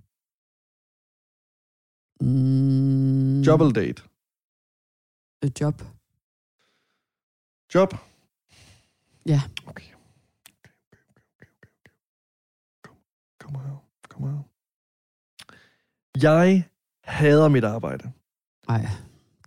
Mm, 2.21 3.41
Job 3.41 3.61
eller 3.61 3.73
date? 3.73 4.03
øh, 5.43 5.51
job. 5.61 5.81
Job? 7.75 7.93
Ja. 9.25 9.41
Okay. 9.67 9.67
okay, 9.67 9.93
okay, 10.53 10.59
okay, 10.59 10.71
okay, 11.09 11.47
okay. 11.55 11.91
Kom, 12.83 12.95
kom 13.39 13.55
her, 13.55 13.83
kom 14.09 14.23
her. 14.23 14.43
Jeg 16.23 16.69
hader 17.03 17.47
mit 17.47 17.63
arbejde, 17.63 18.11
Ej, 18.69 18.85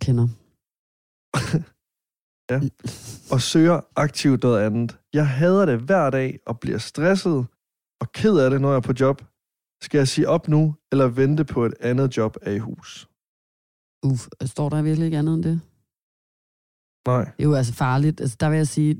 kender. 0.01 0.27
og 3.33 3.41
søger 3.41 3.81
aktivt 3.95 4.43
noget 4.43 4.65
andet. 4.65 4.99
Jeg 5.13 5.27
hader 5.27 5.65
det 5.65 5.79
hver 5.79 6.09
dag, 6.09 6.39
og 6.45 6.59
bliver 6.59 6.77
stresset 6.77 7.47
og 7.99 8.11
ked 8.11 8.37
af 8.37 8.49
det, 8.49 8.61
når 8.61 8.69
jeg 8.69 8.77
er 8.77 8.81
på 8.81 8.93
job. 8.99 9.21
Skal 9.83 9.97
jeg 9.97 10.07
sige 10.07 10.29
op 10.29 10.47
nu, 10.47 10.75
eller 10.91 11.07
vente 11.07 11.45
på 11.45 11.65
et 11.65 11.73
andet 11.79 12.17
job 12.17 12.37
af 12.41 12.53
i 12.53 12.57
hus? 12.57 13.07
Uff, 14.05 14.27
står 14.45 14.69
der 14.69 14.81
virkelig 14.81 15.05
ikke 15.05 15.17
andet 15.17 15.33
end 15.33 15.43
det? 15.43 15.61
Nej. 17.07 17.23
Det 17.23 17.43
er 17.43 17.43
jo 17.43 17.53
altså 17.53 17.73
farligt. 17.73 18.21
Altså, 18.21 18.37
der 18.39 18.49
vil 18.49 18.57
jeg 18.57 18.67
sige, 18.67 18.99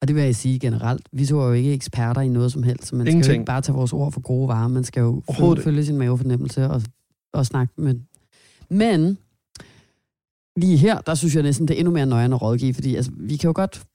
og 0.00 0.08
det 0.08 0.16
vil 0.16 0.24
jeg 0.24 0.36
sige 0.36 0.58
generelt, 0.58 1.08
vi 1.12 1.26
to 1.26 1.40
er 1.40 1.46
jo 1.46 1.52
ikke 1.52 1.72
eksperter 1.72 2.20
i 2.20 2.28
noget 2.28 2.52
som 2.52 2.62
helst, 2.62 2.86
så 2.86 2.96
man 2.96 3.04
skal 3.06 3.12
jo 3.12 3.16
Ingenting. 3.16 3.34
ikke 3.34 3.44
bare 3.44 3.60
tage 3.60 3.76
vores 3.76 3.92
ord 3.92 4.12
for 4.12 4.20
gode 4.20 4.48
varer. 4.48 4.68
Man 4.68 4.84
skal 4.84 5.00
jo 5.00 5.22
følge, 5.38 5.62
følge 5.62 5.84
sin 5.84 5.98
mavefornemmelse 5.98 6.70
og, 6.70 6.82
og 7.32 7.46
snakke 7.46 7.72
med. 7.76 7.94
Men 8.70 9.18
lige 10.56 10.76
her, 10.76 11.00
der 11.00 11.14
synes 11.14 11.34
jeg 11.34 11.42
næsten, 11.42 11.68
det 11.68 11.74
er 11.74 11.78
endnu 11.78 11.92
mere 11.92 12.06
nøjende 12.06 12.34
at 12.34 12.42
rådgive, 12.42 12.74
fordi 12.74 12.94
altså, 12.96 13.12
vi 13.16 13.36
kan 13.36 13.48
jo 13.48 13.52
godt 13.56 13.86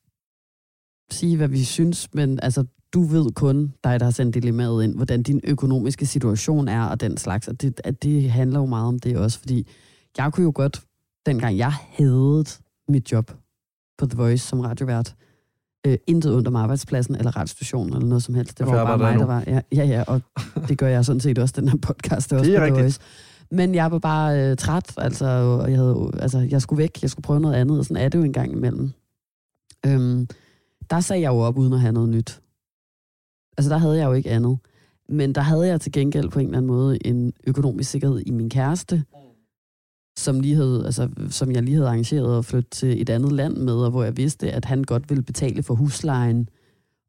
sige, 1.12 1.38
hvad 1.38 1.48
vi 1.48 1.64
synes, 1.64 2.14
men 2.14 2.40
altså, 2.44 2.66
du 2.94 3.04
ved 3.04 3.32
kun, 3.32 3.74
dig 3.84 4.00
der 4.00 4.06
har 4.06 4.12
sendt 4.12 4.36
dilemmaet 4.36 4.84
ind, 4.84 4.96
hvordan 4.96 5.24
din 5.24 5.42
økonomiske 5.44 6.06
situation 6.06 6.68
er 6.68 6.84
og 6.84 7.02
den 7.02 7.18
slags, 7.18 7.48
og 7.48 7.62
det, 7.62 7.82
at 7.84 8.04
det 8.04 8.32
handler 8.32 8.60
jo 8.60 8.66
meget 8.66 8.88
om 8.88 9.00
det 9.00 9.18
også, 9.18 9.40
fordi 9.40 9.68
jeg 10.18 10.34
kunne 10.34 10.44
jo 10.44 10.52
godt, 10.56 10.82
dengang 11.26 11.58
jeg 11.58 11.72
havde 11.72 12.46
mit 12.88 13.12
job 13.12 13.32
på 13.98 14.06
The 14.06 14.18
Voice 14.18 14.48
som 14.48 14.60
radiovært, 14.60 15.16
øh, 15.88 15.98
intet 16.08 16.36
ondt 16.36 16.48
om 16.48 16.56
arbejdspladsen 16.56 17.16
eller 17.16 17.38
radiostationen 17.38 17.94
eller 17.94 18.08
noget 18.08 18.24
som 18.24 18.36
helst. 18.36 18.58
Det 18.58 18.68
var 18.68 18.86
bare 18.86 18.98
mig, 18.98 19.12
jeg 19.12 19.20
der 19.20 19.26
var... 19.26 19.44
Ja, 19.48 19.62
ja, 19.72 19.84
ja, 19.86 20.04
og 20.08 20.22
det 20.68 20.78
gør 20.78 20.88
jeg 20.88 21.06
sådan 21.06 21.20
set 21.20 21.40
også, 21.40 21.54
den 21.58 21.70
her 21.70 21.78
podcast 21.78 22.32
er 22.32 22.38
også 22.38 22.52
Det 22.52 22.58
er 22.58 22.60
på 22.60 22.66
The 22.66 22.74
rigtigt. 22.74 22.84
Voice. 22.84 23.00
Men 23.52 23.76
jeg 23.76 23.92
var 23.92 24.00
bare 24.00 24.52
øh, 24.52 24.58
træt, 24.58 24.94
altså, 24.98 25.26
og 25.26 25.72
jeg, 25.72 25.80
havde, 25.80 26.12
altså, 26.20 26.40
jeg 26.40 26.62
skulle 26.62 26.78
væk, 26.78 27.02
jeg 27.02 27.10
skulle 27.10 27.24
prøve 27.24 27.40
noget 27.40 27.56
andet, 27.56 27.80
og 27.80 27.86
sådan 27.86 28.04
er 28.04 28.10
det 28.10 28.20
jo 28.20 28.24
en 28.24 28.34
gang 28.34 28.52
imellem. 28.52 28.92
Øhm, 29.86 30.28
der 30.90 31.00
sagde 31.00 31.22
jeg 31.22 31.30
jo 31.30 31.38
op 31.38 31.58
uden 31.58 31.74
at 31.74 31.80
have 31.80 31.94
noget 31.94 32.10
nyt. 32.10 32.42
Altså, 33.58 33.70
der 33.70 33.78
havde 33.78 33.98
jeg 33.98 34.06
jo 34.06 34.14
ikke 34.14 34.30
andet. 34.30 34.58
Men 35.10 35.36
der 35.36 35.42
havde 35.42 35.68
jeg 35.68 35.82
til 35.82 35.92
gengæld 35.92 36.30
på 36.30 36.40
en 36.40 36.46
eller 36.46 36.58
anden 36.58 36.72
måde 36.72 37.08
en 37.08 37.34
økonomisk 37.48 37.90
sikkerhed 37.90 38.22
i 38.26 38.32
min 38.32 38.50
kæreste, 38.50 39.04
som, 40.18 40.40
lige 40.40 40.56
havde, 40.56 40.86
altså, 40.86 41.10
som 41.30 41.52
jeg 41.52 41.64
lige 41.64 41.76
havde 41.76 41.88
arrangeret 41.88 42.38
at 42.38 42.46
flytte 42.46 42.70
til 42.70 43.02
et 43.02 43.10
andet 43.10 43.32
land 43.32 43.58
med, 43.58 43.74
og 43.74 43.92
hvor 43.92 44.04
jeg 44.04 44.18
vidste, 44.18 44.52
at 44.52 44.66
han 44.66 44.84
godt 44.84 45.10
ville 45.10 45.24
betale 45.24 45.64
for 45.64 45.76
huslejen 45.76 46.50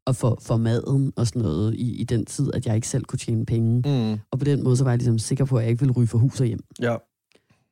og 0.05 0.15
for, 0.15 0.37
for 0.41 0.57
maden 0.57 1.13
og 1.15 1.27
sådan 1.27 1.41
noget 1.41 1.75
i, 1.75 2.01
i 2.01 2.03
den 2.03 2.25
tid, 2.25 2.53
at 2.53 2.65
jeg 2.65 2.75
ikke 2.75 2.87
selv 2.87 3.03
kunne 3.03 3.19
tjene 3.19 3.45
penge. 3.45 3.75
Mm. 3.85 4.19
Og 4.31 4.39
på 4.39 4.45
den 4.45 4.63
måde, 4.63 4.77
så 4.77 4.83
var 4.83 4.91
jeg 4.91 4.97
ligesom 4.97 5.19
sikker 5.19 5.45
på, 5.45 5.57
at 5.57 5.61
jeg 5.61 5.69
ikke 5.69 5.79
ville 5.79 5.93
ryge 5.93 6.07
for 6.07 6.17
hus 6.17 6.39
og 6.39 6.47
hjem. 6.47 6.63
Ja. 6.81 6.95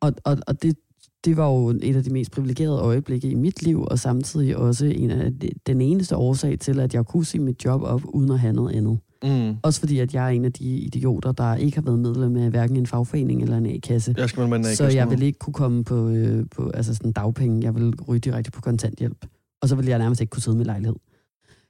Og, 0.02 0.14
og, 0.24 0.38
og 0.48 0.62
det, 0.62 0.76
det 1.26 1.38
var 1.38 1.50
jo 1.50 1.70
et 1.70 1.96
af 1.96 2.04
de 2.04 2.10
mest 2.10 2.32
privilegerede 2.32 2.80
øjeblikke 2.80 3.30
i 3.30 3.36
mit 3.36 3.64
liv, 3.64 3.84
og 3.84 4.00
samtidig 4.00 4.58
også 4.58 4.86
en 4.86 5.12
af 5.12 5.40
de, 5.40 5.50
den 5.68 5.82
eneste 5.82 6.16
årsag 6.16 6.60
til, 6.60 6.80
at 6.80 6.94
jeg 6.94 7.06
kunne 7.06 7.26
sige 7.26 7.42
mit 7.42 7.66
job 7.66 7.82
op, 7.82 8.02
uden 8.06 8.32
at 8.32 8.40
have 8.40 8.54
noget 8.54 8.76
andet. 8.76 9.00
Mm. 9.24 9.56
Også 9.64 9.80
fordi, 9.80 10.00
at 10.00 10.14
jeg 10.14 10.26
er 10.26 10.30
en 10.30 10.46
af 10.46 10.54
de 10.54 10.64
idioter, 10.64 11.32
der 11.32 11.56
ikke 11.56 11.78
har 11.78 11.82
været 11.82 12.00
medlem 12.00 12.36
af 12.36 12.50
hverken 12.50 12.76
en 12.76 12.88
fagforening 12.88 13.42
eller 13.42 13.58
en 13.58 13.66
A-kasse. 13.66 14.16
Jeg 14.18 14.30
skal 14.30 14.48
med 14.48 14.58
en 14.58 14.64
Så 14.64 14.88
jeg 14.88 15.10
vil 15.10 15.22
ikke 15.22 15.40
kunne 15.40 15.54
komme 15.54 15.84
på, 15.84 16.10
øh, 16.10 16.46
på 16.56 16.70
altså 16.70 16.94
sådan 16.96 17.12
dagpenge. 17.12 17.64
Jeg 17.64 17.76
vil 17.76 18.02
ryge 18.02 18.20
direkte 18.20 18.52
på 18.52 18.62
kontanthjælp. 18.62 19.26
Og 19.62 19.70
så 19.70 19.76
vil 19.76 19.86
jeg 19.86 20.00
nærmest 20.00 20.22
ikke 20.22 20.32
kunne 20.32 20.44
sidde 20.44 20.58
med 20.58 20.66
lejlighed. 20.66 20.96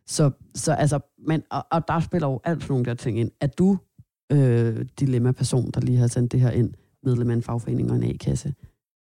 Så, 0.07 0.31
så 0.55 0.73
altså, 0.73 0.99
men, 1.27 1.41
og, 1.51 1.65
og 1.71 1.87
der 1.87 1.99
spiller 1.99 2.27
jo 2.27 2.39
alt 2.43 2.61
sådan 2.61 2.73
nogle 2.73 2.85
der 2.85 2.93
ting 2.93 3.19
ind. 3.19 3.31
Er 3.41 3.47
du 3.47 3.77
øh, 4.31 4.85
dilemma-person, 4.99 5.71
der 5.71 5.81
lige 5.81 5.97
har 5.97 6.07
sendt 6.07 6.31
det 6.31 6.39
her 6.39 6.51
ind, 6.51 6.73
medlem 7.03 7.29
af 7.29 7.33
en 7.33 7.41
fagforening 7.41 7.91
og 7.91 7.95
en 7.95 8.03
A-kasse? 8.03 8.53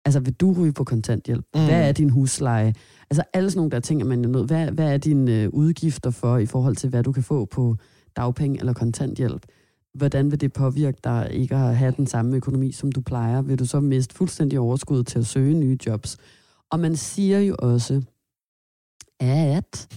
Altså, 0.06 0.20
vil 0.20 0.32
du 0.34 0.52
ryge 0.52 0.72
på 0.72 0.84
kontanthjælp? 0.84 1.44
Mm. 1.54 1.64
Hvad 1.64 1.88
er 1.88 1.92
din 1.92 2.10
husleje? 2.10 2.74
Altså, 3.10 3.22
alle 3.32 3.50
sådan 3.50 3.58
nogle 3.58 3.70
der 3.70 3.80
ting 3.80 4.00
er 4.00 4.06
man 4.06 4.24
jo 4.24 4.30
nødt. 4.30 4.46
Hvad, 4.46 4.70
hvad 4.70 4.92
er 4.92 4.98
dine 4.98 5.42
øh, 5.42 5.48
udgifter 5.48 6.10
for, 6.10 6.38
i 6.38 6.46
forhold 6.46 6.76
til, 6.76 6.90
hvad 6.90 7.02
du 7.02 7.12
kan 7.12 7.22
få 7.22 7.44
på 7.44 7.76
dagpenge 8.16 8.58
eller 8.60 8.72
kontanthjælp? 8.72 9.46
Hvordan 9.94 10.30
vil 10.30 10.40
det 10.40 10.52
påvirke 10.52 10.98
dig 11.04 11.28
ikke 11.32 11.56
at 11.56 11.76
have 11.76 11.94
den 11.96 12.06
samme 12.06 12.36
økonomi, 12.36 12.72
som 12.72 12.92
du 12.92 13.00
plejer? 13.00 13.42
Vil 13.42 13.58
du 13.58 13.64
så 13.64 13.80
miste 13.80 14.14
fuldstændig 14.14 14.60
overskud 14.60 15.04
til 15.04 15.18
at 15.18 15.26
søge 15.26 15.54
nye 15.54 15.78
jobs? 15.86 16.16
Og 16.70 16.80
man 16.80 16.96
siger 16.96 17.40
jo 17.40 17.56
også, 17.58 18.02
at... 19.20 19.88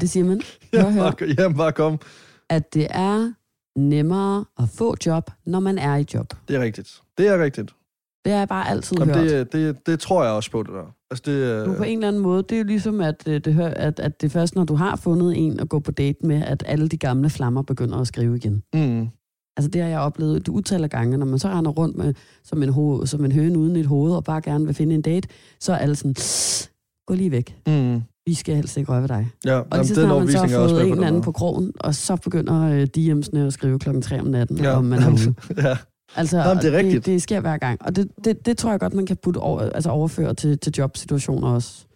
Det 0.00 0.10
siger 0.10 0.24
man. 0.24 0.40
Hør, 0.74 0.90
hør. 0.90 1.34
jamen, 1.38 1.56
bare 1.56 1.72
kom. 1.72 1.98
At 2.48 2.74
det 2.74 2.86
er 2.90 3.32
nemmere 3.76 4.44
at 4.58 4.68
få 4.68 4.96
job, 5.06 5.30
når 5.46 5.60
man 5.60 5.78
er 5.78 5.96
i 5.96 6.04
job. 6.14 6.34
Det 6.48 6.56
er 6.56 6.60
rigtigt. 6.60 7.02
Det 7.18 7.28
er 7.28 7.42
rigtigt. 7.42 7.74
Det 8.24 8.32
har 8.32 8.38
jeg 8.38 8.48
bare 8.48 8.68
altid 8.70 8.96
Jamen, 8.98 9.14
hørt. 9.14 9.30
det, 9.30 9.52
det, 9.52 9.86
det 9.86 10.00
tror 10.00 10.24
jeg 10.24 10.32
også 10.32 10.50
på, 10.50 10.62
det 10.62 10.70
der. 10.72 10.94
Altså, 11.10 11.22
det, 11.26 11.66
Nu 11.68 11.74
på 11.74 11.82
en 11.82 11.98
eller 11.98 12.08
anden 12.08 12.22
måde, 12.22 12.42
det 12.42 12.52
er 12.52 12.58
jo 12.58 12.64
ligesom, 12.64 13.00
at 13.00 13.22
øh, 13.28 13.40
det, 13.44 13.54
hør, 13.54 13.66
at, 13.68 14.00
at 14.00 14.20
det 14.20 14.26
er 14.26 14.30
først, 14.30 14.54
når 14.54 14.64
du 14.64 14.74
har 14.74 14.96
fundet 14.96 15.32
en 15.36 15.60
at 15.60 15.68
gå 15.68 15.78
på 15.78 15.90
date 15.90 16.18
med, 16.26 16.42
at 16.42 16.62
alle 16.66 16.88
de 16.88 16.96
gamle 16.96 17.30
flammer 17.30 17.62
begynder 17.62 17.98
at 17.98 18.06
skrive 18.06 18.36
igen. 18.36 18.62
mm, 18.74 19.08
Altså 19.56 19.70
det 19.70 19.80
har 19.82 19.88
jeg 19.88 20.00
oplevet 20.00 20.46
du 20.46 20.52
utal 20.52 20.84
af 20.84 20.90
gange, 20.90 21.16
når 21.18 21.26
man 21.26 21.38
så 21.38 21.48
render 21.48 21.70
rundt 21.70 21.96
med, 21.96 22.14
som, 22.44 22.62
en 22.62 22.68
ho- 22.68 23.06
som 23.06 23.24
en 23.24 23.32
høne 23.32 23.58
uden 23.58 23.76
et 23.76 23.86
hoved, 23.86 24.12
og 24.14 24.24
bare 24.24 24.40
gerne 24.40 24.64
vil 24.66 24.74
finde 24.74 24.94
en 24.94 25.02
date, 25.02 25.28
så 25.60 25.72
er 25.72 25.76
alle 25.76 25.94
sådan, 25.96 26.14
gå 27.06 27.14
lige 27.14 27.30
væk. 27.30 27.56
mm, 27.66 28.02
Vi 28.26 28.34
skal 28.34 28.54
helst 28.56 28.76
ikke 28.76 28.92
røre 28.92 29.00
ved 29.00 29.08
dig. 29.08 29.28
ja, 29.44 29.58
Og 29.58 29.66
jamen, 29.72 29.84
lige 29.86 29.94
så 29.94 29.94
snart 29.94 30.18
man 30.18 30.28
så 30.28 30.38
er 30.38 30.46
har 30.46 30.48
fået 30.68 30.72
med 30.72 30.80
en 30.82 30.88
på 30.88 30.94
eller 30.94 31.06
anden 31.06 31.14
den 31.14 31.22
på 31.24 31.32
krogen, 31.32 31.72
og 31.80 31.94
så 31.94 32.16
begynder 32.16 32.62
øh, 32.62 32.86
DM'sene 32.98 33.38
at 33.38 33.52
skrive 33.52 33.78
klokken 33.78 34.02
3 34.02 34.20
om 34.20 34.26
natten, 34.26 34.56
Ja, 34.58 34.76
og 34.76 34.84
man 34.84 35.00
jamen, 35.00 35.18
ja. 35.56 35.76
Altså, 36.16 36.38
Jamen, 36.38 36.62
det 36.62 36.74
er 36.74 36.78
rigtigt. 36.78 37.06
Det, 37.06 37.12
det 37.12 37.22
sker 37.22 37.40
hver 37.40 37.58
gang. 37.58 37.82
Og 37.82 37.96
det, 37.96 38.10
det, 38.24 38.46
det 38.46 38.58
tror 38.58 38.70
jeg 38.70 38.80
godt, 38.80 38.94
man 38.94 39.06
kan 39.06 39.16
putte 39.16 39.38
over, 39.38 39.60
altså 39.60 39.90
overføre 39.90 40.34
til, 40.34 40.58
til 40.58 40.72
jobsituationer 40.78 41.48
også. 41.48 41.86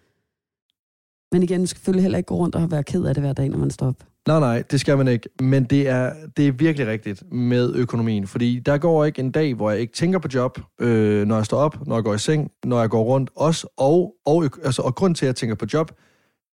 Men 1.32 1.42
igen, 1.42 1.60
man 1.60 1.66
skal 1.66 1.78
selvfølgelig 1.78 2.02
heller 2.02 2.18
ikke 2.18 2.28
gå 2.28 2.36
rundt 2.36 2.54
og 2.54 2.70
være 2.70 2.84
ked 2.84 3.04
af 3.04 3.14
det 3.14 3.22
hver 3.22 3.32
dag, 3.32 3.48
når 3.48 3.58
man 3.58 3.70
står 3.70 3.86
op. 3.86 4.04
Nej, 4.26 4.40
nej, 4.40 4.62
det 4.70 4.80
skal 4.80 4.96
man 4.96 5.08
ikke. 5.08 5.28
Men 5.40 5.64
det 5.64 5.88
er, 5.88 6.12
det 6.36 6.48
er 6.48 6.52
virkelig 6.52 6.86
rigtigt 6.86 7.32
med 7.32 7.74
økonomien. 7.74 8.26
Fordi 8.26 8.58
der 8.58 8.78
går 8.78 9.04
ikke 9.04 9.20
en 9.20 9.30
dag, 9.30 9.54
hvor 9.54 9.70
jeg 9.70 9.80
ikke 9.80 9.92
tænker 9.92 10.18
på 10.18 10.28
job, 10.34 10.60
øh, 10.80 11.26
når 11.26 11.36
jeg 11.36 11.46
står 11.46 11.58
op, 11.58 11.86
når 11.86 11.96
jeg 11.96 12.04
går 12.04 12.14
i 12.14 12.18
seng, 12.18 12.50
når 12.64 12.80
jeg 12.80 12.90
går 12.90 13.02
rundt 13.02 13.30
også. 13.36 13.66
Og, 13.76 14.14
og, 14.26 14.44
altså, 14.64 14.82
og 14.82 14.94
grund 14.94 15.14
til, 15.14 15.26
at 15.26 15.28
jeg 15.28 15.36
tænker 15.36 15.54
på 15.54 15.66
job, 15.72 15.92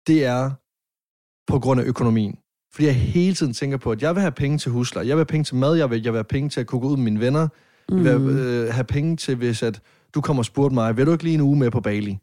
det 0.07 0.25
er 0.25 0.51
på 1.47 1.59
grund 1.59 1.81
af 1.81 1.85
økonomien. 1.85 2.37
Fordi 2.73 2.85
jeg 2.85 2.95
hele 2.95 3.35
tiden 3.35 3.53
tænker 3.53 3.77
på, 3.77 3.91
at 3.91 4.01
jeg 4.01 4.15
vil 4.15 4.21
have 4.21 4.31
penge 4.31 4.57
til 4.57 4.71
husleje, 4.71 5.07
jeg 5.07 5.15
vil 5.15 5.19
have 5.19 5.25
penge 5.25 5.43
til 5.43 5.55
mad, 5.55 5.75
jeg 5.75 5.89
vil, 5.89 6.03
jeg 6.03 6.13
vil 6.13 6.17
have 6.17 6.23
penge 6.23 6.49
til 6.49 6.59
at 6.59 6.67
kunne 6.67 6.81
gå 6.81 6.87
ud 6.87 6.97
med 6.97 7.03
mine 7.03 7.19
venner, 7.19 7.47
mm. 7.91 8.05
jeg 8.05 8.25
vil 8.25 8.35
øh, 8.35 8.73
have 8.73 8.83
penge 8.83 9.17
til, 9.17 9.35
hvis 9.35 9.63
at 9.63 9.81
du 10.15 10.21
kommer 10.21 10.41
og 10.41 10.45
spurgte 10.45 10.73
mig, 10.73 10.97
vil 10.97 11.05
du 11.05 11.11
ikke 11.11 11.23
lige 11.23 11.33
en 11.33 11.41
uge 11.41 11.57
med 11.57 11.71
på 11.71 11.81
Bali? 11.81 12.17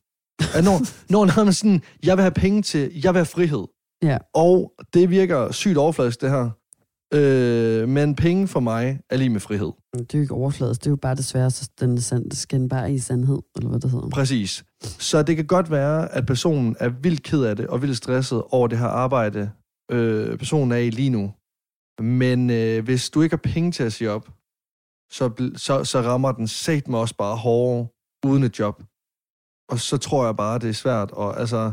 At 0.55 0.65
når, 0.65 0.81
når, 1.13 1.25
når 1.25 1.45
man 1.45 1.53
sådan, 1.53 1.83
jeg 2.05 2.17
vil 2.17 2.23
have 2.23 2.31
penge 2.35 2.63
til, 2.63 2.91
jeg 3.05 3.15
vil 3.15 3.19
have 3.19 3.27
frihed. 3.27 3.65
Ja. 4.03 4.19
Og 4.35 4.73
det 4.95 5.11
virker 5.11 5.53
sygt 5.53 5.77
overfladisk, 5.77 6.21
det 6.21 6.31
her. 6.31 6.51
Øh, 7.15 7.89
men 7.89 8.15
penge 8.15 8.49
for 8.49 8.61
mig 8.61 9.01
er 9.11 9.17
lige 9.17 9.31
med 9.31 9.41
frihed. 9.41 9.73
Det 9.93 10.15
er 10.15 10.19
jo 10.19 10.23
ikke 10.23 10.35
overfladisk, 10.35 10.81
det 10.81 10.87
er 10.87 10.91
jo 10.91 10.97
bare 10.97 11.15
desværre 11.15 11.51
så 11.51 11.69
den 11.81 12.01
sand, 12.01 12.33
skin 12.33 12.69
bare 12.69 12.93
i 12.93 12.99
sandhed, 12.99 13.39
eller 13.57 13.69
hvad 13.69 13.81
det 13.81 13.91
hedder. 13.91 14.09
Præcis. 14.09 14.65
Så 14.83 15.23
det 15.23 15.37
kan 15.37 15.47
godt 15.47 15.71
være, 15.71 16.15
at 16.15 16.27
personen 16.27 16.77
er 16.81 16.89
vildt 16.89 17.23
ked 17.23 17.43
af 17.43 17.57
det, 17.57 17.67
og 17.67 17.83
vildt 17.83 17.97
stresset 17.97 18.43
over 18.51 18.69
det 18.69 18.79
her 18.79 18.87
arbejde, 18.87 19.51
øh, 19.91 20.39
personen 20.39 20.73
er 20.73 20.77
i 20.77 20.91
lige 20.91 21.11
nu. 21.11 21.35
Men 22.01 22.51
øh, 22.51 22.85
hvis 22.85 23.11
du 23.11 23.23
ikke 23.23 23.33
har 23.33 23.53
penge 23.53 23.73
til 23.73 23.83
at 23.83 23.93
sige 23.93 24.11
op, 24.11 24.29
så, 25.13 25.51
så, 25.57 25.85
så 25.85 26.01
rammer 26.01 26.33
den 26.33 26.49
sat 26.49 26.89
mig 26.89 27.01
også 27.01 27.17
bare 27.17 27.37
hårdere 27.37 27.89
uden 28.27 28.43
et 28.43 28.59
job. 28.59 28.83
Og 29.69 29.79
så 29.79 29.97
tror 29.97 30.25
jeg 30.25 30.37
bare, 30.37 30.59
det 30.59 30.69
er 30.69 30.73
svært. 30.73 31.11
Og, 31.11 31.41
altså, 31.41 31.73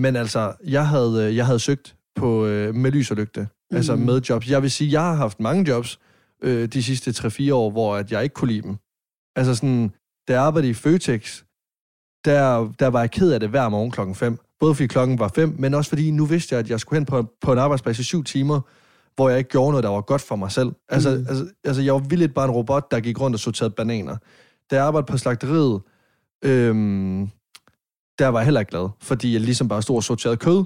men 0.00 0.16
altså, 0.16 0.54
jeg 0.64 0.88
havde, 0.88 1.26
øh, 1.26 1.36
jeg 1.36 1.46
havde 1.46 1.58
søgt 1.58 1.96
på, 2.16 2.46
øh, 2.46 2.74
med 2.74 2.90
lys 2.90 3.10
og 3.10 3.16
lygte, 3.16 3.48
mm. 3.70 3.76
altså 3.76 3.96
med 3.96 4.20
jobs. 4.22 4.50
Jeg 4.50 4.62
vil 4.62 4.70
sige, 4.70 4.92
jeg 4.92 5.00
har 5.00 5.14
haft 5.14 5.40
mange 5.40 5.68
jobs 5.68 6.00
øh, 6.42 6.68
de 6.68 6.82
sidste 6.82 7.10
3-4 7.10 7.52
år, 7.54 7.70
hvor 7.70 7.96
at 7.96 8.12
jeg 8.12 8.22
ikke 8.22 8.34
kunne 8.34 8.52
lide 8.52 8.62
dem. 8.62 8.76
Altså 9.36 9.54
sådan, 9.54 9.92
da 10.28 10.32
jeg 10.32 10.42
arbejdede 10.42 10.70
i 10.70 10.74
Føtex, 10.74 11.42
der, 12.24 12.72
der 12.78 12.86
var 12.86 13.00
jeg 13.00 13.10
ked 13.10 13.32
af 13.32 13.40
det 13.40 13.48
hver 13.48 13.68
morgen 13.68 13.90
klokken 13.90 14.14
5. 14.14 14.38
Både 14.60 14.74
fordi 14.74 14.86
klokken 14.86 15.18
var 15.18 15.28
5, 15.34 15.54
men 15.58 15.74
også 15.74 15.88
fordi 15.88 16.10
nu 16.10 16.24
vidste 16.26 16.52
jeg, 16.54 16.58
at 16.60 16.70
jeg 16.70 16.80
skulle 16.80 16.98
hen 16.98 17.06
på, 17.06 17.26
på 17.40 17.52
en 17.52 17.58
arbejdsplads 17.58 17.98
i 17.98 18.02
syv 18.02 18.24
timer, 18.24 18.60
hvor 19.14 19.28
jeg 19.28 19.38
ikke 19.38 19.50
gjorde 19.50 19.70
noget, 19.70 19.84
der 19.84 19.90
var 19.90 20.00
godt 20.00 20.22
for 20.22 20.36
mig 20.36 20.52
selv. 20.52 20.72
Altså, 20.88 21.10
Mm. 21.10 21.26
altså, 21.28 21.46
altså 21.64 21.82
jeg 21.82 21.92
var 21.94 22.00
vildt 22.00 22.34
bare 22.34 22.44
en 22.44 22.50
robot, 22.50 22.90
der 22.90 23.00
gik 23.00 23.20
rundt 23.20 23.34
og 23.34 23.40
sorterede 23.40 23.74
bananer. 23.76 24.16
Da 24.70 24.76
jeg 24.76 24.84
arbejdede 24.84 25.10
på 25.12 25.18
slagteriet, 25.18 25.80
øhm, 26.44 27.28
der 28.18 28.28
var 28.28 28.38
jeg 28.38 28.44
heller 28.44 28.60
ikke 28.60 28.70
glad, 28.70 28.88
fordi 29.02 29.32
jeg 29.32 29.40
ligesom 29.40 29.68
bare 29.68 29.82
stod 29.82 29.96
og 29.96 30.02
sorterede 30.04 30.36
kød. 30.36 30.64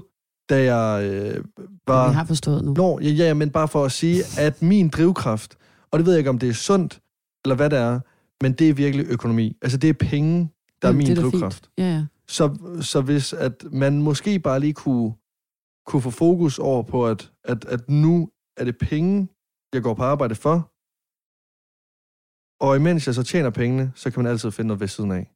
Da 0.49 0.73
jeg 0.75 1.03
øh, 1.11 1.43
var... 1.87 2.07
Vi 2.09 2.13
har 2.15 2.25
forstået 2.25 2.63
nu. 2.65 2.73
Nå, 2.73 2.99
ja, 2.99 3.09
ja, 3.09 3.33
men 3.33 3.49
bare 3.49 3.67
for 3.67 3.85
at 3.85 3.91
sige, 3.91 4.23
at 4.39 4.61
min 4.61 4.89
drivkraft, 4.89 5.55
og 5.91 5.99
det 5.99 6.05
ved 6.05 6.13
jeg 6.13 6.17
ikke, 6.19 6.29
om 6.29 6.39
det 6.39 6.49
er 6.49 6.53
sundt, 6.53 6.99
eller 7.45 7.55
hvad 7.55 7.69
det 7.69 7.79
er, 7.79 7.99
men 8.43 8.53
det 8.53 8.69
er 8.69 8.73
virkelig 8.73 9.05
økonomi. 9.09 9.57
Altså, 9.61 9.77
det 9.77 9.89
er 9.89 9.93
penge, 9.93 10.49
der 10.81 10.87
er 10.87 10.91
Mm, 10.91 10.97
min 10.97 11.07
det 11.07 11.17
er 11.17 11.21
drivkraft. 11.21 11.55
fint. 11.55 11.69
Ja, 11.77 11.83
ja. 11.93 12.05
Så, 12.37 12.45
så 12.81 13.01
hvis 13.01 13.33
at 13.33 13.63
man 13.71 14.01
måske 14.01 14.39
bare 14.39 14.59
lige 14.59 14.73
kunne, 14.73 15.13
kunne 15.85 16.01
få 16.01 16.09
fokus 16.09 16.59
over 16.59 16.83
på, 16.83 17.07
at, 17.07 17.31
at, 17.43 17.65
at 17.65 17.89
nu 17.89 18.29
er 18.57 18.63
det 18.65 18.77
penge, 18.77 19.27
jeg 19.73 19.81
går 19.83 19.93
på 19.93 20.03
arbejde 20.03 20.35
for, 20.35 20.55
og 22.65 22.75
imens 22.75 23.07
jeg 23.07 23.15
så 23.15 23.23
tjener 23.23 23.49
pengene, 23.49 23.91
så 23.95 24.11
kan 24.11 24.23
man 24.23 24.31
altid 24.31 24.51
finde 24.51 24.67
noget 24.67 24.79
ved 24.79 24.87
siden 24.87 25.11
af. 25.11 25.31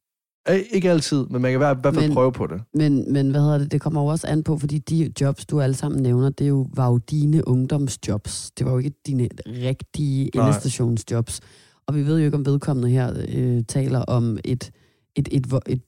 Ikke 0.72 0.90
altid, 0.90 1.26
men 1.26 1.42
man 1.42 1.50
kan 1.50 1.56
i 1.60 1.64
hvert 1.64 1.78
fald 1.82 1.96
Men- 2.06 2.12
prøve 2.14 2.32
på 2.32 2.46
det. 2.46 2.62
Men, 2.74 3.12
men 3.12 3.30
hvad 3.30 3.40
hedder 3.40 3.58
det? 3.58 3.72
Det 3.72 3.80
kommer 3.80 4.00
jo 4.02 4.06
også 4.06 4.26
an 4.26 4.42
på, 4.42 4.58
fordi 4.58 4.78
de 4.78 5.12
jobs, 5.20 5.46
du 5.46 5.60
alle 5.60 5.74
sammen 5.76 6.02
nævner, 6.02 6.30
det 6.30 6.44
er 6.44 6.48
jo, 6.48 6.66
var 6.74 6.86
jo 6.88 6.98
dine 6.98 7.48
ungdomsjobs. 7.48 8.50
Det 8.50 8.66
var 8.66 8.72
jo 8.72 8.78
ikke 8.78 8.92
dine 9.06 9.28
rigtige 9.46 10.30
endestationsjobs. 10.36 11.40
Og 11.86 11.94
vi 11.94 12.06
ved 12.06 12.18
jo 12.18 12.24
ikke, 12.24 12.36
om 12.36 12.46
vedkommende 12.46 12.88
her 12.90 13.24
øh, 13.28 13.64
taler 13.64 13.98
om 13.98 14.38
et, 14.44 14.72
et, 15.16 15.28
et, 15.32 15.46
vo- 15.52 15.60
et 15.66 15.82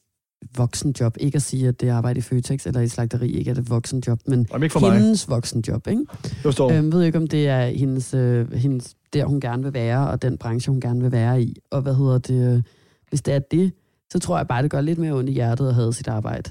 voksenjob. 0.57 1.17
Ikke 1.21 1.37
at 1.37 1.43
sige, 1.43 1.69
at 1.69 1.81
det 1.81 1.89
arbejde 1.89 2.19
i 2.19 2.21
Føtex 2.21 2.67
eller 2.67 2.81
i 2.81 2.89
slagteri 2.89 3.31
ikke 3.31 3.51
er 3.51 3.55
et 3.55 3.71
voksenjob, 3.71 4.19
men 4.27 4.47
Jamen 4.53 4.63
ikke 4.63 4.73
for 4.73 4.81
mig. 4.81 4.93
hendes 5.01 5.29
voksenjob, 5.29 5.87
ikke? 5.87 6.05
Jeg. 6.45 6.73
Øhm, 6.73 6.93
ved 6.93 7.03
ikke, 7.03 7.19
om 7.19 7.27
det 7.27 7.49
er 7.49 7.67
hendes, 7.67 8.15
øh, 8.15 8.53
hendes, 8.53 8.95
der, 9.13 9.25
hun 9.25 9.41
gerne 9.41 9.63
vil 9.63 9.75
være, 9.75 10.09
og 10.11 10.23
den 10.23 10.39
branche, 10.39 10.71
hun 10.71 10.81
gerne 10.81 11.01
vil 11.03 11.13
være 11.13 11.43
i. 11.43 11.57
Og 11.71 11.83
hvad 11.83 11.95
hedder 11.95 12.19
det? 12.19 12.55
øh, 12.57 12.63
Hvis 13.09 13.23
det 13.23 13.35
er 13.35 13.39
det, 13.39 13.73
så 14.13 14.19
tror 14.19 14.37
jeg 14.37 14.49
bare, 14.49 14.63
det 14.63 14.71
gør 14.71 14.81
lidt 14.81 14.99
mere 14.99 15.13
ondt 15.13 15.31
i 15.31 15.33
hjertet 15.33 15.69
at 15.69 15.75
have 15.75 15.93
sit 15.93 16.09
arbejde. 16.09 16.51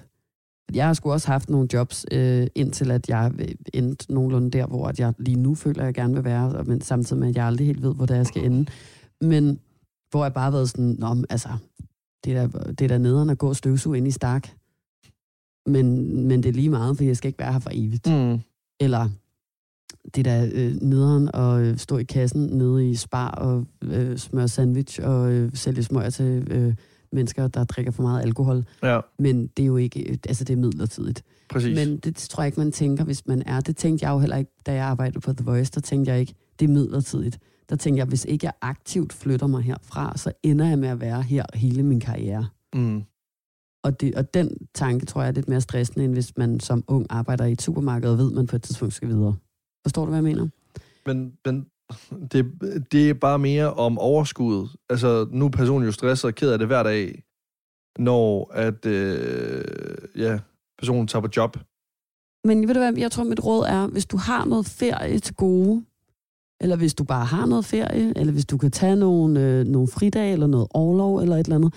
Jeg 0.74 0.86
har 0.88 0.94
sgu 0.94 1.12
også 1.12 1.28
haft 1.28 1.50
nogle 1.50 1.68
jobs, 1.74 2.06
øh, 2.12 2.48
indtil 2.56 2.92
at 2.92 3.10
jeg 3.10 3.32
øh, 3.40 3.48
endte 3.74 4.14
nogenlunde 4.14 4.52
der, 4.52 4.66
hvor 4.66 4.88
at 4.88 5.00
jeg 5.00 5.14
lige 5.20 5.40
nu 5.40 5.56
føler, 5.56 5.82
at 5.82 5.86
jeg 5.86 5.94
gerne 5.94 6.14
vil 6.14 6.24
være, 6.24 6.64
men 6.64 6.82
samtidig 6.82 7.20
med, 7.20 7.30
at 7.30 7.36
jeg 7.36 7.46
aldrig 7.46 7.68
helt 7.68 7.82
ved, 7.84 7.96
hvor 7.96 8.06
det 8.06 8.14
er, 8.14 8.18
jeg 8.18 8.26
skal 8.26 8.46
ende. 8.46 8.66
Men 9.22 9.60
hvor 10.12 10.26
jeg 10.26 10.34
bare 10.34 10.44
har 10.44 10.52
været 10.52 10.70
sådan, 10.70 10.96
Nå, 11.00 11.16
altså, 11.30 11.50
det 12.26 12.34
er, 12.38 12.48
da, 12.48 12.60
det 12.72 12.82
er 12.82 12.88
da 12.88 12.98
nederen 12.98 13.30
at 13.30 13.38
gå 13.38 13.48
og 13.50 13.56
støvsuge 13.56 13.98
ind 13.98 14.08
i 14.08 14.12
Stark. 14.12 14.56
Men, 15.66 16.18
men 16.28 16.44
det 16.44 16.50
er 16.50 16.54
lige 16.54 16.70
meget, 16.70 16.98
for 16.98 17.04
jeg 17.04 17.18
skal 17.18 17.28
ikke 17.28 17.40
være 17.40 17.54
her 17.54 17.60
for 17.60 17.70
evigt. 17.74 18.08
Mm. 18.08 18.40
Eller 18.80 19.10
det 20.16 20.28
er 20.28 20.32
da 20.42 20.50
øh, 20.54 20.76
nederen 20.82 21.30
at 21.34 21.62
øh, 21.62 21.78
stå 21.78 21.98
i 21.98 22.04
kassen 22.04 22.42
nede 22.42 22.90
i 22.90 22.96
Spar 22.96 23.30
og 23.32 23.66
øh, 23.84 24.18
smøre 24.18 24.48
sandwich 24.48 25.00
og 25.04 25.32
øh, 25.32 25.52
sælge 25.54 25.84
smøger 25.84 26.10
til 26.10 26.48
øh, 26.52 26.74
mennesker, 27.12 27.48
der 27.48 27.64
drikker 27.64 27.92
for 27.92 28.04
meget 28.04 28.22
alkohol. 28.22 28.66
Ja, 28.84 29.00
Men 29.20 29.48
det 29.48 29.64
er 29.64 29.68
jo 29.68 29.78
ikke, 29.78 30.12
øh, 30.12 30.18
altså 30.28 30.44
det 30.44 30.54
er 30.54 30.58
midlertidigt. 30.58 31.24
præcis. 31.50 31.76
Men 31.76 31.98
det 31.98 32.16
tror 32.16 32.44
jeg 32.44 32.48
ikke, 32.48 32.60
man 32.60 32.72
tænker, 32.72 33.04
hvis 33.04 33.28
man 33.28 33.44
er. 33.46 33.60
Det 33.62 33.78
tænkte 33.78 34.06
jeg 34.06 34.12
jo 34.12 34.20
heller 34.20 34.36
ikke, 34.38 34.52
da 34.66 34.74
jeg 34.74 34.86
arbejdede 34.86 35.20
på 35.20 35.34
The 35.34 35.46
Voice. 35.46 35.72
Der 35.76 35.82
tænkte 35.82 36.12
jeg 36.12 36.20
ikke, 36.20 36.34
det 36.60 36.70
er 36.70 36.74
midlertidigt. 36.74 37.40
Der 37.70 37.76
tænkte 37.76 38.00
jeg, 38.00 38.08
hvis 38.08 38.26
ikke 38.26 38.46
jeg 38.46 38.54
aktivt 38.62 39.14
flytter 39.14 39.48
mig 39.48 39.62
herfra, 39.62 40.18
så 40.18 40.32
ender 40.44 40.68
jeg 40.68 40.80
med 40.80 40.90
at 40.90 41.02
være 41.02 41.22
her 41.22 41.46
hele 41.54 41.84
min 41.84 42.00
karriere. 42.00 42.48
Mm. 42.76 43.04
Og, 43.84 44.02
det, 44.02 44.16
og 44.16 44.34
den 44.34 44.58
tanke, 44.74 45.06
tror 45.06 45.22
jeg, 45.22 45.28
er 45.28 45.34
lidt 45.34 45.48
mere 45.48 45.62
stressende, 45.62 46.06
end 46.06 46.14
hvis 46.14 46.38
man 46.38 46.60
som 46.60 46.84
ung 46.88 47.06
arbejder 47.10 47.46
i 47.46 47.52
et 47.52 47.62
supermarked 47.62 48.10
og 48.10 48.18
ved, 48.18 48.32
at 48.32 48.36
man 48.36 48.48
på 48.48 48.56
et 48.56 48.64
tidspunkt 48.64 48.94
skal 48.94 49.08
videre. 49.08 49.36
Forstår 49.86 50.06
du, 50.06 50.10
hvad 50.10 50.18
jeg 50.18 50.24
mener? 50.24 50.48
Men, 51.06 51.38
men 51.46 51.66
det, 52.32 52.52
det 52.92 53.10
er 53.10 53.14
bare 53.14 53.40
mere 53.40 53.74
om 53.74 54.00
overskuddet. 54.00 54.70
Altså, 54.90 55.28
nu 55.32 55.46
er 55.46 55.50
personen 55.50 55.86
jo 55.86 55.92
stresset 55.92 56.28
og 56.28 56.36
ked 56.36 56.52
af 56.52 56.60
det 56.60 56.68
hver 56.68 56.84
dag, 56.84 57.24
når 58.00 58.52
at, 58.54 58.86
øh, 58.86 59.64
ja, 60.16 60.40
personen 60.78 61.08
tager 61.08 61.22
på 61.22 61.30
job. 61.38 61.58
Men 62.44 62.68
ved 62.68 62.74
du 62.74 62.80
hvad, 62.80 62.94
jeg 62.98 63.12
tror, 63.12 63.24
mit 63.24 63.46
råd 63.46 63.66
er, 63.66 63.88
hvis 63.88 64.06
du 64.06 64.18
har 64.18 64.46
noget 64.46 64.66
ferie 64.66 65.20
til 65.20 65.36
gode, 65.36 65.86
eller 66.62 66.76
hvis 66.76 66.94
du 66.94 67.04
bare 67.04 67.26
har 67.26 67.46
noget 67.46 67.66
ferie, 67.66 68.14
eller 68.16 68.34
hvis 68.34 68.46
du 68.46 68.58
kan 68.58 68.72
tage 68.72 68.96
nogle, 68.96 69.42
øh, 69.42 69.66
nogle 69.66 69.88
fridage, 69.88 70.34
eller 70.34 70.48
noget 70.48 70.68
overlov, 70.70 71.18
eller 71.18 71.36
et 71.36 71.46
eller 71.46 71.56
andet, 71.56 71.74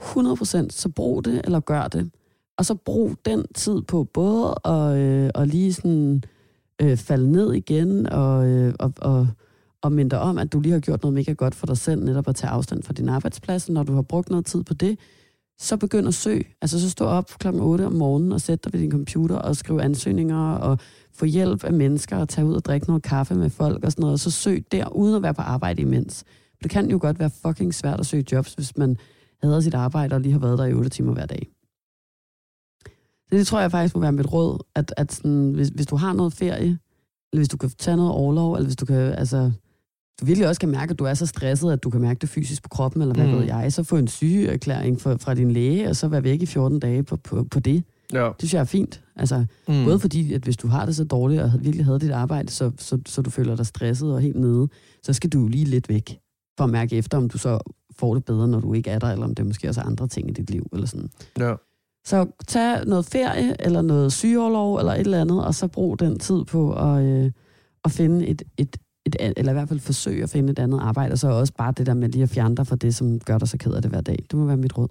100% 0.00 0.70
så 0.70 0.88
brug 0.88 1.24
det, 1.24 1.40
eller 1.44 1.60
gør 1.60 1.88
det. 1.88 2.10
Og 2.56 2.64
så 2.64 2.74
brug 2.74 3.16
den 3.24 3.44
tid 3.54 3.82
på 3.82 4.04
både 4.04 4.54
at, 4.64 4.96
øh, 4.96 5.30
at 5.34 5.48
lige 5.48 5.72
sådan 5.72 6.22
øh, 6.82 6.96
falde 6.96 7.32
ned 7.32 7.52
igen, 7.52 8.06
og, 8.06 8.46
øh, 8.46 8.74
og, 8.78 8.92
og, 8.98 9.28
og 9.82 9.92
minde 9.92 10.10
dig 10.10 10.20
om, 10.20 10.38
at 10.38 10.52
du 10.52 10.60
lige 10.60 10.72
har 10.72 10.80
gjort 10.80 11.02
noget 11.02 11.14
mega 11.14 11.32
godt 11.32 11.54
for 11.54 11.66
dig 11.66 11.76
selv, 11.76 12.04
netop 12.04 12.28
at 12.28 12.36
tage 12.36 12.50
afstand 12.50 12.82
fra 12.82 12.92
din 12.92 13.08
arbejdsplads, 13.08 13.68
når 13.68 13.82
du 13.82 13.92
har 13.92 14.02
brugt 14.02 14.30
noget 14.30 14.46
tid 14.46 14.62
på 14.62 14.74
det, 14.74 14.98
så 15.62 15.76
begynd 15.76 16.08
at 16.08 16.14
søge. 16.14 16.44
Altså 16.62 16.80
så 16.80 16.90
stå 16.90 17.04
op 17.04 17.30
klokken 17.38 17.62
8 17.62 17.86
om 17.86 17.92
morgenen 17.92 18.32
og 18.32 18.40
sæt 18.40 18.64
dig 18.64 18.72
ved 18.72 18.80
din 18.80 18.90
computer 18.90 19.36
og 19.36 19.56
skriv 19.56 19.78
ansøgninger 19.78 20.52
og 20.52 20.78
få 21.14 21.24
hjælp 21.24 21.64
af 21.64 21.72
mennesker 21.72 22.16
og 22.16 22.28
tage 22.28 22.46
ud 22.46 22.54
og 22.54 22.64
drikke 22.64 22.86
noget 22.86 23.02
kaffe 23.02 23.34
med 23.34 23.50
folk 23.50 23.84
og 23.84 23.92
sådan 23.92 24.02
noget, 24.02 24.12
og 24.12 24.18
så 24.18 24.30
søg 24.30 24.64
der, 24.72 24.88
uden 24.88 25.14
at 25.14 25.22
være 25.22 25.34
på 25.34 25.42
arbejde 25.42 25.82
imens. 25.82 26.24
Det 26.62 26.70
kan 26.70 26.90
jo 26.90 26.98
godt 27.00 27.18
være 27.18 27.30
fucking 27.46 27.74
svært 27.74 28.00
at 28.00 28.06
søge 28.06 28.24
jobs, 28.32 28.54
hvis 28.54 28.76
man 28.76 28.96
hader 29.42 29.60
sit 29.60 29.74
arbejde 29.74 30.14
og 30.14 30.20
lige 30.20 30.32
har 30.32 30.38
været 30.38 30.58
der 30.58 30.64
i 30.64 30.74
8 30.74 30.90
timer 30.90 31.12
hver 31.12 31.26
dag. 31.26 31.48
Så 33.28 33.36
det 33.38 33.46
tror 33.46 33.60
jeg 33.60 33.70
faktisk 33.70 33.94
må 33.94 34.00
være 34.00 34.12
mit 34.12 34.32
råd, 34.32 34.58
at, 34.74 34.94
at 34.96 35.12
sådan, 35.12 35.52
hvis, 35.52 35.68
hvis 35.68 35.86
du 35.86 35.96
har 35.96 36.12
noget 36.12 36.32
ferie, 36.32 36.78
eller 37.32 37.38
hvis 37.38 37.48
du 37.48 37.56
kan 37.56 37.70
tage 37.70 37.96
noget 37.96 38.12
overlov, 38.12 38.54
eller 38.54 38.66
hvis 38.66 38.76
du 38.76 38.86
kan, 38.86 38.96
altså, 38.96 39.52
du 40.20 40.24
virkelig 40.26 40.48
også 40.48 40.60
kan 40.60 40.68
mærke, 40.68 40.90
at 40.90 40.98
du 40.98 41.04
er 41.04 41.14
så 41.14 41.26
stresset, 41.26 41.72
at 41.72 41.82
du 41.84 41.90
kan 41.90 42.00
mærke 42.00 42.18
det 42.18 42.28
fysisk 42.28 42.62
på 42.62 42.68
kroppen, 42.68 43.02
eller 43.02 43.14
hvad 43.14 43.26
Mm. 43.26 43.32
ved 43.32 43.44
jeg, 43.44 43.72
så 43.72 43.82
få 43.82 43.96
en 43.96 44.08
sygeerklæring 44.08 45.00
fra, 45.00 45.14
fra 45.16 45.34
din 45.34 45.50
læge, 45.50 45.88
og 45.88 45.96
så 45.96 46.08
være 46.08 46.24
væk 46.24 46.42
i 46.42 46.46
14 46.46 46.80
dage 46.80 47.02
på, 47.02 47.16
på, 47.16 47.44
på 47.50 47.60
det. 47.60 47.84
Ja. 48.12 48.24
Det 48.26 48.34
synes 48.38 48.54
jeg 48.54 48.60
er 48.60 48.64
fint. 48.64 49.02
Altså, 49.16 49.44
Mm. 49.68 49.84
Både 49.84 49.98
fordi, 49.98 50.32
at 50.32 50.42
hvis 50.42 50.56
du 50.56 50.68
har 50.68 50.86
det 50.86 50.96
så 50.96 51.04
dårligt, 51.04 51.42
og 51.42 51.52
virkelig 51.60 51.84
havde 51.86 52.00
dit 52.00 52.10
arbejde, 52.10 52.50
så, 52.50 52.70
så, 52.78 52.98
så 53.06 53.22
du 53.22 53.30
føler 53.30 53.56
dig 53.56 53.66
stresset 53.66 54.12
og 54.14 54.20
helt 54.20 54.36
nede, 54.36 54.68
så 55.02 55.12
skal 55.12 55.30
du 55.30 55.48
lige 55.48 55.64
lidt 55.64 55.88
væk, 55.88 56.18
for 56.58 56.64
at 56.64 56.70
mærke 56.70 56.96
efter, 56.96 57.18
om 57.18 57.28
du 57.28 57.38
så 57.38 57.58
får 57.98 58.14
det 58.14 58.24
bedre, 58.24 58.48
når 58.48 58.60
du 58.60 58.72
ikke 58.74 58.90
er 58.90 58.98
der, 58.98 59.10
eller 59.12 59.24
om 59.24 59.34
det 59.34 59.46
måske 59.46 59.68
også 59.68 59.80
er 59.80 59.84
andre 59.84 60.08
ting 60.08 60.30
i 60.30 60.32
dit 60.32 60.50
liv, 60.50 60.66
eller 60.72 60.86
sådan. 60.86 61.10
Ja. 61.38 61.54
Så 62.06 62.26
tag 62.48 62.86
noget 62.86 63.04
ferie, 63.06 63.56
eller 63.66 63.82
noget 63.82 64.12
sygeoverlov, 64.12 64.76
eller 64.78 64.92
et 64.92 65.00
eller 65.00 65.20
andet, 65.20 65.44
og 65.44 65.54
så 65.54 65.66
brug 65.68 65.98
den 65.98 66.18
tid 66.18 66.44
på 66.44 66.72
at, 66.72 67.02
øh, 67.04 67.30
at 67.84 67.90
finde 67.92 68.26
et, 68.26 68.42
et, 68.56 68.76
et, 69.06 69.16
eller 69.36 69.52
i 69.52 69.54
hvert 69.54 69.68
fald 69.68 69.80
forsøge 69.80 70.22
at 70.22 70.30
finde 70.30 70.50
et 70.52 70.58
andet 70.58 70.80
arbejde, 70.80 71.12
og 71.12 71.18
så 71.18 71.28
også 71.28 71.52
bare 71.54 71.72
det 71.72 71.86
der 71.86 71.94
med 71.94 72.08
lige 72.08 72.22
at 72.22 72.28
fjerne 72.30 72.56
dig 72.56 72.66
fra 72.66 72.76
det, 72.76 72.94
som 72.94 73.20
gør 73.20 73.38
dig 73.38 73.48
så 73.48 73.58
ked 73.58 73.72
af 73.74 73.82
det 73.82 73.90
hver 73.90 74.00
dag. 74.00 74.16
Det 74.30 74.34
må 74.38 74.44
være 74.46 74.56
mit 74.56 74.78
råd. 74.78 74.88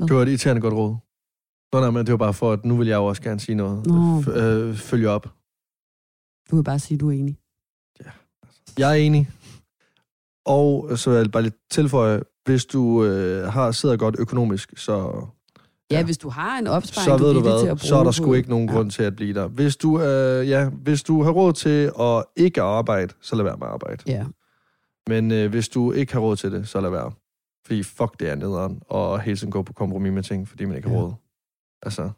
Det 0.00 0.16
var 0.16 0.22
et 0.22 0.28
irriterende 0.28 0.62
godt 0.62 0.74
råd. 0.74 0.96
Nå, 1.72 1.80
nej, 1.80 1.90
men 1.90 2.06
det 2.06 2.12
var 2.12 2.18
bare 2.18 2.34
for, 2.34 2.52
at 2.52 2.64
nu 2.64 2.76
vil 2.76 2.88
jeg 2.88 2.96
jo 2.96 3.04
også 3.06 3.22
gerne 3.22 3.40
sige 3.40 3.56
noget. 3.56 3.86
Nå. 3.86 4.20
F- 4.20 4.38
øh, 4.38 4.76
følge 4.76 5.08
op. 5.08 5.22
Du 6.50 6.56
vil 6.56 6.64
bare 6.64 6.78
sige, 6.78 6.96
at 6.96 7.00
du 7.00 7.08
er 7.08 7.12
enig. 7.12 7.38
Jeg 8.78 8.90
er 8.90 8.94
enig. 8.94 9.30
Og 10.46 10.98
så 10.98 11.10
vil 11.10 11.16
jeg 11.18 11.30
bare 11.30 11.42
lidt 11.42 11.56
tilføje, 11.70 12.22
hvis 12.44 12.64
du 12.64 13.04
øh, 13.04 13.52
har 13.52 13.72
sidder 13.72 13.96
godt 13.96 14.16
økonomisk, 14.18 14.78
så, 14.78 15.26
Ja, 15.90 16.04
hvis 16.04 16.18
du 16.18 16.28
har 16.28 16.58
en 16.58 16.66
opsparing, 16.66 17.04
så 17.04 17.16
du 17.16 17.24
ved 17.24 17.34
du 17.34 17.40
til 17.40 17.50
hvad, 17.50 17.68
at 17.70 17.80
så 17.80 17.94
er 17.94 17.98
der 17.98 18.04
bruge 18.04 18.12
sgu 18.14 18.32
ikke 18.34 18.48
nogen 18.50 18.68
Ja. 18.68 18.74
grund 18.74 18.90
til 18.90 19.02
at 19.02 19.16
blive 19.16 19.34
der. 19.34 19.48
Hvis 19.48 19.76
du, 19.76 20.00
øh, 20.00 20.48
ja, 20.48 20.68
hvis 20.68 21.02
du 21.02 21.22
har 21.22 21.30
råd 21.30 21.52
til 21.52 21.92
at 22.00 22.24
ikke 22.36 22.62
arbejde, 22.62 23.14
så 23.20 23.36
lad 23.36 23.44
være 23.44 23.56
med 23.56 23.66
at 23.66 23.72
arbejde. 23.72 24.02
Ja, 24.06 24.24
Men 25.08 25.30
øh, 25.32 25.50
hvis 25.50 25.68
du 25.68 25.92
ikke 25.92 26.12
har 26.12 26.20
råd 26.20 26.36
til 26.36 26.52
det, 26.52 26.68
så 26.68 26.80
lad 26.80 26.90
være. 26.90 27.12
Fordi 27.66 27.82
fuck, 27.82 28.20
det 28.20 28.28
er 28.30 28.34
nederen, 28.34 28.80
og 28.88 29.20
hele 29.20 29.36
tiden 29.36 29.50
gå 29.50 29.62
på 29.62 29.72
kompromis 29.72 30.12
med 30.12 30.22
ting, 30.22 30.48
fordi 30.48 30.64
man 30.64 30.76
ikke 30.76 30.88
har 30.88 30.96
Ja. 30.96 31.02
råd. 31.02 31.12
Altså, 31.82 32.10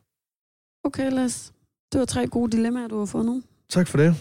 okay 0.85 1.11
Las. 1.13 1.53
Det 1.93 1.99
var 1.99 2.05
tre 2.05 2.27
gode 2.27 2.57
dilemmaer, 2.57 2.89
du 2.89 2.99
har 2.99 3.07
fundet. 3.07 3.43
tak 3.71 3.89
for 3.89 3.99
det. 3.99 4.15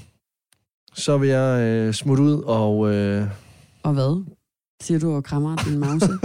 Så 0.94 1.18
vil 1.18 1.30
jeg 1.30 1.62
øh, 1.62 1.94
smutte 1.94 2.24
ud 2.24 2.42
og... 2.46 2.94
Øh, 2.94 3.28
Og 3.84 3.94
hvad? 3.94 4.26
Siger 4.82 5.00
du 5.00 5.16
og 5.16 5.24
krammer 5.24 5.56
din 5.56 5.80
mause? 5.80 6.08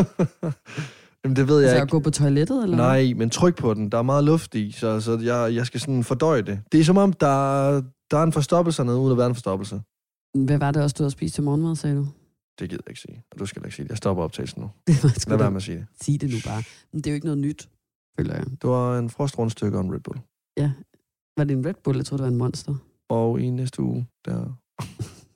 Jamen, 1.24 1.36
det 1.36 1.48
ved 1.48 1.60
jeg 1.60 1.70
altså 1.70 1.76
ikke. 1.76 1.82
at 1.82 1.90
gå 1.90 2.00
på 2.00 2.10
toilettet, 2.10 2.62
eller? 2.62 2.76
Nej, 2.76 3.12
men 3.16 3.30
tryk 3.30 3.56
på 3.56 3.74
den. 3.74 3.88
Der 3.92 3.98
er 3.98 4.02
meget 4.02 4.24
luft 4.24 4.54
i, 4.54 4.72
så, 4.72 5.00
så 5.00 5.18
jeg, 5.18 5.54
jeg 5.54 5.66
skal 5.66 5.80
sådan 5.80 6.04
fordøje 6.04 6.42
det. 6.42 6.60
Det 6.72 6.80
er 6.80 6.84
som 6.84 6.96
om, 6.96 7.12
der, 7.12 7.82
der 8.10 8.18
er 8.18 8.22
en 8.22 8.32
forstoppelse 8.32 8.84
nede, 8.84 8.98
uden 8.98 9.12
at 9.12 9.18
være 9.18 9.26
en 9.26 9.34
forstoppelse. 9.34 9.82
Hvad 10.38 10.58
var 10.58 10.70
det 10.70 10.82
også, 10.82 10.94
du 10.98 11.02
havde 11.02 11.10
spist 11.10 11.34
til 11.34 11.42
morgenmad, 11.44 11.76
sagde 11.76 11.96
du? 11.96 12.06
Det 12.58 12.70
gider 12.70 12.82
jeg 12.86 12.90
ikke 12.90 13.00
sige. 13.00 13.24
Og 13.32 13.38
du 13.38 13.46
skal 13.46 13.62
ikke 13.64 13.76
sige 13.76 13.84
det. 13.84 13.90
Jeg 13.90 13.96
stopper 13.98 14.24
optagelsen 14.24 14.62
nu. 14.62 14.70
Lad 15.28 15.38
være 15.38 15.50
med 15.50 15.56
at 15.56 15.62
sige 15.62 15.78
det. 15.78 15.86
Sig 16.00 16.20
det 16.20 16.30
nu 16.30 16.36
bare. 16.46 16.62
Men 16.92 17.00
det 17.00 17.06
er 17.06 17.10
jo 17.10 17.14
ikke 17.14 17.26
noget 17.26 17.38
nyt, 17.38 17.68
føler 18.18 18.34
jeg. 18.34 18.44
Det 18.46 18.70
var 18.70 18.98
en 18.98 19.10
frostrundstykke 19.10 19.78
og 19.78 19.84
en 19.84 19.92
Red 19.92 20.00
Bull. 20.00 20.20
Var 21.36 21.44
det 21.44 21.56
en 21.56 21.66
Red 21.66 21.74
Bull? 21.84 21.96
Jeg 21.96 22.06
troede, 22.06 22.22
det 22.22 22.24
var 22.24 22.32
en 22.32 22.38
monster. 22.38 22.74
Og 23.08 23.40
i 23.40 23.50
næste 23.50 23.82
uge, 23.82 24.06
der 24.24 24.58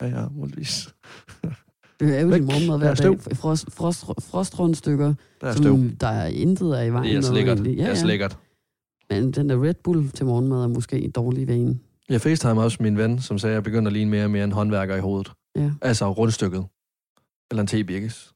er 0.00 0.06
jeg 0.06 0.28
muligvis. 0.30 0.94
Er 2.00 2.04
din 2.30 2.44
morgenmad 2.44 2.78
hver 2.78 2.90
er 2.90 2.94
dag. 2.94 3.36
Frost, 3.36 3.72
frost, 3.72 4.04
frostrundstykker, 4.20 5.14
Der 5.40 5.46
er 5.46 5.52
støv. 5.52 5.62
som 5.64 5.96
der 6.00 6.06
er 6.08 6.26
intet 6.26 6.74
af 6.74 6.86
i 6.86 6.90
vejen. 6.90 7.04
Det 7.04 7.16
er 7.16 7.20
så 7.20 7.32
med 7.32 7.38
lækkert. 7.38 7.56
egentlig. 7.58 7.86
Det 7.86 8.00
er 8.02 8.06
lækkert. 8.06 8.38
Men 9.10 9.30
den 9.30 9.48
der 9.48 9.62
Red 9.64 9.74
Bull 9.84 10.08
til 10.10 10.26
morgenmad 10.26 10.62
er 10.62 10.66
måske 10.68 11.00
i 11.00 11.10
dårlig 11.10 11.48
vane. 11.48 11.78
Jeg 12.08 12.20
facetime 12.20 12.62
også 12.62 12.78
min 12.80 12.96
ven, 12.98 13.18
som 13.20 13.38
sagde, 13.38 13.52
at 13.52 13.54
jeg 13.54 13.62
begynder 13.64 13.86
at 13.86 13.92
ligne 13.92 14.10
mere 14.10 14.24
og 14.24 14.30
mere 14.30 14.44
en 14.44 14.52
håndværker 14.52 14.96
i 14.96 15.00
hovedet. 15.00 15.32
Ja. 15.56 15.70
Altså 15.82 16.12
rundstykket. 16.12 16.64
Eller 17.50 17.60
en 17.60 17.66
te-birkes. 17.66 18.32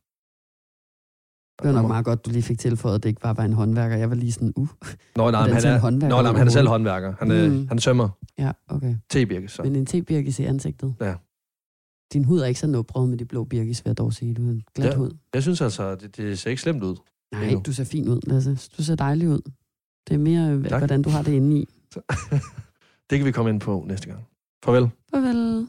Det 1.63 1.67
var 1.69 1.73
nok 1.73 1.89
meget 1.89 2.05
godt, 2.05 2.27
du 2.27 2.31
lige 2.31 2.43
fik 2.43 2.59
tilføjet, 2.59 2.95
at 2.95 3.03
det 3.03 3.09
ikke 3.09 3.21
bare 3.21 3.37
var 3.37 3.45
en 3.45 3.53
håndværker. 3.53 3.97
Jeg 3.97 4.09
var 4.11 4.17
lige 4.17 4.33
sådan, 4.33 4.53
uh, 4.57 4.69
Nå, 5.17 5.31
nej, 5.31 5.47
men 5.47 5.55
han 5.55 5.63
en 5.67 6.03
er, 6.03 6.09
nå, 6.09 6.23
nej, 6.23 6.23
men 6.33 6.37
han 6.39 6.47
er 6.47 6.51
selv 6.51 6.69
håndværker. 6.69 7.15
Han, 7.19 7.31
er, 7.31 7.49
Mm. 7.49 7.69
han 7.69 7.79
sømmer 7.79 8.09
ja, 8.39 8.53
okay. 8.69 8.95
te-birkes. 9.11 9.53
Så. 9.53 9.63
Men 9.63 9.77
en 9.77 9.87
tebirkis 9.87 10.39
i 10.39 10.45
ansigtet. 10.45 10.95
Ja. 11.01 11.15
Din 12.13 12.25
hud 12.25 12.41
er 12.41 12.47
ikke 12.47 12.61
så 12.61 12.67
nubret 12.67 13.09
med 13.09 13.19
de 13.19 13.25
blå 13.25 13.45
birkis, 13.45 13.85
vil 13.85 13.91
jeg 13.91 13.99
dog 13.99 14.13
sige. 14.13 14.35
Du 14.35 14.43
har 14.45 14.51
en 14.51 14.63
glat 14.75 14.91
Ja. 14.91 14.97
hud. 14.97 15.11
Jeg 15.35 15.43
synes 15.43 15.61
altså, 15.61 15.95
det, 15.95 16.17
det 16.17 16.39
ser 16.39 16.51
ikke 16.51 16.63
slemt 16.63 16.83
ud. 16.83 16.97
Nej, 17.33 17.45
Endnu. 17.45 17.63
du 17.67 17.73
ser 17.73 17.85
fin 17.85 18.09
ud, 18.09 18.21
Lasse. 18.27 18.59
Du 18.79 18.83
ser 18.85 18.95
dejlig 18.95 19.29
ud. 19.29 19.41
Det 20.09 20.15
er 20.15 20.19
mere, 20.19 20.51
øh, 20.51 20.63
Tak. 20.69 20.79
hvordan 20.81 21.03
du 21.03 21.11
har 21.11 21.23
det 21.23 21.33
inde 21.33 21.59
i. 21.59 21.69
det 23.11 23.19
kan 23.19 23.25
vi 23.25 23.33
komme 23.33 23.51
ind 23.51 23.61
på 23.61 23.85
næste 23.89 24.07
gang. 24.09 24.27
Farvel. 24.65 24.91
Farvel. 25.11 25.67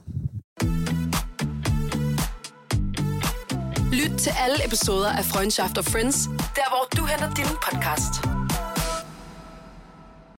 Lyt 3.93 4.17
til 4.17 4.31
alle 4.45 4.65
episoder 4.67 5.09
af 5.09 5.25
Freundschaft 5.25 5.77
og 5.77 5.85
Friends, 5.85 6.23
der 6.27 6.67
hvor 6.71 6.87
du 7.01 7.05
henter 7.05 7.33
din 7.35 7.45
podcast. 7.71 8.40